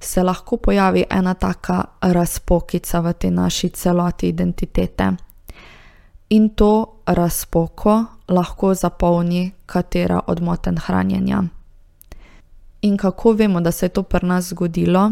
se 0.00 0.22
lahko 0.22 0.56
pojavi 0.56 1.04
ena 1.10 1.34
taka 1.34 1.84
razpokica 2.00 3.00
v 3.00 3.12
tej 3.12 3.30
naši 3.30 3.68
celoti 3.68 4.28
identitete. 4.28 5.12
In 6.28 6.48
to 6.48 7.02
razpoko 7.06 8.04
lahko 8.28 8.74
zapolni 8.74 9.52
katera 9.66 10.20
od 10.26 10.42
moten 10.42 10.78
hranjenja. 10.78 11.42
In 12.82 12.96
kako 12.96 13.32
vemo, 13.32 13.60
da 13.60 13.72
se 13.72 13.86
je 13.86 13.90
to 13.90 14.02
pri 14.02 14.26
nas 14.26 14.48
zgodilo? 14.48 15.10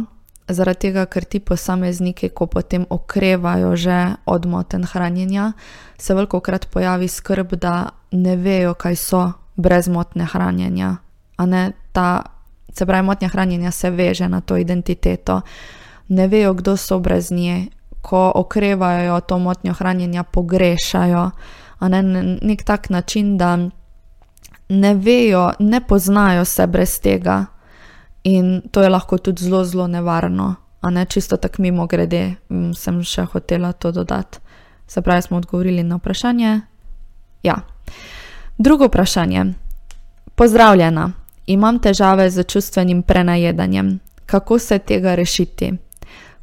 Zaradi 0.55 0.79
tega, 0.89 1.07
ker 1.07 1.25
ti 1.25 1.41
posamezniki, 1.41 2.29
ko 2.29 2.47
potem 2.47 2.87
okrevajo 2.91 3.77
že 3.77 4.17
od 4.27 4.47
moten 4.47 4.85
hranjenja, 4.85 5.53
se 5.99 6.15
veliko 6.15 6.41
krat 6.41 6.67
pojavi 6.67 7.09
skrb, 7.09 7.55
da 7.55 7.91
ne 8.11 8.37
vejo, 8.37 8.75
kaj 8.75 8.97
so 8.97 9.33
brezmotne 9.57 10.25
hranjenja. 10.25 10.97
Ne, 11.39 11.73
ta, 11.93 12.23
se 12.73 12.87
pravi, 12.87 13.07
motnja 13.07 13.29
hranjenja 13.29 13.71
se 13.71 13.91
veže 13.91 14.29
na 14.29 14.41
to 14.41 14.57
identiteto, 14.57 15.41
ne 16.09 16.29
vejo, 16.29 16.55
kdo 16.55 16.77
so 16.77 16.99
brez 16.99 17.31
nje, 17.31 17.67
ko 18.03 18.33
okrevajo 18.35 19.21
to 19.21 19.39
motnjo 19.39 19.73
hranjenja, 19.73 20.23
pogrešajo. 20.23 21.31
Ne, 21.81 22.03
nek 22.43 22.63
tak 22.65 22.91
način, 22.91 23.39
da 23.39 23.59
ne 24.69 24.95
vejo, 24.95 25.53
ne 25.59 25.81
poznajo 25.81 26.45
se 26.45 26.67
brez 26.67 27.01
tega. 27.01 27.47
In 28.25 28.63
to 28.71 28.83
je 28.83 28.89
lahko 28.89 29.19
tudi 29.19 29.45
zelo, 29.45 29.65
zelo 29.65 29.87
nevarno, 29.87 30.55
a 30.81 30.91
ne 30.91 31.05
čisto 31.05 31.37
tako 31.37 31.63
mimo 31.63 31.87
grede, 31.87 32.35
sem 32.77 33.03
še 33.03 33.25
hotela 33.25 33.73
to 33.73 33.93
dodati. 33.93 34.39
Se 34.87 35.03
pravi, 35.03 35.23
smo 35.23 35.37
odgovorili 35.37 35.83
na 35.83 35.97
vprašanje. 35.97 36.61
Ja. 37.43 37.61
Drugo 38.59 38.87
vprašanje. 38.87 39.45
Pozdravljena, 40.35 41.13
imam 41.47 41.79
težave 41.79 42.31
z 42.31 42.45
čustvenim 42.45 43.03
prenajedanjem. 43.03 44.01
Kako 44.27 44.59
se 44.59 44.79
tega 44.79 45.15
rešiti? 45.15 45.73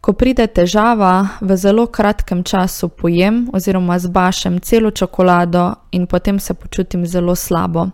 Ko 0.01 0.13
pride 0.13 0.47
težava, 0.47 1.27
v 1.41 1.57
zelo 1.57 1.87
kratkem 1.87 2.43
času 2.43 2.89
pojem 2.89 3.49
oziroma 3.53 3.99
zbašem 3.99 4.59
celo 4.59 4.91
čokolado 4.91 5.73
in 5.91 6.07
potem 6.07 6.39
se 6.39 6.53
počutim 6.53 7.05
zelo 7.05 7.35
slabo 7.35 7.89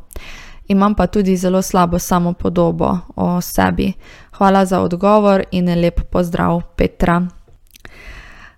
imam 0.68 0.96
pa 0.96 1.08
tudi 1.08 1.38
zelo 1.38 1.62
slabo 1.62 2.00
samo 2.00 2.34
podobo 2.34 2.98
o 3.16 3.42
sebi. 3.42 3.94
Hvala 4.38 4.66
za 4.66 4.82
odgovor 4.82 5.44
in 5.52 5.82
lep 5.82 6.02
pozdrav, 6.12 6.62
Petra. 6.76 7.22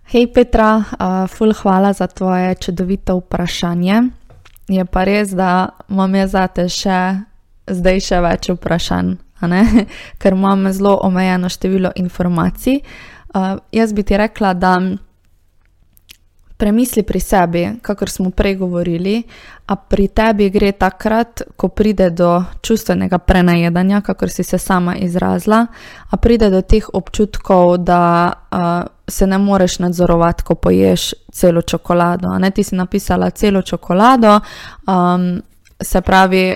Hej, 0.05 0.33
Petra, 0.33 0.77
uh, 0.77 1.27
ful, 1.29 1.53
hvala 1.53 1.93
za 1.93 2.07
tvoje 2.07 2.55
čudovito 2.55 3.17
vprašanje. 3.17 4.01
Je 4.67 4.85
pa 4.85 5.03
res, 5.03 5.29
da 5.29 5.69
imam 5.89 6.15
jaz 6.15 6.31
zate 6.31 6.69
še 6.69 6.99
zdaj 7.67 7.99
še 8.01 8.21
več 8.21 8.49
vprašanj, 8.53 9.15
ker 10.21 10.33
imam 10.37 10.69
zelo 10.73 10.99
omejeno 11.03 11.49
število 11.49 11.91
informacij. 11.95 12.81
Uh, 13.35 13.57
jaz 13.71 13.93
bi 13.93 14.03
ti 14.03 14.17
rekla, 14.17 14.53
da 14.53 14.77
Premisli 16.57 17.03
pri 17.03 17.19
sebi, 17.19 17.69
kakor 17.81 18.09
smo 18.09 18.29
prej 18.31 18.55
govorili, 18.55 19.23
a 19.67 19.75
pri 19.75 20.07
tebi 20.07 20.49
gre 20.49 20.71
takrat, 20.71 21.41
ko 21.57 21.67
pride 21.67 22.09
do 22.09 22.43
čustvenega 22.61 23.17
prenajedanja, 23.17 24.01
kakor 24.01 24.29
si 24.31 24.43
se 24.43 24.57
sama 24.57 24.95
izrazila, 24.95 25.65
a 26.09 26.17
pride 26.17 26.49
do 26.49 26.61
teh 26.61 26.87
občutkov, 26.93 27.77
da 27.77 28.31
uh, 28.31 28.87
se 29.07 29.27
ne 29.27 29.37
moreš 29.37 29.79
nadzorovati, 29.79 30.43
ko 30.43 30.55
poješ 30.55 31.13
celo 31.31 31.61
čokolado. 31.61 32.37
Ne, 32.39 32.51
ti 32.51 32.63
si 32.63 32.75
napisala 32.75 33.29
celo 33.29 33.61
čokolado, 33.61 34.39
um, 34.87 35.41
se 35.81 36.01
pravi, 36.01 36.55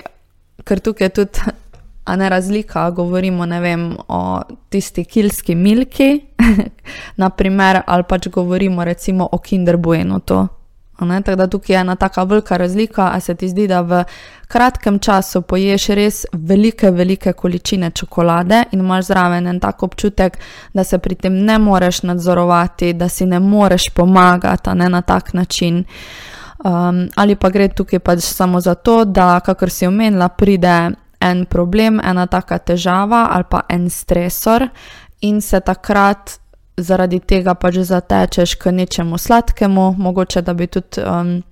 ker 0.64 0.80
tukaj 0.80 1.04
je 1.04 1.10
tudi 1.10 1.59
a 2.04 2.16
ne 2.16 2.28
razlika, 2.28 2.90
govorimo 2.90 3.46
vem, 3.46 3.96
o 4.08 4.40
tisti 4.68 5.04
kilski 5.04 5.54
milki, 5.54 6.20
naprimer, 7.16 7.82
ali 7.86 8.02
pač 8.08 8.28
govorimo 8.28 8.84
recimo 8.84 9.28
o 9.32 9.38
Kinder 9.38 9.76
Bueno. 9.76 10.20
Tako 10.20 11.36
da 11.36 11.46
tukaj 11.46 11.76
je 11.76 11.80
ena 11.80 11.96
tako 11.96 12.24
velika 12.24 12.56
razlika, 12.56 13.10
a 13.12 13.20
se 13.20 13.34
ti 13.34 13.48
zdi, 13.48 13.66
da 13.68 13.80
v 13.80 14.04
kratkem 14.48 14.98
času 14.98 15.42
poješ 15.42 15.86
res 15.86 16.26
velike, 16.32 16.90
velike 16.90 17.32
količine 17.32 17.90
čokolade 17.90 18.64
in 18.72 18.80
imaš 18.80 19.04
zraven 19.04 19.46
en 19.46 19.60
tak 19.60 19.82
občutek, 19.82 20.38
da 20.74 20.84
se 20.84 20.98
pri 20.98 21.14
tem 21.14 21.44
ne 21.44 21.58
moreš 21.58 22.02
nadzorovati, 22.02 22.92
da 22.92 23.08
si 23.08 23.26
ne 23.26 23.40
moreš 23.40 23.88
pomagati 23.94 24.70
ne, 24.74 24.88
na 24.88 25.02
tak 25.02 25.32
način. 25.32 25.84
Um, 26.64 27.08
ali 27.16 27.36
pa 27.36 27.48
gre 27.48 27.68
tukaj 27.68 27.98
pač 27.98 28.18
samo 28.18 28.60
za 28.60 28.74
to, 28.74 29.04
da, 29.04 29.40
kakor 29.40 29.70
si 29.70 29.86
omenila, 29.86 30.28
pride 30.28 30.90
en 31.20 31.44
problem, 31.44 32.00
ena 32.04 32.26
taka 32.26 32.58
težava 32.58 33.28
ali 33.30 33.44
pa 33.50 33.62
en 33.68 33.90
stresor, 33.90 34.68
in 35.20 35.40
se 35.40 35.60
takrat 35.60 36.38
zaradi 36.76 37.20
tega 37.20 37.54
pač 37.54 37.82
zatečeš 37.84 38.54
k 38.54 38.72
nečemu 38.72 39.18
sladkemu, 39.18 39.94
mogoče 39.98 40.42
da 40.42 40.54
bi 40.54 40.66
tudi 40.66 41.02
um, 41.04 41.42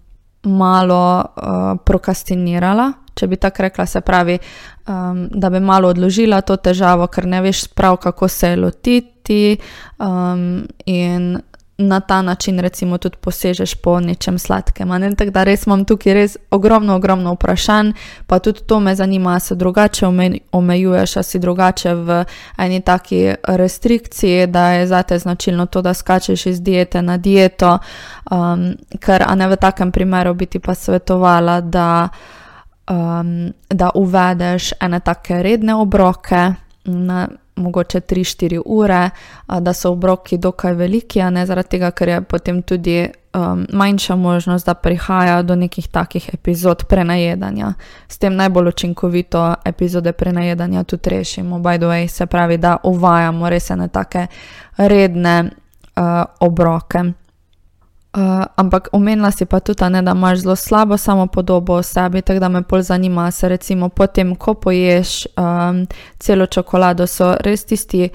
malo 0.43 1.03
uh, 1.21 1.77
prokrastinirala. 1.85 2.93
Če 3.19 3.27
bi 3.27 3.37
tako 3.37 3.63
rekla, 3.67 3.87
se 3.87 4.01
pravi, 4.01 4.39
um, 4.87 5.25
da 5.35 5.51
bi 5.51 5.61
malo 5.61 5.89
odložila 5.91 6.41
to 6.41 6.57
težavo, 6.57 7.09
ker 7.11 7.27
ne 7.27 7.41
veš 7.43 7.67
prav, 7.75 7.97
kako 7.99 8.29
se 8.29 8.53
je 8.53 8.57
lotiti, 8.57 9.57
um, 9.99 10.63
in 10.87 11.33
na 11.79 12.01
ta 12.01 12.23
način, 12.23 12.59
recimo, 12.59 12.99
tudi 12.99 13.17
posežeš 13.17 13.75
po 13.75 14.01
nečem 14.01 14.39
sladkem. 14.39 14.89
Ne? 14.89 15.15
Tako 15.15 15.31
da 15.31 15.45
res 15.45 15.67
imam 15.67 15.85
tukaj 15.85 16.15
res 16.15 16.37
ogromno, 16.51 16.97
ogromno 16.97 17.33
vprašanj, 17.33 17.93
pa 18.27 18.39
tudi 18.39 18.61
to 18.67 18.81
me 18.81 18.95
zanima, 18.95 19.31
ali 19.31 19.41
se 19.41 19.55
drugače 19.55 20.07
omejuješ, 20.53 21.17
ali 21.17 21.25
si 21.25 21.39
drugače 21.39 21.95
v 21.95 22.25
eni 22.59 22.81
taki 22.81 23.35
restrikciji, 23.45 24.47
da 24.47 24.71
je 24.71 24.87
zate 24.87 25.19
značilno 25.19 25.67
to, 25.67 25.83
da 25.83 25.95
skačeš 25.95 26.47
iz 26.47 26.61
diete 26.63 27.03
na 27.03 27.17
dieto, 27.17 27.79
um, 28.31 28.75
ker 29.01 29.23
a 29.27 29.35
ne 29.35 29.49
v 29.49 29.57
takem 29.57 29.93
primeru 29.93 30.35
bi 30.35 30.47
ti 30.47 30.59
pa 30.59 30.75
svetovala, 30.75 31.61
da, 31.61 32.09
um, 32.91 33.53
da 33.71 33.91
uvedeš 33.95 34.73
ene 34.81 35.01
take 35.01 35.43
redne 35.43 35.75
obroke. 35.75 36.53
Na, 36.85 37.29
mogoče 37.59 38.01
3-4 38.01 38.63
ure, 38.65 39.11
da 39.61 39.73
so 39.73 39.93
obroki 39.93 40.39
dokaj 40.39 40.73
veliki, 40.73 41.23
ne 41.31 41.47
zaradi 41.47 41.69
tega, 41.77 41.91
ker 41.91 42.09
je 42.09 42.21
potem 42.23 42.63
tudi 42.63 42.99
um, 43.35 43.67
manjša 43.73 44.17
možnost, 44.17 44.67
da 44.67 44.75
prihaja 44.75 45.43
do 45.43 45.57
nekih 45.57 45.89
takih 45.89 46.31
epizod 46.35 46.85
prenajedanja. 46.89 47.73
S 48.09 48.19
tem 48.19 48.37
najbolj 48.37 48.69
učinkovito 48.69 49.55
epizode 49.65 50.13
prenajedanja 50.13 50.85
tudi 50.85 51.11
rešimo, 51.11 51.59
by 51.59 51.79
the 51.79 51.87
way, 51.87 52.09
se 52.09 52.27
pravi, 52.27 52.59
da 52.59 52.77
uvajamo 52.83 53.51
res 53.51 53.71
ene 53.71 53.89
take 53.89 54.27
redne 54.77 55.51
uh, 55.97 56.25
obroke. 56.41 57.05
Uh, 58.17 58.45
ampak 58.57 58.89
omenila 58.93 59.31
si 59.31 59.45
pa 59.45 59.61
tudi, 59.61 59.85
ne, 59.91 60.03
da 60.03 60.11
imaš 60.17 60.39
zelo 60.39 60.57
slabo 60.57 60.97
samo 60.97 61.27
podobo 61.27 61.75
o 61.75 61.83
sebi, 61.83 62.23
tako 62.23 62.41
da 62.41 62.49
me 62.49 62.61
bolj 62.61 62.83
zanima, 62.83 63.31
se 63.31 63.49
recimo 63.49 63.89
potem, 63.89 64.35
ko 64.37 64.55
poješ 64.55 65.27
um, 65.37 65.87
celo 66.19 66.47
čokolado, 66.47 67.07
so 67.07 67.35
res 67.45 67.65
tisti 67.65 68.09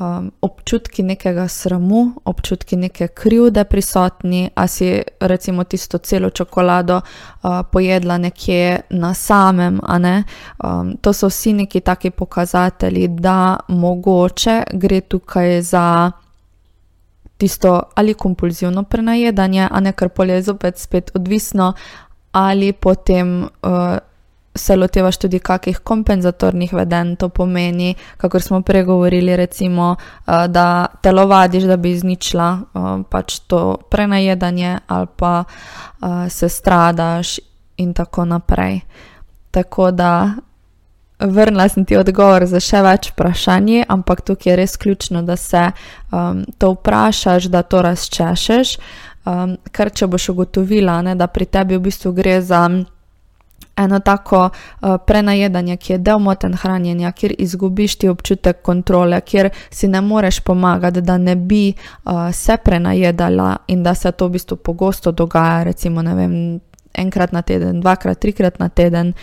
um, 0.00 0.30
občutki 0.40 1.02
nekega 1.02 1.48
sramu, 1.48 2.12
občutki 2.24 2.76
neke 2.76 3.08
krivde 3.08 3.64
prisotni, 3.64 4.50
a 4.54 4.66
si 4.66 5.02
recimo 5.20 5.64
tisto 5.64 5.98
celo 5.98 6.30
čokolado 6.30 7.00
uh, 7.00 7.60
pojedla 7.72 8.18
nekje 8.18 8.80
na 8.90 9.14
samem, 9.14 9.80
ne. 9.98 10.24
Um, 10.64 10.96
to 10.96 11.12
so 11.12 11.26
vsi 11.26 11.52
neki 11.52 11.80
taki 11.80 12.10
pokazatelji, 12.10 13.08
da 13.08 13.56
mogoče 13.68 14.62
gre 14.72 15.00
tukaj 15.00 15.62
za 15.62 16.12
tisto 17.42 17.82
ali 17.94 18.14
kompulzivno 18.14 18.82
prenajedanje, 18.82 19.68
a 19.70 19.80
ne 19.80 19.92
kar 19.92 20.08
polje 20.08 20.42
zopet 20.42 20.78
spet 20.78 21.10
odvisno, 21.14 21.72
ali 22.32 22.72
potem 22.72 23.42
uh, 23.42 23.96
se 24.54 24.76
lotevaš 24.76 25.16
tudi 25.16 25.40
kakih 25.42 25.78
kompenzatornih 25.78 26.72
vedenj, 26.72 27.16
to 27.18 27.28
pomeni, 27.28 27.94
kako 28.16 28.40
smo 28.40 28.60
pregovorili, 28.62 29.36
recimo, 29.36 29.96
uh, 29.96 30.46
da 30.46 30.86
telovadiš, 31.02 31.66
da 31.66 31.76
bi 31.76 31.90
izničila 31.90 32.52
uh, 32.60 33.02
pač 33.10 33.40
to 33.50 33.76
prenajedanje, 33.90 34.78
ali 34.86 35.06
pa 35.16 35.42
uh, 35.44 36.08
se 36.28 36.48
stradaš 36.48 37.40
in 37.76 37.94
tako 37.94 38.24
naprej. 38.24 38.80
Tako 39.50 39.90
da 39.90 40.30
vrnila 41.26 41.68
sem 41.68 41.84
ti 41.84 41.96
odgovor 41.96 42.46
za 42.46 42.60
še 42.60 42.82
več 42.82 43.10
vprašanj, 43.12 43.84
ampak 43.88 44.24
tukaj 44.26 44.52
je 44.52 44.56
res 44.56 44.76
ključno, 44.76 45.22
da 45.22 45.36
se 45.36 45.70
um, 46.10 46.44
to 46.58 46.72
vprašaš, 46.76 47.50
da 47.52 47.62
to 47.62 47.82
razčešeš. 47.82 48.76
Um, 49.22 49.54
ker 49.70 49.92
če 49.94 50.08
boš 50.10 50.32
ugotovila, 50.32 50.98
ne, 51.06 51.14
da 51.14 51.28
pri 51.30 51.46
tebi 51.46 51.76
v 51.78 51.84
bistvu 51.84 52.10
gre 52.16 52.40
za 52.42 52.64
eno 53.76 53.98
tako 54.04 54.40
uh, 54.48 54.96
prenajedanje, 55.06 55.76
ki 55.76 55.92
je 55.92 55.98
del 55.98 56.18
moten 56.18 56.56
hranjenja, 56.58 57.12
kjer 57.12 57.36
izgubiš 57.38 57.96
ti 58.02 58.10
občutek 58.10 58.62
kontrole, 58.62 59.20
kjer 59.20 59.52
si 59.70 59.88
ne 59.88 60.00
moreš 60.00 60.40
pomagati, 60.40 61.00
da 61.00 61.18
ne 61.18 61.36
bi 61.36 61.70
uh, 61.70 62.28
se 62.32 62.56
prenajedala 62.64 63.56
in 63.66 63.82
da 63.82 63.94
se 63.94 64.12
to 64.12 64.26
v 64.26 64.38
bistvu 64.38 64.56
pogosto 64.56 65.12
dogaja, 65.12 65.62
recimo 65.70 66.02
vem, 66.02 66.60
enkrat 66.94 67.32
na 67.32 67.42
teden, 67.42 67.80
dvakrat, 67.80 68.18
trikrat 68.18 68.58
na 68.58 68.68
teden, 68.68 69.14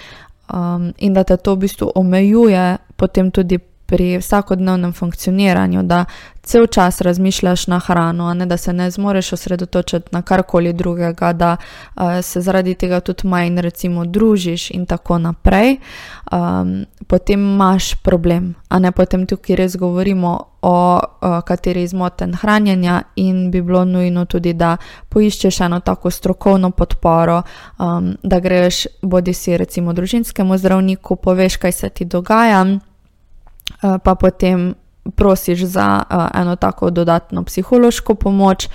um, 0.54 0.94
in 0.98 1.14
da 1.14 1.24
te 1.24 1.38
to 1.38 1.56
v 1.56 1.60
bistvu 1.60 1.92
omejuje 1.96 2.78
potem 2.96 3.32
tudi 3.32 3.60
pri 3.90 4.18
vsakodnevnem 4.18 4.94
funkcioniranju, 4.94 5.84
da 5.84 6.06
cel 6.42 6.68
čas 6.68 7.02
razmišljaš 7.02 7.68
na 7.68 7.80
hrano, 7.80 8.34
ne 8.34 8.46
da 8.46 8.58
se 8.58 8.74
ne 8.74 8.92
zmoreš 8.92 9.34
osredotočiti 9.34 10.08
na 10.12 10.22
karkoli 10.22 10.74
drugega, 10.74 11.34
da 11.34 11.58
uh, 11.58 12.04
se 12.22 12.42
zaradi 12.42 12.76
tega 12.76 13.00
tudi 13.00 13.28
manj, 13.28 13.62
recimo, 13.62 14.06
družiš 14.06 14.72
in 14.72 14.86
tako 14.86 15.18
naprej, 15.18 15.78
um, 16.32 16.86
potem 17.08 17.40
imaš 17.40 17.96
problem. 17.96 18.56
A 18.70 18.80
ne 18.80 18.92
potem 18.92 19.26
tukaj 19.26 19.56
res 19.56 19.78
govorimo 19.78 20.40
o 20.62 21.00
uh, 21.00 21.42
kateri 21.46 21.84
izmoten 21.84 22.34
hranjenja 22.34 23.02
in 23.16 23.52
bi 23.52 23.62
bilo 23.62 23.86
nujno 23.86 24.26
tudi, 24.26 24.54
da 24.54 24.78
poiščeš 25.10 25.62
eno 25.62 25.80
tako 25.80 26.12
strokovno 26.12 26.72
podporo, 26.72 27.42
um, 27.80 28.14
da 28.24 28.40
greš 28.40 28.86
bodi 29.02 29.34
si 29.34 29.58
recimo 29.58 29.94
družinskemu 29.94 30.58
zdravniku, 30.58 31.16
poveš, 31.16 31.58
kaj 31.58 31.72
se 31.72 31.90
ti 31.90 32.06
dogaja. 32.06 32.66
Eh, 33.84 33.98
pa 34.04 34.16
potem 34.16 34.76
prosiš 35.16 35.64
za 35.64 36.04
uh, 36.10 36.42
eno 36.42 36.56
tako 36.56 36.90
dodatno 36.90 37.44
psihološko 37.44 38.16
pomoč, 38.16 38.68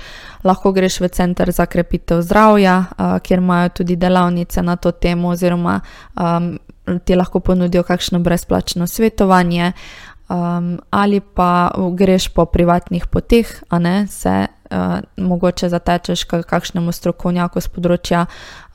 lahko 0.45 0.73
greš 0.73 1.01
v 1.01 1.09
center 1.09 1.51
za 1.53 1.67
krepitev 1.67 2.23
zdravja, 2.23 2.85
uh, 2.99 3.19
kjer 3.23 3.39
imajo 3.39 3.69
tudi 3.69 3.97
delavnice 3.97 4.63
na 4.63 4.77
to 4.77 4.91
temo, 4.91 5.29
oziroma 5.29 5.81
um, 6.17 6.59
ti 7.05 7.15
lahko 7.15 7.41
ponudijo 7.41 7.83
kakšno 7.83 8.19
brezplačno 8.19 8.87
svetovanje, 8.87 9.73
um, 10.29 10.81
ali 10.91 11.21
pa 11.21 11.71
greš 11.93 12.29
po 12.29 12.45
privatnih 12.45 13.07
poteh, 13.07 13.63
a 13.69 13.79
ne 13.79 14.07
se 14.07 14.47
uh, 14.71 14.79
mogoče 15.17 15.69
zatečeš 15.69 16.25
k 16.25 16.43
kakšnemu 16.43 16.93
strokovnjaku 16.93 17.61
z 17.61 17.69
področja 17.69 18.27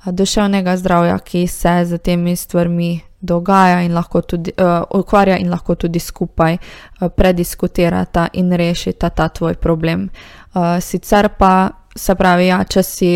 duševnega 0.06 0.78
zdravja, 0.78 1.20
ki 1.20 1.48
se 1.48 1.86
z 1.86 1.98
temi 1.98 2.36
stvarmi 2.36 3.09
dogaja 3.22 3.82
in 3.82 3.94
lahko 3.94 4.22
tudi 4.22 4.52
uh, 4.58 4.84
ukvarja 5.00 5.38
in 5.38 5.50
lahko 5.50 5.76
tudi 5.76 6.00
skupaj 6.00 6.58
uh, 6.58 7.10
prediskutirata 7.10 8.28
in 8.34 8.52
rešita 8.52 9.10
ta 9.10 9.28
tvoj 9.30 9.54
problem. 9.54 10.10
Uh, 10.54 10.80
sicer 10.80 11.30
pa 11.38 11.70
se 11.96 12.16
pravi, 12.16 12.48
ja, 12.48 12.64
če 12.64 12.84
si. 12.84 13.14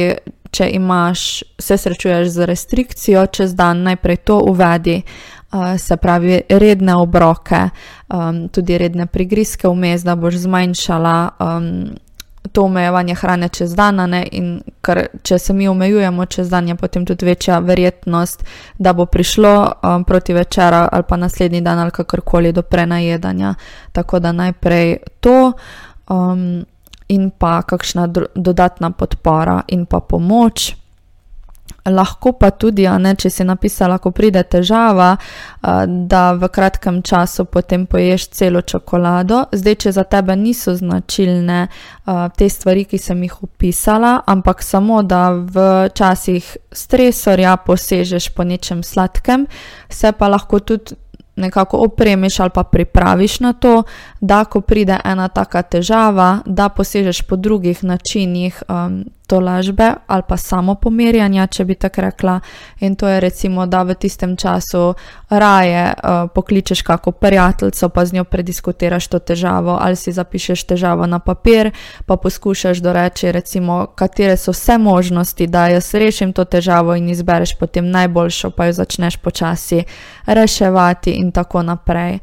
Če 0.54 0.68
imaš, 0.70 1.42
se 1.58 1.74
srečuješ 1.82 2.28
z 2.30 2.46
restrikcijo, 2.46 3.24
čez 3.34 3.56
dan 3.58 3.80
najprej 3.88 4.20
to 4.22 4.36
uvedi, 4.52 5.00
uh, 5.02 5.80
se 5.82 5.98
pravi, 5.98 6.44
redne 6.50 6.94
obroke, 6.96 7.64
um, 8.14 8.44
tudi 8.54 8.78
redne 8.78 9.08
prigrizke 9.10 9.66
vmes, 9.68 10.06
da 10.06 10.14
boš 10.16 10.44
zmanjšala 10.44 11.16
um, 11.42 11.72
to 12.54 12.64
omejevanje 12.64 13.16
hrane 13.16 13.50
čez 13.50 13.76
dan, 13.76 13.96
ne, 14.10 14.24
in 14.32 14.62
ker 14.82 15.08
če 15.24 15.40
se 15.40 15.54
mi 15.54 15.68
omejujemo 15.68 16.26
čez 16.26 16.50
dan, 16.50 16.68
je 16.68 16.76
potem 16.76 17.06
tudi 17.06 17.26
večja 17.26 17.60
verjetnost, 17.60 18.46
da 18.78 18.94
bo 18.94 19.06
prišlo 19.06 19.54
um, 19.84 20.04
proti 20.04 20.34
večera 20.34 20.88
ali 20.92 21.04
pa 21.08 21.18
naslednji 21.18 21.62
dan 21.62 21.80
ali 21.80 21.92
kakorkoli 21.92 22.52
do 22.52 22.62
prenajedanja. 22.62 23.56
Tako 23.92 24.20
da 24.20 24.32
najprej 24.32 24.98
to. 25.20 25.52
Um, 26.10 26.66
In 27.08 27.30
pa 27.30 27.62
kakšna 27.62 28.08
dodatna 28.36 28.90
podpora, 28.90 29.62
in 29.68 29.86
pa 29.86 30.00
pomoč 30.00 30.76
lahko 31.86 32.32
pa 32.32 32.52
tudi, 32.52 32.88
ne, 32.88 33.16
če 33.16 33.30
si 33.30 33.44
napisala, 33.44 33.98
ko 34.00 34.12
pride 34.16 34.44
težava, 34.44 35.16
da 35.88 36.24
v 36.40 36.50
kratkem 36.54 37.02
času 37.04 37.46
potem 37.46 37.86
poješ 37.86 38.30
celo 38.36 38.62
čokolado. 38.62 39.44
Zdaj, 39.52 39.76
če 39.86 39.92
za 39.92 40.04
tebe 40.08 40.36
niso 40.40 40.76
značilne 40.76 41.68
te 42.38 42.50
stvari, 42.50 42.86
ki 42.88 43.00
sem 43.00 43.24
jih 43.28 43.38
opisala, 43.44 44.16
ampak 44.28 44.64
samo 44.64 45.04
da 45.04 45.30
v 45.34 45.90
časih 45.96 46.56
stresorja 46.72 47.58
posežeš 47.66 48.32
po 48.34 48.44
nečem 48.48 48.84
sladkem, 48.84 49.48
se 49.90 50.12
pa 50.12 50.32
lahko 50.32 50.60
tudi 50.60 50.96
nekako 51.36 51.78
opremiš 51.78 52.40
ali 52.40 52.50
pa 52.54 52.64
pripraviš 52.64 53.40
na 53.40 53.54
to, 53.54 53.84
da 54.22 54.46
ko 54.46 54.62
pride 54.62 55.00
ena 55.06 55.28
taka 55.28 55.62
težava, 55.62 56.40
da 56.46 56.70
posežeš 56.70 57.22
po 57.22 57.36
drugih 57.36 57.84
načinih 57.84 58.64
um, 58.70 59.04
to 59.28 59.40
lažbe 59.40 59.94
ali 60.08 60.24
pa 60.28 60.38
samo 60.38 60.76
pomirjanja, 60.76 61.48
če 61.48 61.66
bi 61.66 61.76
tako 61.76 62.02
rekla. 62.02 62.40
In 62.80 62.96
to 62.96 63.08
je 63.08 63.20
recimo, 63.20 63.66
da 63.66 63.84
v 63.84 63.96
tistem 63.96 64.36
času 64.38 64.94
raje 65.30 65.94
uh, 65.94 66.30
pokličeš 66.36 66.82
kako 66.82 67.12
prijateljico, 67.12 67.90
pa 67.90 68.06
z 68.06 68.14
njo 68.14 68.24
prediskutiraš 68.24 69.08
to 69.08 69.20
težavo 69.20 69.78
ali 69.82 69.96
si 69.96 70.12
zapišeš 70.12 70.64
težavo 70.64 71.08
na 71.08 71.20
papir, 71.20 71.72
pa 72.06 72.18
poskušaš 72.18 72.78
doreči, 72.78 73.32
recimo, 73.32 73.86
katere 73.96 74.38
so 74.38 74.52
vse 74.52 74.78
možnosti, 74.78 75.48
da 75.48 75.68
jaz 75.68 75.94
rešim 75.94 76.34
to 76.34 76.46
težavo 76.46 76.96
in 76.96 77.10
izbereš 77.10 77.56
potem 77.60 77.90
najboljšo, 77.90 78.52
pa 78.52 78.66
jo 78.66 78.74
začneš 78.74 79.18
počasi 79.18 79.84
reševati 80.26 81.12
in 81.12 81.32
tako 81.32 81.64
naprej. 81.64 82.20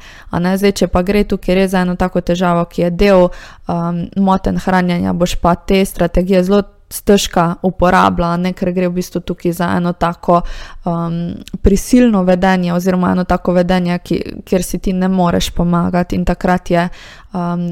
Zdaj, 0.57 0.73
če 0.73 0.89
pa 0.89 1.03
gre 1.03 1.25
tukaj 1.25 1.55
res 1.55 1.71
za 1.71 1.83
eno 1.83 1.97
tako 1.97 2.21
težavo, 2.21 2.65
ki 2.65 2.83
je 2.83 2.91
del 2.91 3.29
um, 3.29 4.05
moten 4.17 4.59
hranjenja, 4.59 5.13
boš 5.13 5.35
pa 5.41 5.55
te 5.55 5.85
strategije 5.85 6.45
zelo 6.45 6.63
stežka 6.91 7.55
uporablja, 7.63 8.35
ne, 8.37 8.53
ker 8.53 8.73
gre 8.75 8.89
v 8.91 8.99
bistvu 8.99 9.23
tukaj 9.23 9.53
za 9.55 9.69
eno 9.77 9.93
tako 9.93 10.41
um, 10.85 11.35
prisilno 11.63 12.25
vedenje, 12.27 12.73
oziroma 12.75 13.13
eno 13.13 13.25
tako 13.25 13.55
vedenje, 13.61 13.99
ki, 13.99 14.23
kjer 14.45 14.63
si 14.63 14.79
ti 14.79 14.93
ne 14.93 15.09
moreš 15.09 15.51
pomagati, 15.55 16.17
in 16.17 16.25
takrat 16.25 16.71
je 16.71 16.89
um, 17.33 17.71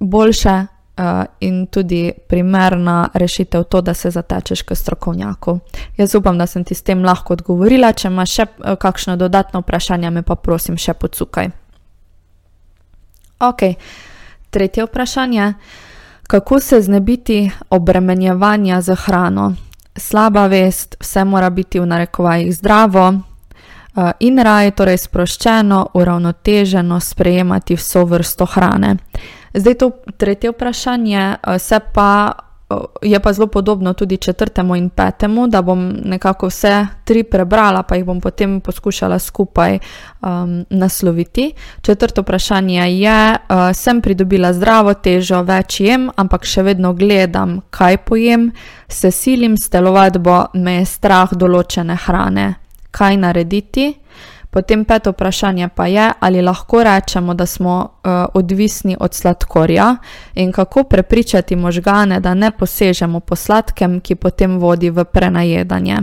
boljše. 0.00 0.64
Uh, 0.96 1.26
in 1.44 1.66
tudi 1.68 2.12
primerna 2.28 3.10
rešitev 3.14 3.64
to, 3.68 3.80
da 3.80 3.94
se 3.94 4.10
zatečeš 4.10 4.62
k 4.62 4.74
strokovnjaku. 4.74 5.58
Jaz 5.96 6.14
upam, 6.14 6.38
da 6.38 6.46
sem 6.46 6.64
ti 6.64 6.74
s 6.74 6.82
tem 6.82 7.04
lahko 7.04 7.34
odgovorila. 7.36 7.90
Če 7.92 8.08
imaš 8.08 8.32
še 8.32 8.46
uh, 8.46 8.78
kakšno 8.80 9.18
dodatno 9.20 9.60
vprašanje, 9.60 10.10
me 10.10 10.22
pa 10.24 10.38
prosim 10.40 10.78
še 10.80 10.94
podsukaj. 10.96 11.50
Ok, 13.44 13.66
tretje 14.50 14.88
vprašanje. 14.88 15.50
Uh, 15.50 15.86
Kako 16.26 16.60
se 16.60 16.80
znebiti 16.82 17.50
obremenjevanja 17.70 18.80
z 18.80 18.94
hrano? 18.94 19.54
Slaba 19.96 20.46
vest, 20.46 20.96
vse 21.00 21.24
mora 21.24 21.50
biti 21.50 21.80
v 21.80 21.86
narekovajih 21.86 22.54
zdravo. 22.54 23.08
uh, 23.96 24.10
in 24.20 24.38
raje 24.38 24.70
torej 24.70 24.98
sproščeno, 24.98 25.86
uravnoteženo 25.94 27.00
sprejemati 27.00 27.76
vso 27.76 28.04
vrsto 28.04 28.46
hrane. 28.46 28.96
Zdaj 29.54 29.74
to 29.74 29.90
tretje 30.16 30.50
vprašanje 30.50 31.34
uh, 31.34 31.58
se 31.58 31.80
pa 31.94 32.32
je 33.02 33.20
pa 33.20 33.32
zelo 33.32 33.46
podobno 33.46 33.92
tudi 33.92 34.16
četrtemu 34.16 34.76
in 34.76 34.88
petemu, 34.90 35.46
da 35.46 35.62
bom 35.62 35.96
nekako 36.04 36.46
vse 36.46 36.86
tri 37.04 37.22
prebrala, 37.22 37.82
pa 37.82 37.94
jih 37.94 38.04
bom 38.04 38.20
potem 38.20 38.60
poskušala 38.60 39.18
skupaj 39.18 39.78
um, 39.78 40.64
nasloviti. 40.70 41.52
Četrto 41.82 42.22
vprašanje 42.22 42.80
je: 42.80 43.30
uh, 43.32 43.74
Sem 43.74 44.00
pridobila 44.00 44.52
zdravo 44.52 44.94
težo, 44.94 45.42
več 45.42 45.80
jem, 45.80 46.10
ampak 46.16 46.44
še 46.44 46.62
vedno 46.62 46.92
gledam, 46.92 47.60
kaj 47.70 47.96
pojem, 47.96 48.50
se 48.88 49.10
silim 49.10 49.56
s 49.56 49.70
telovadbo, 49.70 50.44
me 50.54 50.80
je 50.80 50.84
strah 50.84 51.32
določene 51.32 51.96
hrane. 52.06 52.54
Kaj 52.90 53.16
narediti? 53.16 53.92
Potem 54.56 54.84
peto 54.84 55.10
vprašanje 55.12 55.68
pa 55.68 55.86
je, 55.86 56.12
ali 56.20 56.42
lahko 56.42 56.82
rečemo, 56.82 57.34
da 57.34 57.46
smo 57.46 57.74
uh, 57.80 58.10
odvisni 58.34 58.96
od 59.00 59.14
sladkorja 59.14 59.96
in 60.34 60.52
kako 60.52 60.84
prepričati 60.84 61.56
možgane, 61.56 62.20
da 62.20 62.34
ne 62.34 62.50
posežemo 62.50 63.20
po 63.20 63.36
sladkem, 63.36 64.00
ki 64.00 64.14
potem 64.14 64.58
vodi 64.58 64.90
v 64.90 65.04
prenajedanje. 65.04 65.98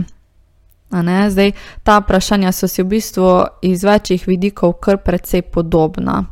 Zdaj, 1.28 1.52
ta 1.82 1.98
vprašanja 1.98 2.52
so 2.52 2.68
si 2.68 2.82
v 2.82 2.86
bistvu 2.86 3.42
iz 3.62 3.84
večjih 3.84 4.28
vidikov 4.28 4.72
kar 4.72 5.02
precej 5.02 5.42
podobna. 5.42 6.24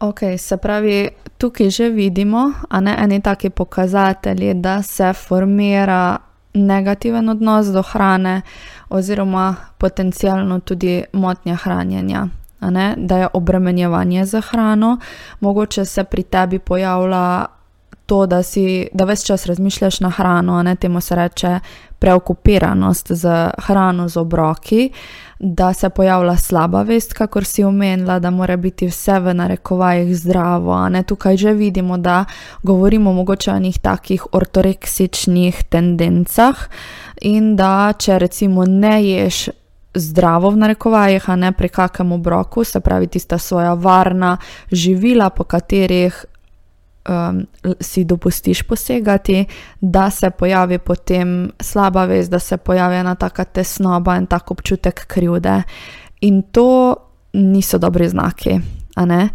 Ok, 0.00 0.20
se 0.38 0.56
pravi, 0.56 1.08
tukaj 1.38 1.70
že 1.70 1.88
vidimo, 1.88 2.52
a 2.68 2.80
ne 2.80 2.94
eni 2.98 3.20
taki 3.20 3.50
pokazatelji, 3.50 4.54
da 4.54 4.82
se 4.82 5.12
formira 5.12 6.18
negativen 6.54 7.28
odnos 7.28 7.66
do 7.66 7.82
hrane, 7.82 8.42
oziroma 8.92 9.56
potencialno 9.78 10.60
tudi 10.60 11.04
motnja 11.12 11.54
hranjenja. 11.56 12.26
Da 12.96 13.16
je 13.16 13.28
obremenjevanje 13.32 14.24
za 14.24 14.40
hrano, 14.40 14.98
mogoče 15.40 15.84
se 15.84 16.04
pri 16.04 16.22
tebi 16.22 16.58
pojavlja 16.58 17.44
to, 18.06 18.26
da, 18.26 18.42
si, 18.42 18.88
da 18.92 19.04
ves 19.04 19.24
čas 19.26 19.46
razmišljaš 19.46 20.00
na 20.00 20.10
hrano, 20.10 20.62
ne? 20.62 20.76
Temu 20.76 21.00
se 21.00 21.14
reče 21.14 21.58
preokupiranost 21.98 23.12
z 23.12 23.50
hrano, 23.58 24.08
z 24.08 24.16
obroki, 24.16 24.90
da 25.42 25.72
se 25.72 25.88
pojavlja 25.90 26.36
slaba 26.36 26.82
vest, 26.82 27.12
kakor 27.12 27.44
si 27.44 27.64
omenila, 27.64 28.18
da 28.18 28.30
mora 28.30 28.56
biti 28.56 28.86
vse 28.86 29.18
v 29.20 29.34
narekovajih 29.34 30.16
zdravo. 30.16 30.88
Ne? 30.88 31.02
Tukaj 31.02 31.36
že 31.36 31.52
vidimo, 31.52 31.98
da 31.98 32.24
govorimo 32.62 33.12
mogoče 33.12 33.50
o 33.50 33.58
njih 33.58 33.78
takih 33.78 34.26
ortoreksičnih 34.32 35.64
tendencah 35.64 36.54
in 37.20 37.56
da 37.56 37.92
če 37.98 38.18
recimo 38.18 38.64
ne 38.64 39.02
ješ. 39.04 39.48
Zdravo 39.94 40.48
v 40.50 40.56
narekovajih, 40.56 41.26
a 41.28 41.34
ne 41.36 41.50
pri 41.52 41.68
kakem 41.68 42.12
obroku, 42.12 42.64
se 42.64 42.80
pravi, 42.80 43.06
tista 43.06 43.38
svoja 43.38 43.74
varna 43.74 44.36
živila, 44.70 45.30
po 45.30 45.44
katerih 45.44 46.24
um, 47.08 47.46
si 47.80 48.04
dopustiš 48.04 48.62
posegati, 48.62 49.44
da 49.80 50.10
se 50.10 50.30
pojavi 50.30 50.78
potem 50.78 51.50
slaba 51.60 52.04
vest, 52.04 52.30
da 52.30 52.38
se 52.38 52.56
pojavi 52.56 52.96
ena 52.96 53.14
taka 53.14 53.44
tesnoba 53.44 54.16
in 54.16 54.26
tak 54.26 54.50
občutek 54.50 55.06
krivde. 55.06 55.62
In 56.20 56.42
to 56.42 56.96
niso 57.32 57.78
dobri 57.78 58.08
znaki. 58.08 58.60
Uh, 58.96 59.28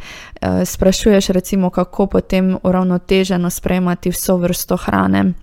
sprašuješ, 0.65 1.27
recimo, 1.27 1.69
kako 1.69 2.07
potem 2.07 2.57
uravnoteženo 2.63 3.49
sprejemati 3.49 4.09
vso 4.09 4.37
vrsto 4.37 4.77
hrane. 4.77 5.33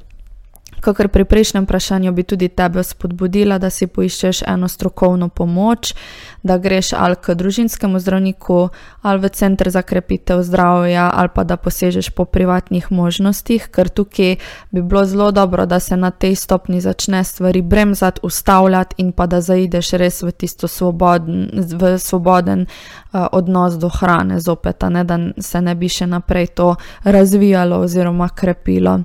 Kakor 0.85 1.09
pri 1.09 1.25
prejšnjem 1.25 1.65
vprašanju 1.65 2.13
bi 2.13 2.23
tudi 2.23 2.49
tebe 2.49 2.83
spodbudila, 2.85 3.57
da 3.59 3.71
si 3.73 3.87
poiščeš 3.87 4.43
eno 4.47 4.69
strokovno 4.69 5.31
pomoč, 5.33 5.95
da 6.43 6.59
greš 6.59 6.93
ali 6.93 7.17
k 7.17 7.33
družinskemu 7.35 8.01
zdravniku, 8.01 8.69
ali 9.03 9.23
v 9.23 9.31
center 9.33 9.71
za 9.73 9.83
krepitev 9.83 10.43
zdravja, 10.45 11.07
ali 11.15 11.33
pa 11.35 11.45
da 11.45 11.57
posežeš 11.57 12.11
po 12.11 12.25
privatnih 12.25 12.91
možnostih, 12.93 13.69
ker 13.73 13.89
tukaj 13.89 14.37
bi 14.71 14.83
bilo 14.83 15.05
zelo 15.09 15.31
dobro, 15.33 15.65
da 15.67 15.81
se 15.81 15.97
na 15.97 16.11
tej 16.11 16.37
stopni 16.37 16.81
začne 16.81 17.25
stvari 17.25 17.63
bremzati, 17.63 18.21
ustavljati 18.23 18.95
in 18.99 19.13
pa 19.13 19.27
da 19.27 19.41
zaideš 19.41 19.91
res 19.97 20.23
v 20.23 20.33
tisto 20.37 20.69
svoboden, 20.69 21.49
v 21.55 21.97
svoboden 21.99 22.67
uh, 22.67 23.27
odnos 23.33 23.81
do 23.81 23.89
hrane, 23.89 24.41
zopet, 24.41 24.85
ne, 24.91 25.05
da 25.05 25.19
se 25.41 25.61
ne 25.61 25.75
bi 25.75 25.89
še 25.89 26.07
naprej 26.07 26.47
to 26.47 26.75
razvijalo 27.05 27.81
oziroma 27.81 28.29
krepilo. 28.29 29.01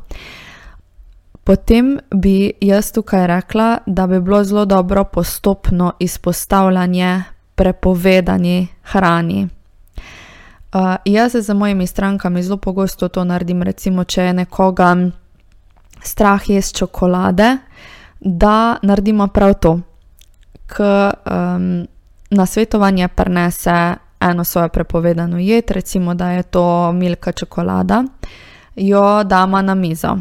Potem 1.49 1.97
bi 2.13 2.51
jaz 2.61 2.91
tukaj 2.91 3.27
rekla, 3.27 3.77
da 3.85 4.07
bi 4.07 4.19
bilo 4.21 4.43
zelo 4.43 4.65
dobro 4.65 5.03
postopno 5.03 5.93
izpostavljanje 5.99 7.23
prepovedani 7.55 8.67
hrani. 8.83 9.47
Uh, 10.73 10.95
jaz 11.05 11.35
za 11.35 11.53
mojimi 11.53 11.87
strankami 11.87 12.43
zelo 12.43 12.57
pogosto 12.57 13.07
to 13.07 13.23
naredim, 13.23 13.63
recimo, 13.63 14.03
če 14.03 14.23
je 14.23 14.33
nekoga 14.33 14.95
strah 16.01 16.49
jesti 16.49 16.77
čokolade, 16.77 17.57
da 18.19 18.77
naredimo 18.81 19.27
prav 19.27 19.53
to. 19.53 19.79
K 20.67 20.79
um, 20.81 21.87
na 22.29 22.45
svetovanje 22.45 23.07
prenese 23.07 23.95
eno 24.19 24.43
svojo 24.43 24.69
prepovedano 24.69 25.37
jed, 25.37 25.71
recimo, 25.71 26.13
da 26.13 26.31
je 26.31 26.43
to 26.43 26.91
milka 26.91 27.31
čokolada, 27.31 28.03
jo 28.75 29.23
damo 29.23 29.61
na 29.61 29.75
mizo 29.75 30.17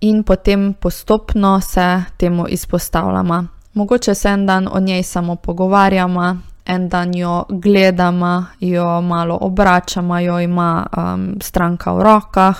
in 0.00 0.22
potem 0.22 0.72
postopno 0.72 1.60
se 1.60 2.02
temu 2.16 2.46
izpostavljamo. 2.48 3.44
Mogoče 3.74 4.14
se 4.14 4.28
en 4.28 4.46
dan 4.46 4.68
o 4.72 4.80
njej 4.80 5.02
samo 5.02 5.36
pogovarjamo, 5.36 6.36
en 6.66 6.88
dan 6.88 7.14
jo 7.14 7.44
gledamo, 7.48 8.44
jo 8.60 9.00
malo 9.00 9.38
obračamo, 9.40 10.18
jo 10.18 10.40
ima 10.40 10.86
um, 10.96 11.36
stranka 11.40 11.92
v 11.92 12.02
rokah, 12.02 12.56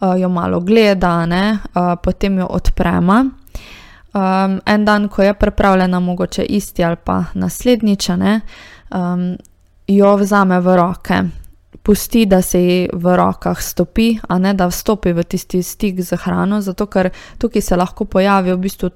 uh, 0.00 0.20
jo 0.20 0.28
malo 0.28 0.60
gleda, 0.60 1.26
ne? 1.26 1.52
uh, 1.52 1.98
potem 2.02 2.38
jo 2.38 2.46
odpremo. 2.46 3.24
Um, 4.14 4.60
en 4.66 4.84
dan, 4.84 5.08
ko 5.08 5.22
je 5.22 5.34
pripravljena, 5.34 6.00
mogoče 6.00 6.42
isti 6.42 6.84
ali 6.84 6.96
pa 7.04 7.24
naslednjič, 7.34 8.08
um, 8.08 9.36
jo 9.86 10.16
vzame 10.16 10.60
v 10.60 10.76
roke 10.76 11.22
pusti, 11.82 12.26
da 12.26 12.42
se 12.42 12.60
ji 12.60 12.88
v 12.92 13.16
rokah 13.16 13.62
stopi, 13.62 14.18
a 14.28 14.38
ne 14.38 14.54
da 14.54 14.68
vstopi 14.68 15.12
v 15.12 15.24
tisti 15.24 15.62
stik 15.62 16.00
z 16.00 16.16
hrano, 16.16 16.60
zato 16.60 16.86
ker 16.86 17.10
tukaj 17.38 17.62
se 17.62 17.76
lahko 17.76 18.04
pojavi 18.04 18.52
v 18.52 18.58
bistvu 18.58 18.90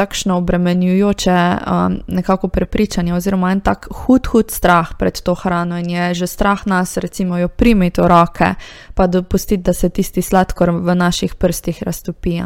takšno 0.00 0.36
obremenjujoče 0.36 1.36
um, 1.36 2.00
nekako 2.08 2.48
prepričanje, 2.48 3.14
oziroma 3.14 3.50
en 3.52 3.60
tak 3.60 3.88
hud, 3.92 4.26
hud 4.32 4.50
strah 4.50 4.94
pred 4.98 5.20
to 5.20 5.34
hrano 5.34 5.76
in 5.78 5.90
je 5.90 6.14
že 6.14 6.26
strah 6.26 6.62
nas, 6.66 6.96
recimo, 6.96 7.36
jo 7.38 7.48
primiti 7.48 8.00
v 8.00 8.08
roke, 8.08 8.54
pa 8.94 9.06
dopustiti, 9.06 9.62
da 9.62 9.72
se 9.72 9.90
tisti 9.90 10.22
sladkor 10.22 10.70
v 10.70 10.94
naših 10.94 11.34
prstih 11.34 11.82
raztopi. 11.82 12.40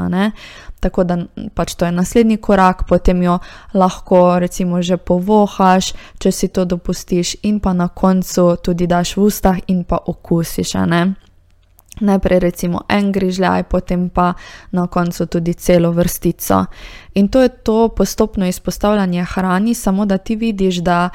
Tako 0.81 1.05
da 1.05 1.19
pač 1.55 1.75
to 1.75 1.87
je 1.87 1.93
naslednji 1.93 2.37
korak, 2.37 2.89
potem 2.89 3.23
jo 3.23 3.39
lahko 3.75 4.39
recimo 4.39 4.83
že 4.83 4.97
povohaš, 4.97 5.93
če 6.19 6.33
si 6.33 6.49
to 6.49 6.65
dopustiš, 6.65 7.37
in 7.43 7.61
pa 7.61 7.73
na 7.73 7.89
koncu 7.89 8.57
tudi 8.57 8.87
daš 8.87 9.17
v 9.17 9.31
ustah 9.31 9.63
in 9.67 9.85
pa 9.85 10.03
okusiš. 10.07 10.75
Najprej 12.01 12.39
recimo 12.39 12.81
en 12.89 13.13
grižljaj, 13.13 13.63
potem 13.63 14.09
pa 14.09 14.33
na 14.71 14.87
koncu 14.87 15.27
tudi 15.27 15.55
celo 15.55 15.91
vrstico. 15.91 16.65
In 17.15 17.29
to 17.29 17.43
je 17.43 17.49
to 17.49 17.89
postopno 17.89 18.47
izpostavljanje 18.47 19.25
hrani, 19.25 19.75
samo 19.75 20.07
da 20.07 20.19
ti 20.19 20.37
vidiš, 20.37 20.77
da 20.77 21.11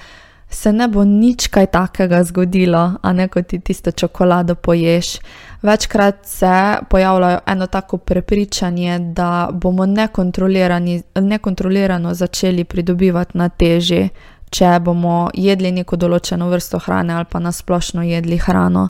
se 0.49 0.73
ne 0.73 0.87
bo 0.87 1.03
nič 1.03 1.47
kaj 1.47 1.65
takega 1.65 2.23
zgodilo, 2.23 2.93
a 3.01 3.13
ne 3.13 3.27
kot 3.27 3.47
ti 3.47 3.59
tisto 3.59 3.91
čokolado 3.91 4.55
poješ. 4.55 5.17
Večkrat 5.61 6.15
se 6.23 6.77
pojavlja 6.89 7.39
eno 7.45 7.67
tako 7.67 7.97
prepričanje, 7.97 8.99
da 8.99 9.49
bomo 9.53 9.85
nekontrolirano 11.15 12.13
začeli 12.13 12.63
pridobivati 12.63 13.37
na 13.37 13.49
teži, 13.49 14.09
če 14.49 14.79
bomo 14.79 15.29
jedli 15.33 15.71
neko 15.71 15.95
določeno 15.95 16.49
vrsto 16.49 16.79
hrane 16.79 17.13
ali 17.13 17.25
pa 17.29 17.39
nasplošno 17.39 18.03
jedli 18.03 18.37
hrano. 18.37 18.87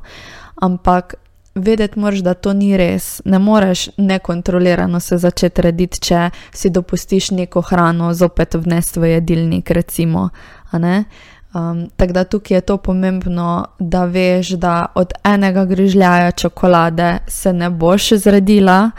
Ampak 0.62 1.16
vedeti 1.60 2.00
moraš, 2.00 2.20
da 2.20 2.34
to 2.34 2.54
ni 2.54 2.78
res. 2.78 3.22
Ne 3.26 3.40
moreš 3.40 3.90
nekontrolirano 3.98 5.00
se 5.00 5.18
začeti 5.18 5.62
rediti, 5.62 6.00
če 6.00 6.30
si 6.54 6.70
dopustiš 6.70 7.32
neko 7.32 7.62
hrano 7.62 8.14
zopet 8.14 8.56
vnesti 8.56 9.00
v 9.00 9.14
jedilnik, 9.16 9.72
recimo. 9.72 10.30
Um, 10.74 11.90
Tako 11.98 12.14
da 12.14 12.24
tukaj 12.24 12.58
je 12.58 12.62
to 12.62 12.78
pomembno, 12.78 13.66
da 13.80 14.06
veš, 14.06 14.50
da 14.50 14.86
od 14.96 15.14
enega 15.24 15.66
grižljaja 15.66 16.32
čokolade 16.32 17.18
se 17.28 17.54
ne 17.54 17.70
boš 17.70 18.14
zredila 18.14 18.92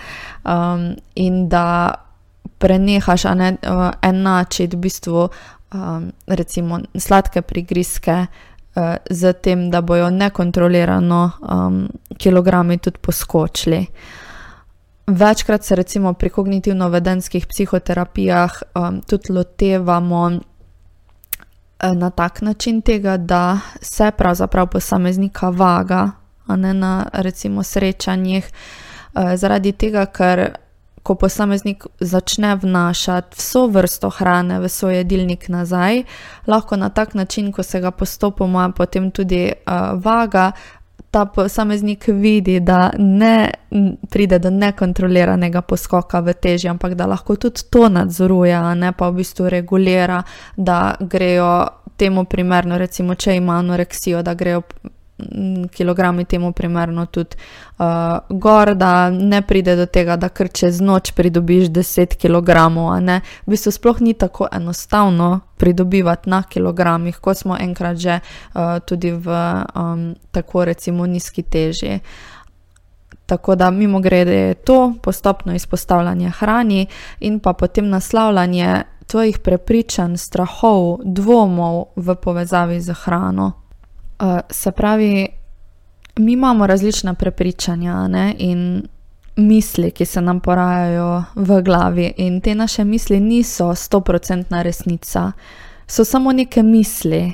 um, 0.44 0.96
in 1.14 1.48
da 1.48 1.94
prenehaš 2.58 3.24
ne, 3.24 3.56
uh, 3.62 3.90
enačiti 4.02 4.76
v 4.76 4.80
bistvu 4.80 5.28
um, 5.74 6.12
recimo 6.26 6.80
sladke 6.94 7.42
prigrizke 7.42 8.26
z 9.10 9.32
tem, 9.42 9.70
da 9.70 9.80
bojo 9.80 10.10
nekontrolirano 10.10 11.30
um, 11.40 11.88
kilogrami 12.18 12.78
tudi 12.78 12.98
poskočili. 12.98 13.86
večkrat 15.10 15.64
se 15.64 15.76
recimo 15.76 16.12
pri 16.12 16.30
kognitivno-vedenskih 16.30 17.46
psihoterapijah 17.46 18.62
um, 18.74 19.00
tudi 19.02 19.32
lotevamo 19.32 20.30
eh, 20.30 21.94
na 21.94 22.10
tak 22.10 22.40
način 22.40 22.82
tega, 22.82 23.16
da 23.16 23.58
se 23.80 24.10
pravzaprav 24.10 24.66
posameznika 24.66 25.48
vaga, 25.48 26.10
a 26.46 26.56
ne 26.56 26.74
na 26.74 27.06
recimo 27.12 27.62
srečanjih, 27.62 28.50
uh, 29.14 29.34
zaradi 29.36 29.72
tega, 29.72 30.06
ker 30.06 30.50
ko 31.03 31.14
posameznik 31.14 31.86
začne 32.01 32.57
vnašati 32.57 33.36
vso 33.36 33.66
vrsto 33.66 34.11
hrane 34.11 34.61
v 34.61 34.68
svoj 34.68 34.96
jedilnik 34.96 35.48
nazaj, 35.48 36.03
lahko 36.46 36.76
na 36.76 36.88
tak 36.88 37.14
način, 37.14 37.53
ko 37.53 37.62
se 37.62 37.80
ga 37.80 37.90
postopoma 37.90 38.70
potem 38.76 39.11
tudi 39.11 39.53
uh, 39.53 40.03
vaga, 40.05 40.53
ta 41.11 41.24
posameznik 41.24 42.05
vidi, 42.07 42.61
da 42.61 42.90
ne 42.98 43.51
pride 44.11 44.38
do 44.38 44.51
nekontroliranega 44.51 45.61
poskoka 45.61 46.20
v 46.20 46.34
teži, 46.34 46.68
ampak 46.68 46.94
da 46.94 47.07
lahko 47.07 47.36
tudi 47.36 47.64
to 47.70 47.88
nadzoruje, 47.88 48.61
ne 48.74 48.92
pa 48.92 49.09
v 49.09 49.14
bistvu 49.14 49.48
regulira, 49.48 50.22
da 50.57 50.94
grejo 51.01 51.66
temu 51.96 52.24
primerno, 52.24 52.78
recimo, 52.78 53.14
če 53.14 53.36
ima 53.36 53.59
anoreksijo, 53.59 54.22
da 54.22 54.34
grejo 54.34 54.62
kilogrami 55.72 56.24
temu 56.24 56.52
primerno 56.52 57.06
tudi 57.06 57.36
uh, 57.78 57.86
gor, 58.28 58.74
da 58.74 59.10
ne 59.10 59.42
pride 59.42 59.76
do 59.76 59.86
tega, 59.86 60.16
da 60.16 60.28
kar 60.28 60.48
čez 60.48 60.80
noč 60.80 61.12
pridobiš 61.12 61.68
10 61.68 62.16
kg. 62.16 62.50
V 63.46 63.50
bistvu 63.50 63.72
sploh 63.72 64.00
ni 64.00 64.14
tako 64.14 64.48
enostavno 64.52 65.40
pridobivati 65.56 66.30
na 66.30 66.42
kilogramih, 66.42 67.18
kot 67.18 67.36
smo 67.36 67.56
enkrat 67.60 67.96
že 67.96 68.20
uh, 68.20 68.78
tudi 68.84 69.12
v 69.12 69.28
um, 69.74 70.14
tako 70.30 70.64
recimo 70.64 71.06
nizki 71.06 71.42
teži. 71.42 71.98
Tako 73.26 73.54
da 73.54 73.70
mimo 73.70 74.00
grede 74.00 74.34
je 74.34 74.54
to 74.54 74.94
postopno 75.02 75.54
izpostavljanje 75.54 76.30
hrani 76.30 76.86
in 77.20 77.40
pa 77.40 77.52
potem 77.52 77.88
naslavljanje 77.88 78.82
tvojih 79.06 79.38
prepričanj, 79.38 80.16
strahov, 80.16 80.98
dvomov 81.04 81.84
v 81.96 82.14
povezavi 82.14 82.80
z 82.80 82.94
hrano. 82.94 83.52
Uh, 84.20 84.38
se 84.50 84.70
pravi, 84.70 85.28
mi 86.16 86.32
imamo 86.32 86.66
različna 86.66 87.14
prepričanja 87.14 88.08
ne? 88.08 88.34
in 88.38 88.82
misli, 89.36 89.90
ki 89.90 90.04
se 90.04 90.20
nam 90.20 90.40
porajajo 90.40 91.24
v 91.34 91.62
glavi, 91.62 92.12
in 92.16 92.40
te 92.40 92.54
naše 92.54 92.84
misli 92.84 93.20
niso 93.20 93.74
stoprocentna 93.74 94.62
resnica, 94.62 95.32
so 95.86 96.04
samo 96.04 96.32
neke 96.32 96.62
misli, 96.62 97.32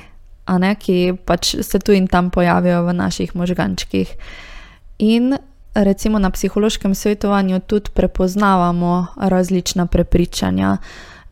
ne? 0.59 0.75
ki 0.75 1.13
pač 1.25 1.55
se 1.61 1.79
tu 1.79 1.91
in 1.91 2.07
tam 2.07 2.29
pojavijo 2.29 2.83
v 2.83 2.93
naših 2.93 3.35
možgančkih. 3.35 4.15
In 4.97 5.37
recimo 5.73 6.19
na 6.19 6.29
psihološkem 6.29 6.95
svetovanju 6.95 7.59
tudi 7.59 7.89
prepoznavamo 7.93 9.05
različna 9.15 9.85
prepričanja. 9.85 10.77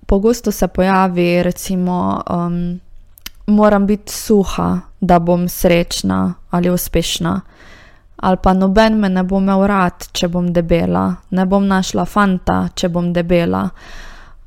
Pogosto 0.06 0.52
se 0.52 0.68
pojavi, 0.68 1.44
recimo, 1.44 2.24
um, 2.30 2.80
moram 3.48 3.88
biti 3.88 4.14
suha, 4.14 4.80
da 5.08 5.20
bom 5.20 5.48
srečna 5.50 6.34
ali 6.50 6.70
uspešna. 6.70 7.42
Ali 8.16 8.38
pa 8.44 8.54
noben 8.54 9.00
me 9.00 9.10
ne 9.10 9.24
bo 9.24 9.38
imel 9.38 9.66
rad, 9.68 10.08
če 10.12 10.28
bom 10.32 10.54
debela, 10.54 11.16
ne 11.30 11.46
bom 11.46 11.68
našla 11.68 12.06
fanta, 12.06 12.70
če 12.76 12.90
bom 12.90 13.12
debela. 13.14 13.68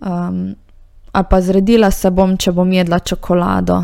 Um, 0.00 0.54
ali 1.12 1.26
pa 1.30 1.40
zredila 1.40 1.90
se 1.90 2.10
bom, 2.10 2.36
če 2.36 2.52
bom 2.52 2.72
jedla 2.72 2.98
čokolado. 2.98 3.82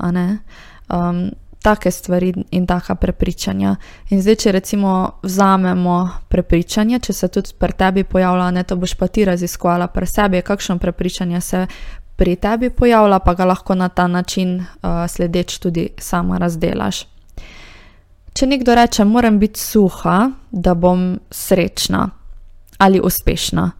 Um, 0.00 1.30
take 1.64 1.90
stvari 1.90 2.34
in 2.50 2.66
taka 2.66 2.94
prepričanja. 2.94 3.76
In 4.12 4.20
zdaj, 4.22 4.36
če 4.36 4.52
recimo 4.52 4.90
vzamemo 5.22 5.96
prepričanje, 6.28 6.98
če 7.06 7.12
se 7.12 7.28
tudi 7.32 7.54
pri 7.58 7.72
tebi 7.72 8.04
pojavlja, 8.04 8.50
ne 8.52 8.64
to 8.68 8.76
boš 8.76 8.92
pa 9.00 9.08
ti 9.08 9.24
raziskovala 9.24 9.86
pri 9.88 10.06
sebi, 10.06 10.42
kakšno 10.44 10.76
prepričanje 10.78 11.40
se 11.40 11.66
pri 12.16 12.36
tebi 12.36 12.70
pojavlja, 12.70 13.18
pa 13.18 13.34
ga 13.34 13.44
lahko 13.44 13.74
na 13.74 13.88
ta 13.88 14.06
način 14.06 14.56
uh, 14.60 15.06
sledeč 15.08 15.58
tudi 15.58 15.88
sama 15.98 16.38
razdelaš. 16.38 17.04
Če 18.34 18.46
nekdo 18.46 18.74
reče, 18.74 19.04
moram 19.04 19.38
biti 19.38 19.60
suha, 19.60 20.30
da 20.50 20.74
bom 20.74 21.18
srečna 21.30 22.08
ali 22.78 23.00
uspešna, 23.00 23.70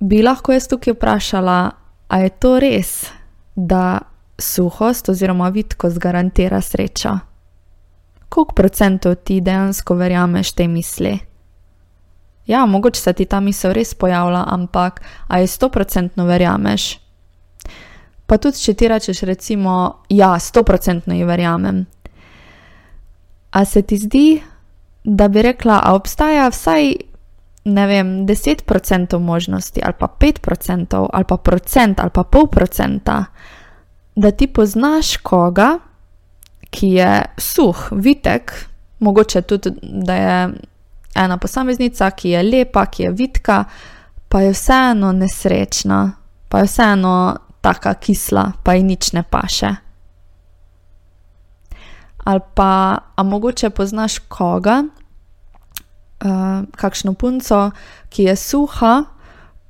bi 0.00 0.22
lahko 0.22 0.52
jaz 0.52 0.68
tukaj 0.68 0.94
vprašala, 0.94 1.58
a 2.08 2.18
je 2.18 2.28
to 2.40 2.56
res, 2.60 3.10
da 3.54 4.00
suhost 4.38 5.08
oziroma 5.08 5.48
vidkost 5.48 5.98
garantira 5.98 6.60
sreča? 6.60 7.18
Koliko 8.28 8.54
procentov 8.54 9.14
ti 9.24 9.40
dejansko 9.40 9.94
verjameš 9.94 10.52
te 10.52 10.68
misli? 10.68 11.18
Ja, 12.48 12.66
mogoče 12.66 13.00
se 13.00 13.12
ti 13.12 13.24
ta 13.24 13.40
misel 13.40 13.74
res 13.76 13.92
pojavlja, 13.94 14.44
ampak 14.46 15.02
a 15.28 15.38
je 15.38 15.46
sto 15.46 15.68
procentno 15.68 16.24
verjameš? 16.24 16.94
Pa 18.26 18.38
tudi, 18.40 18.60
če 18.60 18.72
ti 18.74 18.88
rečeš, 18.88 19.20
recimo, 19.28 19.74
ja, 20.08 20.38
sto 20.40 20.62
procentno 20.64 21.14
ji 21.14 21.24
verjamem. 21.28 21.84
A 23.52 23.64
se 23.64 23.82
ti 23.82 23.96
zdi, 23.96 24.40
da 25.04 25.28
bi 25.28 25.42
rekla, 25.44 25.80
a 25.84 25.92
obstaja 25.96 26.48
vsaj, 26.48 26.90
ne 27.68 27.86
vem, 27.86 28.14
deset 28.26 28.64
procentov 28.64 29.20
možnosti, 29.20 29.84
ali 29.84 29.96
pa 29.98 30.08
pet 30.08 30.40
procentov, 30.40 31.08
ali 31.12 31.28
pa 31.28 31.36
procent, 31.36 32.00
ali 32.00 32.12
pa 32.14 32.24
pol 32.24 32.48
procenta, 32.48 33.24
da 34.16 34.30
ti 34.30 34.48
poznaš 34.48 35.16
koga, 35.16 35.78
ki 36.70 36.94
je 36.96 37.12
suh, 37.36 37.88
vitek, 37.92 38.52
mogoče 39.04 39.42
tudi, 39.42 39.72
da 39.82 40.16
je 40.16 40.40
ena 41.18 41.38
posameznica, 41.38 42.10
ki 42.10 42.30
je 42.36 42.42
lepa, 42.42 42.86
ki 42.86 43.02
je 43.02 43.10
vidka, 43.10 43.64
pa 44.28 44.40
je 44.40 44.52
vseeno 44.52 45.12
nesrečna, 45.12 46.12
pa 46.48 46.58
je 46.58 46.70
vseeno 46.70 47.36
tako 47.60 47.94
kisla, 48.00 48.52
pa 48.62 48.74
ji 48.74 48.82
nič 48.82 49.12
ne 49.12 49.22
paše. 49.22 49.74
Ali 52.24 52.40
pa, 52.54 52.98
a 53.16 53.22
mogoče 53.22 53.70
poznaš 53.70 54.18
koga, 54.28 54.82
uh, 54.84 56.62
kakšno 56.76 57.14
punco, 57.14 57.70
ki 58.08 58.28
je 58.28 58.36
suha, 58.36 59.04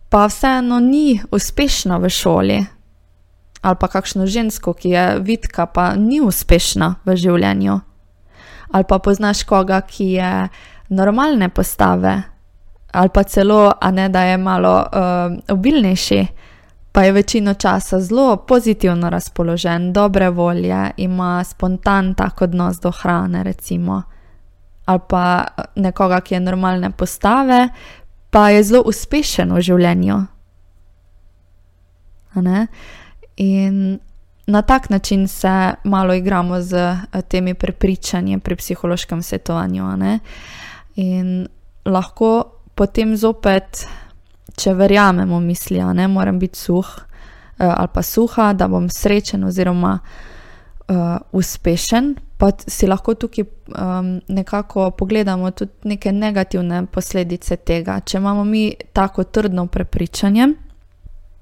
pa 0.09 0.27
vseeno 0.27 0.81
ni 0.81 1.21
uspešna 1.31 1.99
v 1.99 2.11
šoli. 2.11 2.59
Ali 3.63 3.77
pa 3.81 3.89
kakšno 3.89 4.27
žensko, 4.27 4.73
ki 4.75 4.91
je 4.91 5.05
vidka, 5.21 5.67
pa 5.67 5.95
ni 5.95 6.21
uspešna 6.21 6.95
v 7.05 7.17
življenju. 7.17 7.81
Ali 8.71 8.85
pa 8.85 8.99
poznaš 8.99 9.43
koga, 9.49 9.81
ki 9.81 10.13
je 10.19 10.33
normalne 10.89 11.49
postave, 11.49 12.23
ali 12.93 13.09
pa 13.15 13.23
celo, 13.23 13.73
a 13.81 13.91
ne 13.91 14.09
da 14.09 14.23
je 14.23 14.37
malo 14.39 14.75
uh, 14.79 15.39
obilnejši, 15.49 16.27
pa 16.93 17.03
je 17.03 17.13
večino 17.13 17.55
časa 17.55 18.01
zelo 18.01 18.37
pozitivno 18.37 19.11
razpoložen, 19.11 19.93
dobre 19.93 20.31
volje, 20.31 20.91
ima 20.97 21.45
spontan 21.45 22.15
tak 22.15 22.43
odnos 22.43 22.81
do 22.81 22.91
hrane, 22.91 23.43
recimo. 23.43 24.03
Ali 24.85 25.01
pa 25.09 25.45
eh, 25.45 25.63
nekoga, 25.75 26.21
ki 26.21 26.35
je 26.35 26.41
normalne 26.41 26.91
postave, 26.91 27.69
pa 28.31 28.49
je 28.51 28.63
zelo 28.63 28.83
uspešen 28.87 29.53
v 29.53 29.61
življenju. 29.61 30.19
In 33.37 33.99
na 34.47 34.63
tak 34.63 34.91
način 34.91 35.29
se 35.29 35.73
malo 35.85 36.15
igramo 36.15 36.61
z 36.63 36.75
eh, 36.75 37.23
temi 37.23 37.55
prepričanji 37.55 38.39
pri 38.39 38.57
psihološkem 38.57 39.23
svetovanju. 39.23 39.85
In 40.99 41.47
lahko 41.87 42.31
potem 42.75 43.15
zopet, 43.17 43.85
če 44.59 44.75
verjamemo, 44.75 45.41
mislijo, 45.41 45.93
da 45.95 46.09
moram 46.09 46.39
biti 46.39 46.59
suh 46.59 46.89
uh, 47.59 47.75
ali 47.77 47.89
pa 47.95 48.03
suha, 48.03 48.53
da 48.53 48.69
bom 48.69 48.89
srečen 48.91 49.45
oziroma 49.45 49.99
uh, 49.99 51.17
uspešen. 51.33 52.15
Pa 52.39 52.51
si 52.67 52.87
lahko 52.87 53.15
tukaj 53.15 53.45
um, 53.45 54.21
nekako 54.29 54.91
pogledamo 54.91 55.51
tudi 55.51 55.73
neke 55.91 56.13
negativne 56.13 56.85
posledice 56.87 57.57
tega. 57.57 58.01
Če 58.01 58.19
imamo 58.19 58.45
mi 58.45 58.73
tako 58.93 59.25
trdno 59.25 59.67
prepričanje 59.67 60.47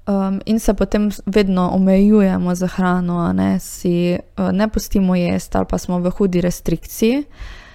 um, 0.07 0.41
in 0.45 0.59
se 0.59 0.73
potem 0.73 1.11
vedno 1.25 1.69
omejujemo 1.73 2.55
za 2.55 2.67
hrano, 2.67 3.33
ne, 3.33 3.59
si 3.59 4.17
uh, 4.37 4.51
ne 4.51 4.69
pustimo 4.69 5.15
jesti 5.15 5.57
ali 5.57 5.65
pa 5.69 5.77
smo 5.77 5.99
v 5.99 6.09
hudi 6.09 6.41
restrikciji, 6.41 7.17
uh, 7.17 7.66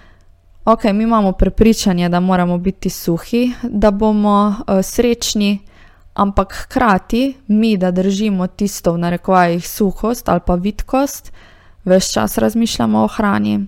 ok, 0.64 0.84
mi 0.84 1.02
imamo 1.02 1.32
prepričanje, 1.32 2.08
da 2.08 2.20
moramo 2.20 2.58
biti 2.58 2.90
suhi, 2.90 3.52
da 3.62 3.90
bomo 3.90 4.48
uh, 4.48 4.78
srečni, 4.82 5.58
ampak 6.14 6.54
hkrati 6.54 7.34
mi, 7.46 7.76
da 7.76 7.90
držimo 7.90 8.46
tisto 8.46 8.92
v 8.92 8.98
narekovajih 8.98 9.68
suhost 9.68 10.28
ali 10.28 10.40
pa 10.46 10.54
vidkost, 10.54 11.32
več 11.84 12.12
čas 12.12 12.38
razmišljamo 12.38 13.04
o 13.04 13.06
hrani, 13.06 13.66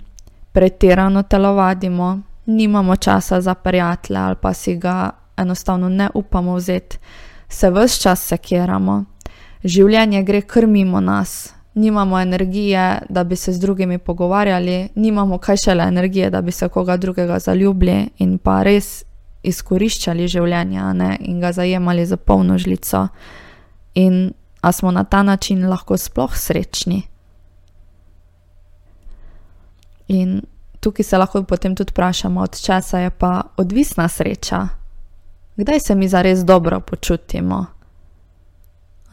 pretirano 0.52 1.22
telovadimo, 1.22 2.18
nimamo 2.46 2.96
časa 2.96 3.40
za 3.40 3.54
prijatelje 3.54 4.20
ali 4.20 4.36
pa 4.40 4.54
si 4.54 4.76
ga 4.76 5.10
enostavno 5.36 5.88
ne 5.88 6.08
upamo 6.14 6.54
vzeti, 6.54 6.98
se 7.48 7.70
vse 7.70 8.00
čas 8.02 8.26
sekiramo, 8.26 9.04
življenje 9.64 10.22
gre 10.22 10.40
krmimo 10.40 11.00
nas 11.00 11.53
nimamo 11.74 12.20
energije, 12.20 12.98
da 13.08 13.24
bi 13.24 13.36
se 13.36 13.52
z 13.52 13.60
drugimi 13.60 13.98
pogovarjali, 13.98 14.88
nimamo 14.94 15.38
kaj 15.38 15.56
šele 15.56 15.84
energije, 15.84 16.30
da 16.30 16.40
bi 16.40 16.52
se 16.52 16.68
koga 16.68 16.96
drugega 16.96 17.38
zaljubili 17.38 18.08
in 18.18 18.38
pa 18.38 18.62
res 18.62 19.04
izkoriščali 19.42 20.28
življenje 20.28 20.94
ne, 20.94 21.16
in 21.20 21.40
ga 21.40 21.52
zajemali 21.52 22.06
za 22.06 22.16
polno 22.16 22.58
žlico. 22.58 23.08
In 23.94 24.32
a 24.60 24.72
smo 24.72 24.90
na 24.90 25.04
ta 25.04 25.22
način 25.22 25.68
lahko 25.68 25.96
sploh 25.96 26.36
srečni? 26.36 27.02
In 30.08 30.40
tukaj 30.80 31.04
se 31.04 31.18
lahko 31.18 31.42
potem 31.42 31.76
tudi 31.76 31.90
vprašamo, 31.90 32.40
od 32.40 32.60
česa 32.60 32.98
je 32.98 33.10
pa 33.10 33.42
odvisna 33.56 34.08
sreča. 34.08 34.68
Kdaj 35.56 35.80
se 35.80 35.94
mi 35.94 36.08
zares 36.08 36.44
dobro 36.44 36.80
počutimo? 36.80 37.66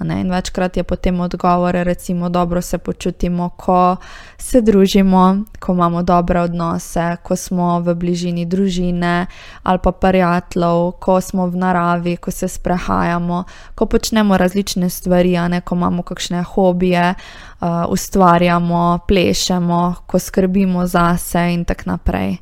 In 0.04 0.32
večkrat 0.32 0.78
je 0.78 0.84
potem 0.84 1.20
odgovor, 1.20 1.76
recimo, 1.76 2.30
dobro 2.30 2.62
se 2.62 2.78
počutimo, 2.78 3.50
ko 3.50 3.96
se 4.38 4.62
družimo, 4.62 5.44
ko 5.60 5.74
imamo 5.74 6.04
dobre 6.04 6.42
odnose, 6.42 7.18
ko 7.24 7.36
smo 7.36 7.80
v 7.80 7.96
bližini 7.96 8.46
družine 8.46 9.26
ali 9.64 9.80
pa 9.84 9.92
prijateljev, 9.92 10.92
ko 11.00 11.22
smo 11.22 11.48
v 11.48 11.58
naravi, 11.58 12.18
ko 12.18 12.32
se 12.32 12.48
sprehajamo, 12.48 13.44
ko 13.76 13.86
počnemo 13.86 14.38
različne 14.38 14.90
stvari, 14.90 15.38
ne, 15.50 15.62
ko 15.62 15.76
imamo 15.76 16.04
kakšne 16.04 16.44
hobije, 16.44 17.14
uh, 17.14 17.68
ustvarjamo, 17.90 19.00
plešemo, 19.08 19.96
ko 20.08 20.20
skrbimo 20.20 20.88
zase 20.88 21.54
in 21.54 21.66
tako 21.66 21.82
naprej. 21.86 22.38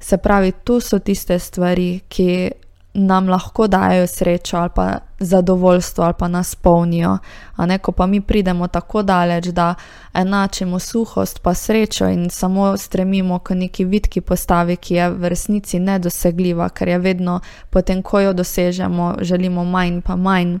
Se 0.00 0.16
pravi, 0.16 0.52
to 0.52 0.80
so 0.80 0.98
tiste 0.98 1.38
stvari, 1.38 2.00
ki 2.08 2.50
nam 2.96 3.28
lahko 3.28 3.66
dajo 3.66 4.06
srečo 4.06 4.56
ali 4.56 4.70
pa 4.74 4.98
zadovoljstvo 5.18 6.04
ali 6.04 6.14
pa 6.18 6.28
nas 6.28 6.54
polnijo. 6.54 7.18
Ne, 7.58 7.78
ko 7.78 7.92
pa 7.92 8.06
mi 8.06 8.20
pridemo 8.20 8.68
tako 8.68 9.02
daleč, 9.02 9.46
da 9.46 9.74
enačimo 10.14 10.78
suhost 10.78 11.42
pa 11.42 11.54
srečo 11.54 12.08
in 12.08 12.30
samo 12.30 12.76
stremimo 12.76 13.38
k 13.38 13.54
neki 13.54 13.84
vitki 13.84 14.20
postavi, 14.20 14.76
ki 14.76 14.94
je 14.94 15.10
v 15.10 15.28
resnici 15.28 15.78
nedosegljiva, 15.78 16.68
ker 16.68 16.88
je 16.88 16.98
vedno 16.98 17.40
potem, 17.70 18.02
ko 18.02 18.20
jo 18.20 18.32
dosežemo, 18.32 19.14
želimo 19.20 19.64
manj 19.64 20.00
pa 20.00 20.16
manj 20.16 20.58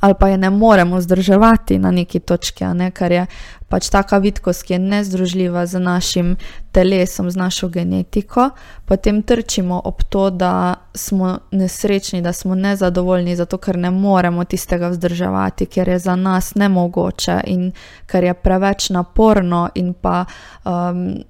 ali 0.00 0.14
pa 0.20 0.28
je 0.28 0.38
ne 0.38 0.50
moremo 0.50 1.00
zdrževati 1.00 1.78
na 1.78 1.90
neki 1.90 2.20
točki, 2.20 2.64
ne, 2.64 2.90
ker 2.90 3.12
je 3.12 3.26
pač 3.68 3.88
taka 3.88 4.18
vidkost, 4.18 4.62
ki 4.62 4.72
je 4.72 4.78
nezdružljiva 4.78 5.66
z 5.66 5.80
našim 5.80 6.36
telesom, 6.72 7.30
z 7.30 7.36
našo 7.36 7.68
genetiko, 7.68 8.50
potem 8.84 9.22
trčimo 9.22 9.80
ob 9.84 10.02
to, 10.08 10.30
da 10.30 10.74
smo 10.94 11.38
nesrečni, 11.50 12.22
da 12.22 12.32
smo 12.32 12.54
nezadovoljni, 12.54 13.36
zato 13.36 13.58
ker 13.58 13.78
ne 13.78 13.90
moremo 13.90 14.44
tistega 14.44 14.88
vzdrževati, 14.92 15.66
ker 15.66 15.88
je 15.88 15.98
za 15.98 16.16
nas 16.16 16.54
nemogoče 16.54 17.40
in 17.46 17.70
ker 18.06 18.24
je 18.24 18.34
preveč 18.34 18.90
naporno 18.90 19.68
in 19.74 19.94
pa. 19.94 20.24
Um, 20.64 21.22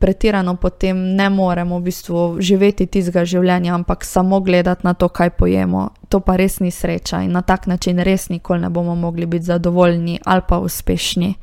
pretirano 0.00 0.56
potem 0.56 0.96
ne 0.96 1.28
moremo 1.30 1.78
v 1.78 1.82
bistvu 1.82 2.40
živeti 2.40 2.86
tistega 2.88 3.26
življenja, 3.28 3.74
ampak 3.76 4.04
samo 4.04 4.40
gledati 4.40 4.86
na 4.88 4.94
to, 4.96 5.08
kaj 5.12 5.30
pojemo. 5.36 5.90
To 6.08 6.22
pa 6.24 6.38
res 6.40 6.58
ni 6.64 6.72
sreča 6.72 7.20
in 7.22 7.36
na 7.36 7.44
tak 7.44 7.68
način 7.68 8.00
res 8.00 8.30
nikoli 8.32 8.64
ne 8.64 8.70
bomo 8.72 8.96
mogli 8.96 9.26
biti 9.26 9.44
zadovoljni 9.44 10.18
ali 10.24 10.42
pa 10.48 10.58
uspešni. 10.58 11.34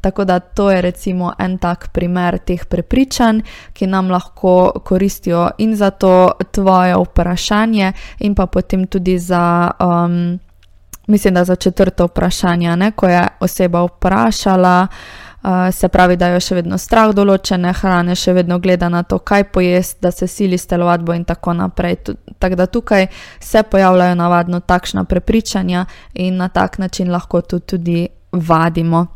Tako 0.00 0.24
da 0.24 0.38
to 0.40 0.70
je 0.70 0.80
recimo 0.82 1.32
en 1.38 1.58
tak 1.58 1.90
primer 1.92 2.38
teh 2.38 2.64
prepričanj, 2.64 3.42
ki 3.72 3.86
nam 3.86 4.08
lahko 4.10 4.80
koristijo 4.84 5.50
in 5.58 5.76
za 5.76 5.90
to 5.90 6.30
tvoje 6.50 6.96
vprašanje, 6.96 7.92
in 8.20 8.34
pa 8.34 8.46
potem 8.46 8.86
tudi 8.86 9.18
za. 9.18 9.70
Um, 9.80 10.38
Mislim, 11.08 11.34
da 11.34 11.44
za 11.44 11.56
četrto 11.56 12.04
vprašanje, 12.04 12.76
ne, 12.76 12.90
ko 12.92 13.08
je 13.08 13.22
oseba 13.40 13.80
vprašala, 13.84 14.86
uh, 14.90 15.27
se 15.72 15.88
pravi, 15.88 16.16
da 16.16 16.28
jo 16.28 16.40
še 16.40 16.58
vedno 16.58 16.78
strah 16.78 17.12
določene 17.14 17.72
hrane, 17.80 18.16
še 18.18 18.34
vedno 18.34 18.58
gleda 18.58 18.88
na 18.88 19.02
to, 19.02 19.18
kaj 19.18 19.44
pojesti, 19.54 20.00
da 20.02 20.10
se 20.10 20.26
sili 20.26 20.58
s 20.58 20.66
telovadbo 20.66 21.14
in 21.14 21.24
tako 21.24 21.54
naprej. 21.54 21.96
Tako 22.38 22.58
da 22.58 22.66
tukaj 22.66 23.06
se 23.40 23.62
pojavljajo 23.62 24.14
navadno 24.18 24.60
takšna 24.60 25.04
prepričanja 25.04 25.86
in 26.14 26.36
na 26.36 26.48
tak 26.48 26.78
način 26.78 27.12
lahko 27.12 27.40
to 27.40 27.58
tudi 27.58 28.08
vadimo 28.32 29.06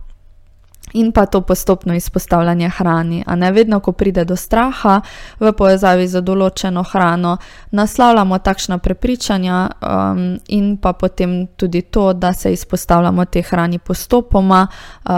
in 0.92 1.12
pa 1.12 1.26
to 1.26 1.40
postopno 1.40 1.94
izpostavljanje 1.94 2.68
hrani. 2.68 3.24
A 3.26 3.36
ne 3.36 3.52
vedno, 3.52 3.80
ko 3.80 3.92
pride 3.92 4.24
do 4.24 4.36
straha 4.36 5.00
v 5.40 5.52
povezavi 5.52 6.08
z 6.08 6.20
določeno 6.20 6.82
hrano, 6.82 7.36
naslavljamo 7.70 8.38
takšna 8.38 8.78
prepričanja 8.78 9.68
um, 9.80 10.38
in 10.48 10.76
pa 10.76 10.92
potem 10.92 11.46
tudi 11.56 11.82
to, 11.82 12.12
da 12.12 12.32
se 12.32 12.52
izpostavljamo 12.52 13.24
te 13.24 13.42
hrani 13.42 13.78
postopoma 13.78 14.66
uh, 14.66 15.12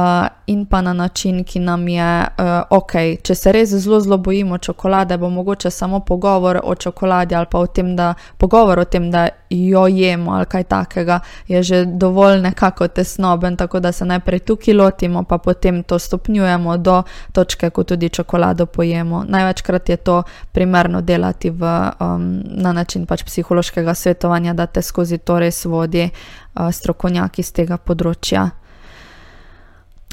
in 0.47 0.67
pa 0.67 0.81
na 0.81 0.93
način, 0.93 1.45
ki 1.45 1.61
nam 1.61 1.89
je 1.89 2.27
uh, 2.39 2.63
ok. 2.71 2.93
Če 3.23 3.35
se 3.35 3.53
res 3.53 3.75
zelo, 3.75 4.01
zelo 4.01 4.19
bojimo 4.19 4.59
čokolade, 4.59 5.19
bo 5.19 5.31
mogoče 5.31 5.71
samo 5.71 6.01
pogovor 6.01 6.61
o 6.65 6.75
čokoladi 6.75 7.35
ali 7.35 7.47
pa 7.51 7.59
o 7.59 7.67
tem, 7.67 7.97
da 7.97 8.15
pogovor 8.39 8.79
o 8.79 8.85
tem, 8.85 9.11
da 9.11 9.29
jo 9.55 9.87
jemo 9.87 10.33
ali 10.33 10.47
kaj 10.47 10.65
takega, 10.65 11.21
je 11.49 11.63
že 11.63 11.85
dovolj 11.85 12.41
nekako 12.41 12.89
tesnoben, 12.89 13.57
tako 13.57 13.81
da 13.81 13.93
se 13.93 14.05
najprej 14.05 14.39
tukaj 14.39 14.75
lotimo, 14.75 15.23
pa 15.23 15.39
potem 15.39 15.83
to 15.83 15.99
stopnjujemo 15.99 16.77
do 16.77 17.03
točke, 17.33 17.71
ko 17.71 17.85
tudi 17.85 18.09
čokolado 18.09 18.67
pojemo. 18.67 19.25
Največkrat 19.29 19.89
je 19.89 19.97
to 19.97 20.23
primerno 20.53 21.01
delati 21.01 21.51
v, 21.51 21.91
um, 22.01 22.43
na 22.45 22.73
način 22.73 23.07
pač 23.07 23.25
psihološkega 23.25 23.95
svetovanja, 23.95 24.55
da 24.55 24.67
te 24.67 24.83
skozi 24.83 25.19
to 25.19 25.39
res 25.39 25.65
vodi 25.65 26.11
uh, 26.11 26.71
strokovnjaki 26.73 27.43
z 27.43 27.53
tega 27.53 27.77
področja. 27.77 28.51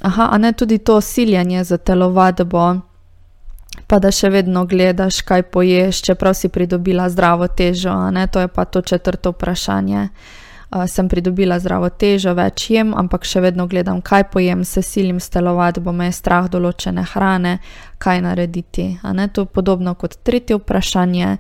Aha, 0.02 0.30
a 0.32 0.38
ne 0.38 0.54
tudi 0.54 0.78
to 0.78 1.02
siljanje 1.02 1.64
za 1.64 1.78
telovadbo 1.78 2.91
pa 3.88 4.00
da 4.00 4.12
še 4.12 4.30
vedno 4.30 4.66
gledaš, 4.66 5.22
kaj 5.28 5.44
poješ, 5.52 6.02
čeprav 6.02 6.34
si 6.34 6.50
pridobila 6.50 7.10
zdravo 7.10 7.48
težo. 7.48 7.94
To 8.32 8.40
je 8.40 8.48
pa 8.48 8.66
to 8.66 8.82
četrto 8.82 9.32
vprašanje. 9.32 10.04
Uh, 10.04 10.42
sem 10.88 11.10
pridobila 11.10 11.60
zdravo 11.60 11.90
težo, 11.90 12.32
več 12.34 12.70
jem, 12.72 12.94
ampak 12.96 13.26
še 13.28 13.42
vedno 13.44 13.68
gledam, 13.68 14.00
kaj 14.02 14.30
pojem, 14.32 14.64
se 14.64 14.82
silim 14.82 15.20
stelovati, 15.20 15.84
bo 15.84 15.92
me 15.92 16.08
strah 16.12 16.48
določene 16.48 17.04
hrane, 17.12 17.58
kaj 18.00 18.22
narediti. 18.24 18.86
To 19.04 19.44
je 19.44 19.52
podobno 19.52 19.96
kot 19.96 20.16
tretje 20.24 20.56
vprašanje. 20.62 21.38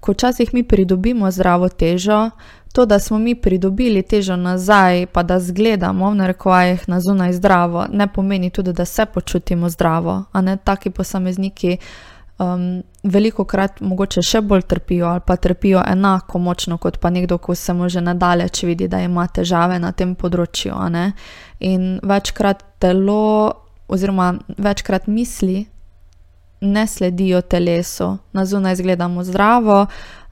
Ko 0.00 0.12
včasih 0.12 0.54
mi 0.54 0.62
pridobimo 0.62 1.30
zdravo 1.30 1.68
težo, 1.68 2.30
to, 2.72 2.86
da 2.86 2.98
smo 2.98 3.18
mi 3.18 3.34
pridobili 3.34 4.02
težo 4.02 4.36
nazaj, 4.36 5.06
pa 5.06 5.22
da 5.22 5.40
zgledamo 5.40 6.10
v 6.10 6.14
narekovajih 6.14 6.88
na 6.88 7.00
zunaj 7.00 7.32
zdravo, 7.32 7.86
ne 7.92 8.06
pomeni 8.06 8.50
tudi, 8.50 8.72
da 8.72 8.84
se 8.84 9.06
počutimo 9.06 9.68
zdravo. 9.68 10.24
A 10.32 10.40
ne 10.40 10.56
taki 10.56 10.90
posamezniki 10.90 11.76
um, 12.38 12.82
veliko 13.02 13.44
krat 13.44 13.80
mogoče 13.80 14.22
še 14.22 14.40
bolj 14.40 14.62
trpijo 14.62 15.08
ali 15.08 15.20
pa 15.26 15.36
trpijo 15.36 15.82
enako 15.86 16.38
močno 16.38 16.78
kot 16.78 16.98
pa 16.98 17.10
nekdo, 17.10 17.38
ko 17.38 17.54
se 17.54 17.72
mu 17.72 17.88
že 17.88 18.00
nadalječ 18.00 18.62
vidi, 18.62 18.88
da 18.88 19.00
ima 19.00 19.26
težave 19.26 19.78
na 19.78 19.92
tem 19.92 20.14
področju. 20.14 20.74
In 21.60 22.00
večkrat 22.02 22.64
telo, 22.78 23.52
oziroma 23.88 24.34
večkrat 24.58 25.06
misli. 25.06 25.66
Ne 26.60 26.86
sledijo 26.86 27.40
telesu, 27.40 28.18
na 28.32 28.44
zunaj 28.44 28.72
izgledamo 28.72 29.24
zdravo, 29.24 29.86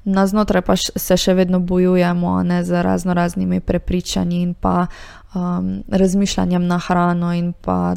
na 0.05 0.27
znotraj 0.27 0.63
pa 0.63 0.77
se 0.77 1.17
še 1.17 1.35
vedno 1.35 1.61
bojujemo 1.61 2.43
ne, 2.43 2.63
z 2.65 2.83
razno 2.83 3.15
raznimi 3.15 3.61
prepričanji 3.61 4.43
in 4.43 4.55
pa 4.55 4.87
um, 5.35 5.83
razmišljanjem 5.89 6.67
na 6.67 6.79
hrano 6.79 7.33
in 7.35 7.53
pa 7.53 7.95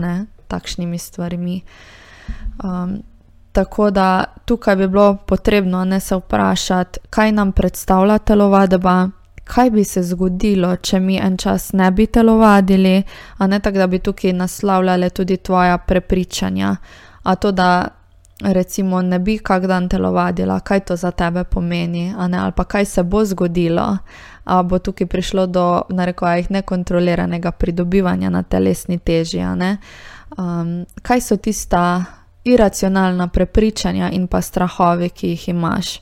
ne, 0.00 0.26
takšnimi 0.48 0.98
stvarmi. 0.98 1.60
Um, 2.64 3.02
tako 3.52 3.90
da 3.90 4.24
tukaj 4.44 4.76
bi 4.76 4.88
bilo 4.88 5.16
potrebno 5.26 5.84
ne 5.84 6.00
se 6.00 6.16
vprašati, 6.16 6.98
kaj 7.10 7.32
nam 7.32 7.52
predstavlja 7.52 8.18
telovadba. 8.18 9.08
Kaj 9.46 9.70
bi 9.70 9.84
se 9.84 10.02
zgodilo, 10.02 10.72
če 10.76 10.98
mi 11.00 11.20
en 11.22 11.36
čas 11.38 11.70
ne 11.72 11.90
bi 11.90 12.06
telovadili, 12.06 13.02
a 13.38 13.46
ne 13.46 13.60
tako, 13.62 13.78
da 13.78 13.86
bi 13.86 13.98
tukaj 13.98 14.32
naslavljali 14.32 15.10
tudi 15.10 15.36
tvoja 15.36 15.78
prepričanja. 15.78 16.76
A 17.26 17.34
to, 17.34 17.50
da 17.52 17.88
recimo, 18.40 19.02
ne 19.02 19.18
bi 19.18 19.38
kak 19.38 19.66
dan 19.66 19.88
telovadila, 19.88 20.60
kaj 20.60 20.80
to 20.80 20.96
za 20.96 21.10
tebe 21.10 21.44
pomeni, 21.44 22.14
ali 22.18 22.52
pa 22.56 22.64
kaj 22.64 22.84
se 22.84 23.02
bo 23.02 23.24
zgodilo, 23.24 23.98
ali 24.44 24.68
bo 24.68 24.78
tukaj 24.78 25.06
prišlo 25.06 25.46
do 25.46 25.82
narekovajih 25.88 26.50
nekontroliranega 26.50 27.50
pridobivanja 27.50 28.30
na 28.30 28.42
telesni 28.42 28.98
teži. 28.98 29.40
Um, 29.42 30.86
kaj 31.02 31.20
so 31.20 31.36
tista 31.36 32.04
iracionalna 32.44 33.28
prepričanja 33.28 34.10
in 34.10 34.26
pa 34.26 34.40
strahovi, 34.40 35.08
ki 35.08 35.28
jih 35.28 35.48
imaš. 35.48 36.00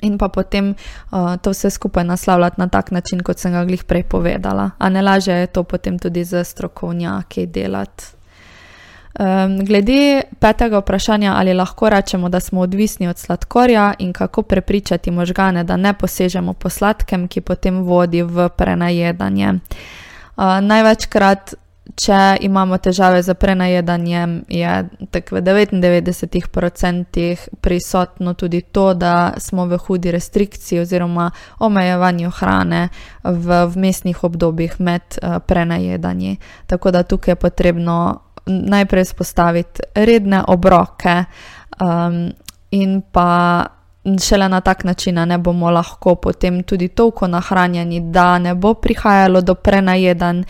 In 0.00 0.18
pa 0.18 0.28
potem 0.28 0.74
uh, 0.74 1.36
to 1.42 1.50
vse 1.50 1.70
skupaj 1.70 2.04
naslavljati 2.04 2.60
na 2.60 2.68
tak 2.68 2.90
način, 2.90 3.22
kot 3.22 3.38
sem 3.38 3.52
ga 3.52 3.64
glih 3.64 3.84
prej 3.84 4.02
povedala. 4.02 4.70
A 4.78 4.88
ne 4.88 5.02
lažje 5.02 5.34
je 5.34 5.46
to 5.46 5.62
potem 5.62 5.98
tudi 5.98 6.24
za 6.24 6.44
strokovnjaki 6.44 7.46
delati. 7.46 8.21
Um, 9.12 9.64
glede 9.64 10.22
petega 10.38 10.78
vprašanja, 10.78 11.34
ali 11.36 11.54
lahko 11.54 11.88
rečemo, 11.88 12.28
da 12.28 12.40
smo 12.40 12.60
odvisni 12.60 13.08
od 13.08 13.18
sladkorja 13.18 13.94
in 13.98 14.12
kako 14.12 14.42
prepričati 14.42 15.10
možgane, 15.10 15.64
da 15.64 15.76
ne 15.76 15.92
posežemo 15.92 16.52
po 16.52 16.68
sladkem, 16.68 17.28
ki 17.28 17.40
potem 17.40 17.82
vodi 17.82 18.22
v 18.22 18.48
prenajedanje. 18.48 19.52
Uh, 19.52 19.58
največkrat 20.62 21.54
če 21.98 22.36
imamo 22.46 22.78
težave 22.80 23.22
z 23.22 23.34
prenajedanjem, 23.36 24.44
je 24.48 24.88
v 25.12 25.42
99% 25.42 27.36
prisotno 27.60 28.34
tudi 28.34 28.62
to, 28.62 28.94
da 28.94 29.34
smo 29.38 29.66
v 29.66 29.78
hudi 29.78 30.10
restrikciji 30.14 30.80
oziroma 30.80 31.30
omejevanju 31.58 32.30
hrane 32.30 32.88
v 33.24 33.66
vmesnih 33.74 34.24
obdobjih 34.24 34.80
med 34.80 35.02
uh, 35.20 35.38
prenajedanji. 35.46 36.36
Tako 36.66 36.90
da 36.90 37.02
tukaj 37.02 37.32
je 37.32 37.36
potrebno 37.36 38.20
najprej 38.46 39.04
spostaviti 39.04 39.82
redne 39.94 40.42
obroke 40.48 41.24
um, 41.80 42.32
in 42.70 43.02
pa. 43.12 43.66
Šele 44.02 44.48
na 44.48 44.58
tak 44.60 44.84
način 44.84 45.14
ne 45.14 45.38
bomo 45.38 45.70
lahko 45.70 46.14
potem 46.14 46.62
tudi 46.62 46.88
toliko 46.88 47.26
nahranjeni, 47.26 48.00
da 48.10 48.38
ne 48.38 48.54
bo 48.54 48.74
prihajalo 48.74 49.40
do 49.40 49.54
prenajedanj 49.54 50.42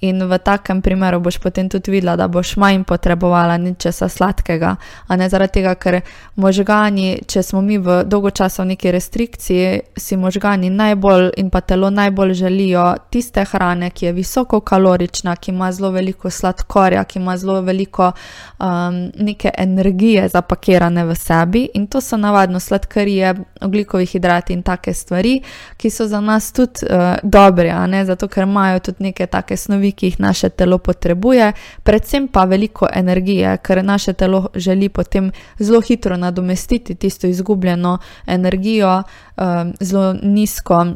In 0.00 0.20
v 0.28 0.38
takem 0.38 0.82
primeru 0.84 1.20
boš 1.20 1.38
potem 1.40 1.68
tudi 1.72 1.90
videla, 1.90 2.16
da 2.16 2.28
boš 2.28 2.56
manj 2.60 2.82
potrebovala 2.84 3.56
ničesa 3.56 4.08
sladkega. 4.08 4.74
A 5.08 5.16
ne 5.16 5.28
zaradi 5.28 5.52
tega, 5.52 5.72
ker 5.74 6.02
možgani, 6.36 7.22
če 7.24 7.42
smo 7.42 7.62
mi 7.64 7.78
v 7.80 8.02
dolgo 8.04 8.28
časa 8.30 8.60
v 8.62 8.74
neki 8.74 8.92
restrikciji, 8.92 9.70
si 9.96 10.18
možgani 10.20 10.68
najbolj 10.70 11.30
in 11.40 11.48
pa 11.50 11.62
telo 11.64 11.88
najbolj 11.90 12.34
želijo 12.34 12.84
tiste 13.10 13.44
hrane, 13.48 13.88
ki 13.90 14.06
je 14.06 14.12
visoko 14.12 14.60
kalorična, 14.60 15.36
ki 15.36 15.50
ima 15.54 15.70
zelo 15.72 15.90
veliko 15.96 16.30
sladkorja, 16.30 17.04
ki 17.04 17.18
ima 17.18 17.38
zelo 17.40 17.62
veliko 17.64 18.10
um, 18.12 19.00
neke 19.16 19.50
energije 19.56 20.28
zapakirane 20.28 21.06
v 21.08 21.16
sebi. 21.16 21.70
In 21.74 21.86
to 21.86 22.04
so 22.04 22.20
navadno 22.20 22.60
sladkarije, 22.60 23.34
oglikovi 23.64 24.06
hidrati 24.06 24.52
in 24.52 24.62
take 24.62 24.94
stvari, 24.94 25.40
ki 25.76 25.90
so 25.90 26.06
za 26.06 26.20
nas 26.20 26.52
tudi 26.52 26.84
uh, 26.84 27.16
dobre, 27.22 27.72
zato 28.04 28.28
ker 28.28 28.44
imajo 28.44 28.78
tudi 28.78 29.08
neke 29.08 29.26
take 29.26 29.56
snovi 29.56 29.85
snovi, 29.86 29.92
ki 29.92 30.06
jih 30.06 30.20
naše 30.20 30.48
telo 30.48 30.78
potrebuje, 30.78 31.52
predvsem 31.82 32.28
pa 32.28 32.44
veliko 32.44 32.88
energije, 32.92 33.58
ker 33.62 33.84
naše 33.84 34.12
telo 34.12 34.48
želi 34.54 34.88
potem 34.88 35.32
zelo 35.58 35.80
hitro 35.80 36.16
nadomestiti 36.16 36.94
tisto 36.94 37.26
izgubljeno 37.26 37.98
energijo, 38.26 39.02
um, 39.36 39.74
zelo 39.80 40.14
nizko. 40.22 40.86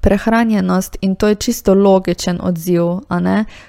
Prehranjenost 0.00 0.96
in 1.00 1.14
to 1.14 1.28
je 1.28 1.34
čisto 1.34 1.74
logičen 1.74 2.38
odziv. 2.42 2.82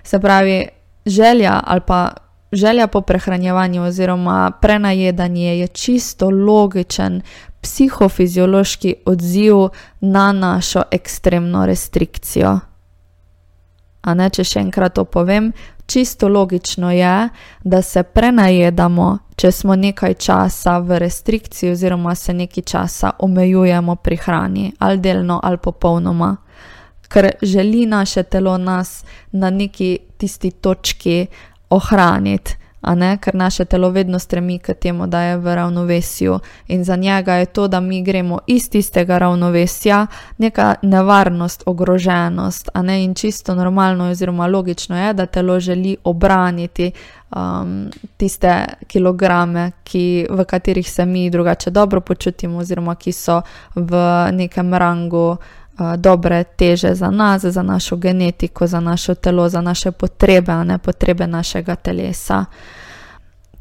Se 0.04 0.20
pravi, 0.20 0.68
želja 1.06 1.62
ali 1.64 1.82
pa 1.88 2.14
želja 2.52 2.88
po 2.88 3.02
prehranjevanju 3.02 3.84
oziroma 3.84 4.52
prenajedanje 4.62 5.60
je 5.60 5.68
čisto 5.68 6.30
logičen 6.30 7.22
psihofiziološki 7.62 8.96
odziv 9.06 9.70
na 10.02 10.32
našo 10.32 10.84
ekstremno 10.92 11.66
restrikcijo. 11.66 12.60
A 14.08 14.14
ne, 14.16 14.30
če 14.32 14.46
še 14.48 14.62
enkrat 14.64 14.96
to 14.96 15.04
povem, 15.04 15.52
čisto 15.88 16.30
logično 16.32 16.92
je, 16.96 17.30
da 17.64 17.82
se 17.84 18.04
prenajedamo, 18.04 19.08
če 19.36 19.52
smo 19.52 19.76
nekaj 19.76 20.16
časa 20.24 20.78
v 20.80 21.00
restrikciji, 21.04 21.74
oziroma 21.76 22.16
se 22.16 22.34
nekaj 22.34 22.64
časa 22.64 23.12
omejujemo 23.20 23.96
pri 23.96 24.20
hrani, 24.24 24.72
ali 24.80 25.04
delno, 25.04 25.40
ali 25.44 25.58
popolnoma. 25.58 26.36
Ker 27.08 27.30
želi 27.42 27.86
naše 27.86 28.24
telo 28.24 28.58
nas 28.58 29.04
na 29.32 29.50
neki 29.50 29.98
tisti 30.18 30.52
točki 30.52 31.28
ohraniti 31.70 32.66
ker 33.22 33.36
naše 33.36 33.66
telo 33.66 33.90
vedno 33.90 34.20
stremi 34.20 34.60
k 34.60 34.74
temu, 34.74 35.08
da 35.08 35.22
je 35.22 35.38
v 35.38 35.56
ravnovesju. 35.56 36.40
In 36.68 36.84
za 36.84 36.96
njega 36.96 37.34
je 37.34 37.46
to, 37.46 37.68
da 37.68 37.80
mi 37.80 38.02
gremo 38.04 38.40
iz 38.48 38.70
tistega 38.70 39.18
ravnovesja, 39.18 40.08
neka 40.38 40.76
nevarnost, 40.82 41.64
ogroženost. 41.66 42.70
Ne, 42.84 43.04
in 43.04 43.14
čisto 43.14 43.56
normalno, 43.56 44.10
oziroma 44.10 44.48
logično 44.48 45.00
je, 45.00 45.14
da 45.14 45.26
telo 45.26 45.60
želi 45.60 45.98
obraniti 46.04 46.92
um, 47.36 47.90
tiste 48.18 48.66
kilograme, 48.88 49.72
ki, 49.84 50.28
v 50.30 50.46
katerih 50.46 50.92
se 50.92 51.06
mi 51.06 51.30
drugače 51.30 51.70
dobro 51.70 52.02
počutimo, 52.02 52.58
oziroma 52.58 52.96
ki 52.96 53.12
so 53.12 53.42
v 53.76 53.98
nekem 54.32 54.74
rangu 54.74 55.38
dobre 55.98 56.44
teže 56.44 56.95
za 56.95 57.12
nas, 57.12 57.41
za 57.41 57.62
našo 57.64 57.95
genetiko, 57.95 58.68
za 58.68 58.80
naše 58.80 59.16
telo, 59.16 59.49
za 59.49 59.62
naše 59.62 59.91
potrebe, 59.91 60.52
a 60.52 60.64
ne 60.64 60.78
potrebe 60.78 61.28
našega 61.28 61.76
telesa. 61.76 62.45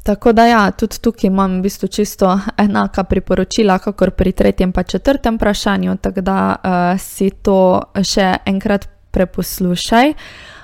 Tako 0.03 0.31
da, 0.33 0.45
ja, 0.45 0.71
tudi 0.71 0.99
tukaj 1.01 1.27
imam 1.27 1.57
v 1.59 1.61
bistvu 1.61 1.87
čisto 1.87 2.39
enaka 2.57 3.03
priporočila, 3.03 3.79
kot 3.79 4.15
pri 4.15 4.31
tretjem 4.31 4.73
in 4.77 4.83
četrtem 4.83 5.35
vprašanju, 5.35 5.97
tako 5.97 6.21
da 6.21 6.55
uh, 6.55 6.99
si 6.99 7.29
to 7.29 7.81
še 8.03 8.37
enkrat 8.45 8.87
preposlušaj. 9.11 10.13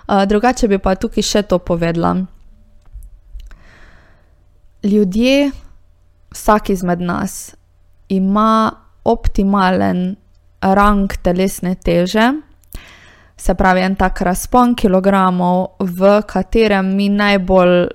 Uh, 0.07 0.23
drugače 0.25 0.67
bi 0.67 0.79
pa 0.79 0.95
tukaj 0.95 1.23
še 1.23 1.41
to 1.41 1.59
povedala. 1.59 2.15
Ljudje, 4.83 5.51
vsak 6.31 6.69
izmed 6.69 7.01
nas, 7.01 7.55
ima 8.09 8.71
optimalen 9.03 10.15
rang 10.63 11.11
telesne 11.21 11.75
teže, 11.75 12.31
se 13.37 13.53
pravi 13.53 13.81
en 13.81 13.95
tak 13.95 14.21
razpon 14.21 14.75
kilogramov, 14.75 15.67
v 15.79 16.21
katerem 16.27 16.95
mi 16.95 17.09
najbolj, 17.09 17.87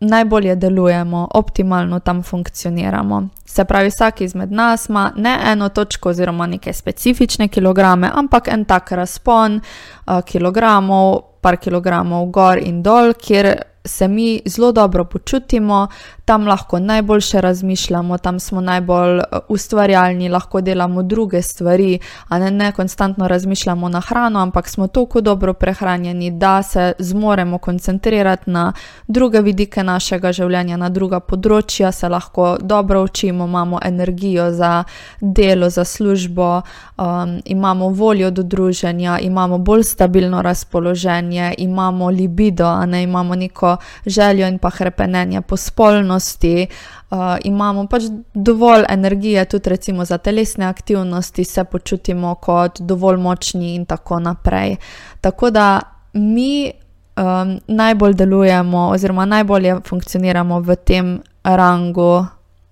najbolje 0.00 0.56
delujemo, 0.56 1.28
optimalno 1.34 2.00
tam 2.00 2.22
funkcioniramo. 2.22 3.22
Se 3.44 3.64
pravi, 3.64 3.88
vsak 3.88 4.20
izmed 4.20 4.52
nas 4.52 4.88
ima 4.88 5.12
ne 5.16 5.38
eno 5.46 5.68
točko 5.68 6.08
oziroma 6.08 6.46
neke 6.46 6.72
specifične 6.72 7.48
kilograme, 7.48 8.10
ampak 8.14 8.48
en 8.48 8.64
tak 8.64 8.92
razpon 8.92 9.60
uh, 9.60 10.20
kilogramov, 10.24 11.20
par 11.40 11.56
kilogramov 11.56 12.26
gor 12.26 12.58
in 12.58 12.82
dol, 12.82 13.14
kjer 13.14 13.54
se 13.84 14.08
mi 14.08 14.40
zelo 14.46 14.72
dobro 14.72 15.04
počutimo, 15.04 15.86
tam 16.32 16.46
lahko 16.46 16.78
najboljše 16.78 17.40
razmišljamo, 17.40 18.18
tam 18.18 18.40
smo 18.40 18.60
najbolj 18.60 19.18
eh, 19.18 19.38
ustvarjalni, 19.48 20.28
lahko 20.28 20.60
delamo 20.60 21.02
druge 21.02 21.42
stvari, 21.42 21.98
a 22.28 22.38
ne, 22.38 22.50
ne 22.50 22.72
konstantno 22.72 23.28
razmišljamo 23.28 23.88
na 23.88 24.00
hrano, 24.00 24.40
ampak 24.40 24.68
smo 24.68 24.86
tako 24.86 25.20
dobro 25.20 25.52
prehranjeni, 25.52 26.30
da 26.30 26.62
se 26.62 26.92
zmoremo 26.98 27.58
koncentrirati 27.58 28.50
na 28.50 28.72
druge 29.08 29.40
vidike 29.40 29.82
našega 29.82 30.32
življenja, 30.32 30.76
na 30.76 30.88
druga 30.88 31.20
področja, 31.20 31.92
se 31.92 32.08
lahko 32.08 32.56
dobro 32.60 33.02
učimo, 33.02 33.44
imamo 33.44 33.80
energijo 33.84 34.48
za 34.52 34.84
delo, 35.20 35.68
za 35.70 35.84
službo, 35.84 36.62
um, 36.96 37.36
imamo 37.44 37.88
voljo 37.88 38.30
do 38.30 38.42
druženja, 38.42 39.18
imamo 39.18 39.58
bolj 39.58 39.82
stabilno 39.82 40.42
razpoloženje, 40.42 41.54
imamo 41.58 42.08
libido, 42.10 42.66
a 42.66 42.86
ne 42.86 43.02
imamo 43.02 43.34
neko 43.34 43.76
željo 44.06 44.48
in 44.48 44.58
pa 44.58 44.70
krepenenje 44.70 45.40
po 45.40 45.56
spolnosti 45.56 46.21
aktivnosti, 46.22 46.66
uh, 47.10 47.36
imamo 47.44 47.86
pač 47.86 48.02
dovolj 48.34 48.84
energije, 48.88 49.44
tudi 49.44 49.70
recimo 49.70 50.04
za 50.04 50.18
telesne 50.18 50.64
aktivnosti, 50.64 51.44
se 51.44 51.64
počutimo 51.64 52.34
kot 52.34 52.80
dovolj 52.80 53.16
močni 53.16 53.74
in 53.74 53.84
tako 53.86 54.20
naprej. 54.20 54.76
Tako 55.20 55.50
da 55.50 55.80
mi 56.12 56.72
um, 57.16 57.58
najbolj 57.66 58.14
delujemo, 58.14 58.88
oziroma 58.88 59.24
najbolje 59.24 59.80
funkcioniramo 59.88 60.60
v 60.60 60.76
tem 60.76 61.20
rangu, 61.44 62.26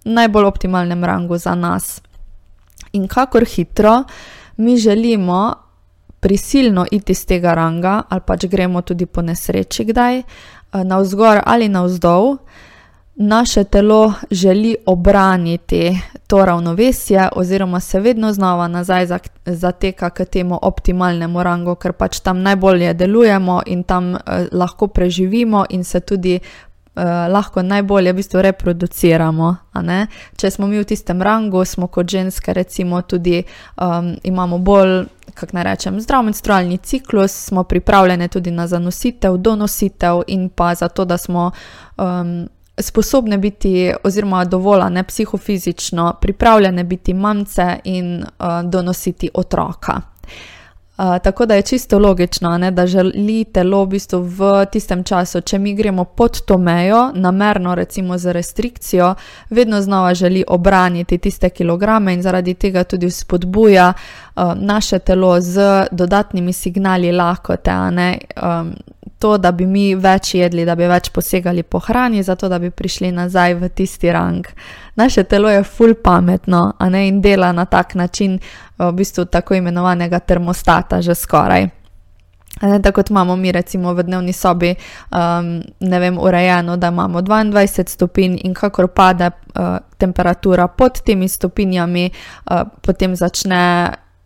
najbolj 0.04 0.44
optimalnem 0.44 1.04
rangu 1.04 1.38
za 1.38 1.54
nas. 1.54 2.00
In 2.92 3.08
kakor 3.08 3.44
hitro 3.44 4.04
mi 4.56 4.76
želimo. 4.76 5.54
Prisilno 6.20 6.84
iti 6.90 7.12
iz 7.12 7.24
tega 7.26 7.54
ranga, 7.54 8.02
ali 8.08 8.20
pač 8.20 8.44
gremo 8.44 8.82
tudi 8.82 9.06
po 9.06 9.22
nesreči, 9.22 9.86
kdaj 9.88 10.22
na 10.84 10.98
vzgor 11.00 11.40
ali 11.46 11.68
na 11.68 11.82
vzdolj, 11.82 12.36
naše 13.20 13.64
telo 13.64 14.12
želi 14.30 14.76
obraniti 14.86 16.00
to 16.26 16.44
ravnovesje, 16.44 17.28
oziroma 17.36 17.80
se 17.80 18.00
vedno 18.00 18.32
znova 18.32 18.68
nazaj 18.68 19.06
zateka 19.46 20.10
k 20.10 20.24
temu 20.24 20.58
optimalnemu 20.62 21.42
rangu, 21.42 21.74
ker 21.74 21.92
pač 21.92 22.20
tam 22.20 22.42
najbolje 22.42 22.94
delujemo 22.94 23.62
in 23.66 23.82
tam 23.82 24.14
eh, 24.14 24.20
lahko 24.52 24.86
preživimo 24.86 25.64
in 25.70 25.84
se 25.84 26.00
tudi 26.00 26.34
eh, 26.34 27.02
lahko 27.28 27.62
najbolje 27.62 28.12
v 28.12 28.16
bistvu 28.16 28.42
reproduciramo. 28.42 29.56
Če 30.36 30.50
smo 30.50 30.66
mi 30.66 30.78
v 30.78 30.84
tistem 30.84 31.22
rangu, 31.22 31.64
smo 31.64 31.86
kot 31.86 32.08
ženske, 32.08 32.54
recimo, 32.54 33.02
tudi 33.02 33.42
um, 33.76 34.16
imamo 34.22 34.58
bolj. 34.58 35.04
Kako 35.34 35.56
naj 35.56 35.64
rečem, 35.64 36.00
zdrav 36.00 36.24
menstrualni 36.24 36.78
ciklus, 36.78 37.32
smo 37.32 37.64
pripravljeni 37.64 38.28
tudi 38.28 38.50
na 38.50 38.66
zanositev, 38.66 39.36
donositev, 39.36 40.22
in 40.26 40.48
pa 40.48 40.74
zato, 40.74 41.04
da 41.04 41.18
smo 41.18 41.50
um, 41.96 42.48
sposobne 42.82 43.38
biti, 43.38 43.92
oziroma 44.04 44.44
dovolj 44.44 44.90
ne 44.90 45.04
psihofizično, 45.04 46.14
pripravljene 46.20 46.84
biti 46.84 47.14
mamce 47.14 47.78
in 47.84 48.22
uh, 48.22 48.70
donositi 48.70 49.30
otroka. 49.34 50.00
Uh, 51.00 51.18
tako 51.22 51.46
da 51.46 51.54
je 51.54 51.62
čisto 51.62 51.98
logično, 51.98 52.58
ne, 52.58 52.70
da 52.70 52.86
želi 52.86 53.44
telo 53.44 53.84
v, 53.84 53.86
bistvu 53.86 54.20
v 54.20 54.66
tistem 54.72 55.04
času, 55.04 55.40
če 55.40 55.58
mi 55.58 55.74
gremo 55.74 56.04
pod 56.04 56.40
to 56.44 56.58
mejo, 56.58 57.10
namerno, 57.14 57.74
recimo 57.74 58.18
z 58.18 58.32
restrikcijo, 58.32 59.14
vedno 59.50 59.82
znova 59.82 60.14
želi 60.14 60.44
obraniti 60.48 61.18
tiste 61.18 61.50
kilograme 61.50 62.14
in 62.14 62.22
zaradi 62.22 62.54
tega 62.54 62.84
tudi 62.84 63.10
spodbuja 63.10 63.92
uh, 63.92 64.42
naše 64.56 64.98
telo 64.98 65.40
z 65.40 65.86
dodatnimi 65.92 66.52
signali 66.52 67.12
lakote. 67.12 67.72
Um, 67.72 68.74
to, 69.20 69.36
da 69.38 69.52
bi 69.52 69.66
mi 69.68 69.94
več 69.94 70.34
jedli, 70.34 70.64
da 70.64 70.74
bi 70.74 70.88
več 70.88 71.10
posegali 71.12 71.62
po 71.62 71.78
hrani, 71.84 72.22
zato 72.24 72.48
da 72.48 72.58
bi 72.58 72.70
prišli 72.72 73.12
nazaj 73.12 73.58
v 73.60 73.68
tisti 73.68 74.12
rang. 74.12 74.46
Naše 74.96 75.26
telo 75.28 75.50
je 75.52 75.60
full 75.64 75.94
pametno 76.00 76.62
ne, 76.88 77.02
in 77.08 77.20
dela 77.20 77.52
na 77.52 77.66
tak 77.68 77.94
način, 77.94 78.38
v 78.78 78.88
bistvu 78.96 79.26
tako 79.28 79.58
imenovanega 79.60 80.22
termostata, 80.24 81.02
že 81.04 81.14
skoraj. 81.14 81.68
Tako 82.60 82.92
kot 82.96 83.10
imamo 83.10 83.36
mi, 83.36 83.52
recimo 83.52 83.92
v 83.94 84.02
dnevni 84.08 84.32
sobi, 84.32 84.72
um, 84.72 85.52
ne 85.80 86.00
vem, 86.00 86.18
urejeno, 86.18 86.76
da 86.76 86.88
imamo 86.88 87.20
22 87.20 87.86
stopinj 87.88 88.40
in 88.44 88.56
kakor 88.56 88.88
pade 88.88 89.30
uh, 89.30 89.78
temperatura 90.00 90.66
pod 90.68 91.04
temi 91.04 91.28
stopinjami, 91.28 92.10
uh, 92.10 92.66
potem 92.82 93.16
začne 93.16 93.62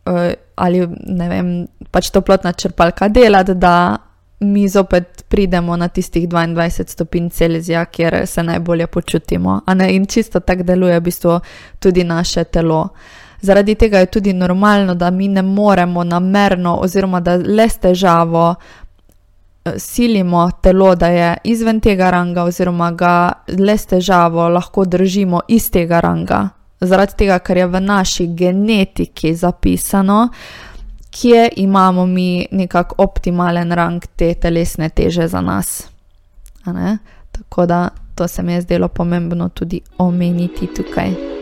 uh, 0.06 0.32
ali 0.54 0.86
ne 1.06 1.28
vem, 1.28 1.54
pač 1.90 2.10
toplotna 2.14 2.52
črpalka 2.52 3.08
delati, 3.08 3.54
da 3.54 3.98
mi 4.40 4.68
zopet 4.68 5.24
pridemo 5.28 5.76
na 5.76 5.88
tistih 5.88 6.28
22 6.28 6.88
stopinj 6.88 7.28
Celzija, 7.28 7.84
kjer 7.84 8.26
se 8.26 8.42
najbolje 8.42 8.86
počutimo. 8.86 9.60
In 9.90 10.06
čisto 10.06 10.40
tako 10.40 10.62
deluje 10.62 11.00
v 11.00 11.02
bistvu 11.02 11.40
tudi 11.78 12.04
naše 12.04 12.44
telo. 12.44 12.88
Zaradi 13.40 13.74
tega 13.74 13.98
je 13.98 14.06
tudi 14.06 14.32
normalno, 14.32 14.94
da 14.94 15.10
mi 15.10 15.28
ne 15.28 15.42
moremo 15.42 16.04
namerno, 16.04 16.78
oziroma 16.80 17.20
da 17.20 17.36
le 17.36 17.68
s 17.68 17.78
težavo 17.78 18.54
eh, 19.64 19.72
silimo 19.78 20.50
telo, 20.62 20.94
da 20.94 21.06
je 21.06 21.36
izven 21.44 21.80
tega 21.80 22.10
ranga, 22.10 22.42
oziroma 22.42 22.90
ga 22.90 23.32
le 23.58 23.78
s 23.78 23.86
težavo 23.86 24.48
lahko 24.48 24.84
držimo 24.84 25.40
iz 25.48 25.70
tega 25.70 26.00
ranga. 26.00 26.48
Zaradi 26.80 27.12
tega, 27.16 27.38
ker 27.38 27.56
je 27.56 27.66
v 27.66 27.80
naši 27.80 28.26
genetiki 28.26 29.34
zapisano, 29.34 30.28
kje 31.14 31.48
imamo 31.56 32.06
mi 32.06 32.46
nekako 32.50 32.94
optimalen 32.98 33.72
rang 33.72 34.02
te 34.16 34.34
telesne 34.34 34.88
teže 34.88 35.28
za 35.28 35.40
nas. 35.40 35.88
Tako 37.32 37.66
da 37.66 37.88
to 38.14 38.28
se 38.28 38.42
mi 38.42 38.52
je 38.52 38.60
zdelo 38.60 38.88
pomembno 38.88 39.48
tudi 39.48 39.80
omeniti 39.98 40.66
tukaj. 40.66 41.33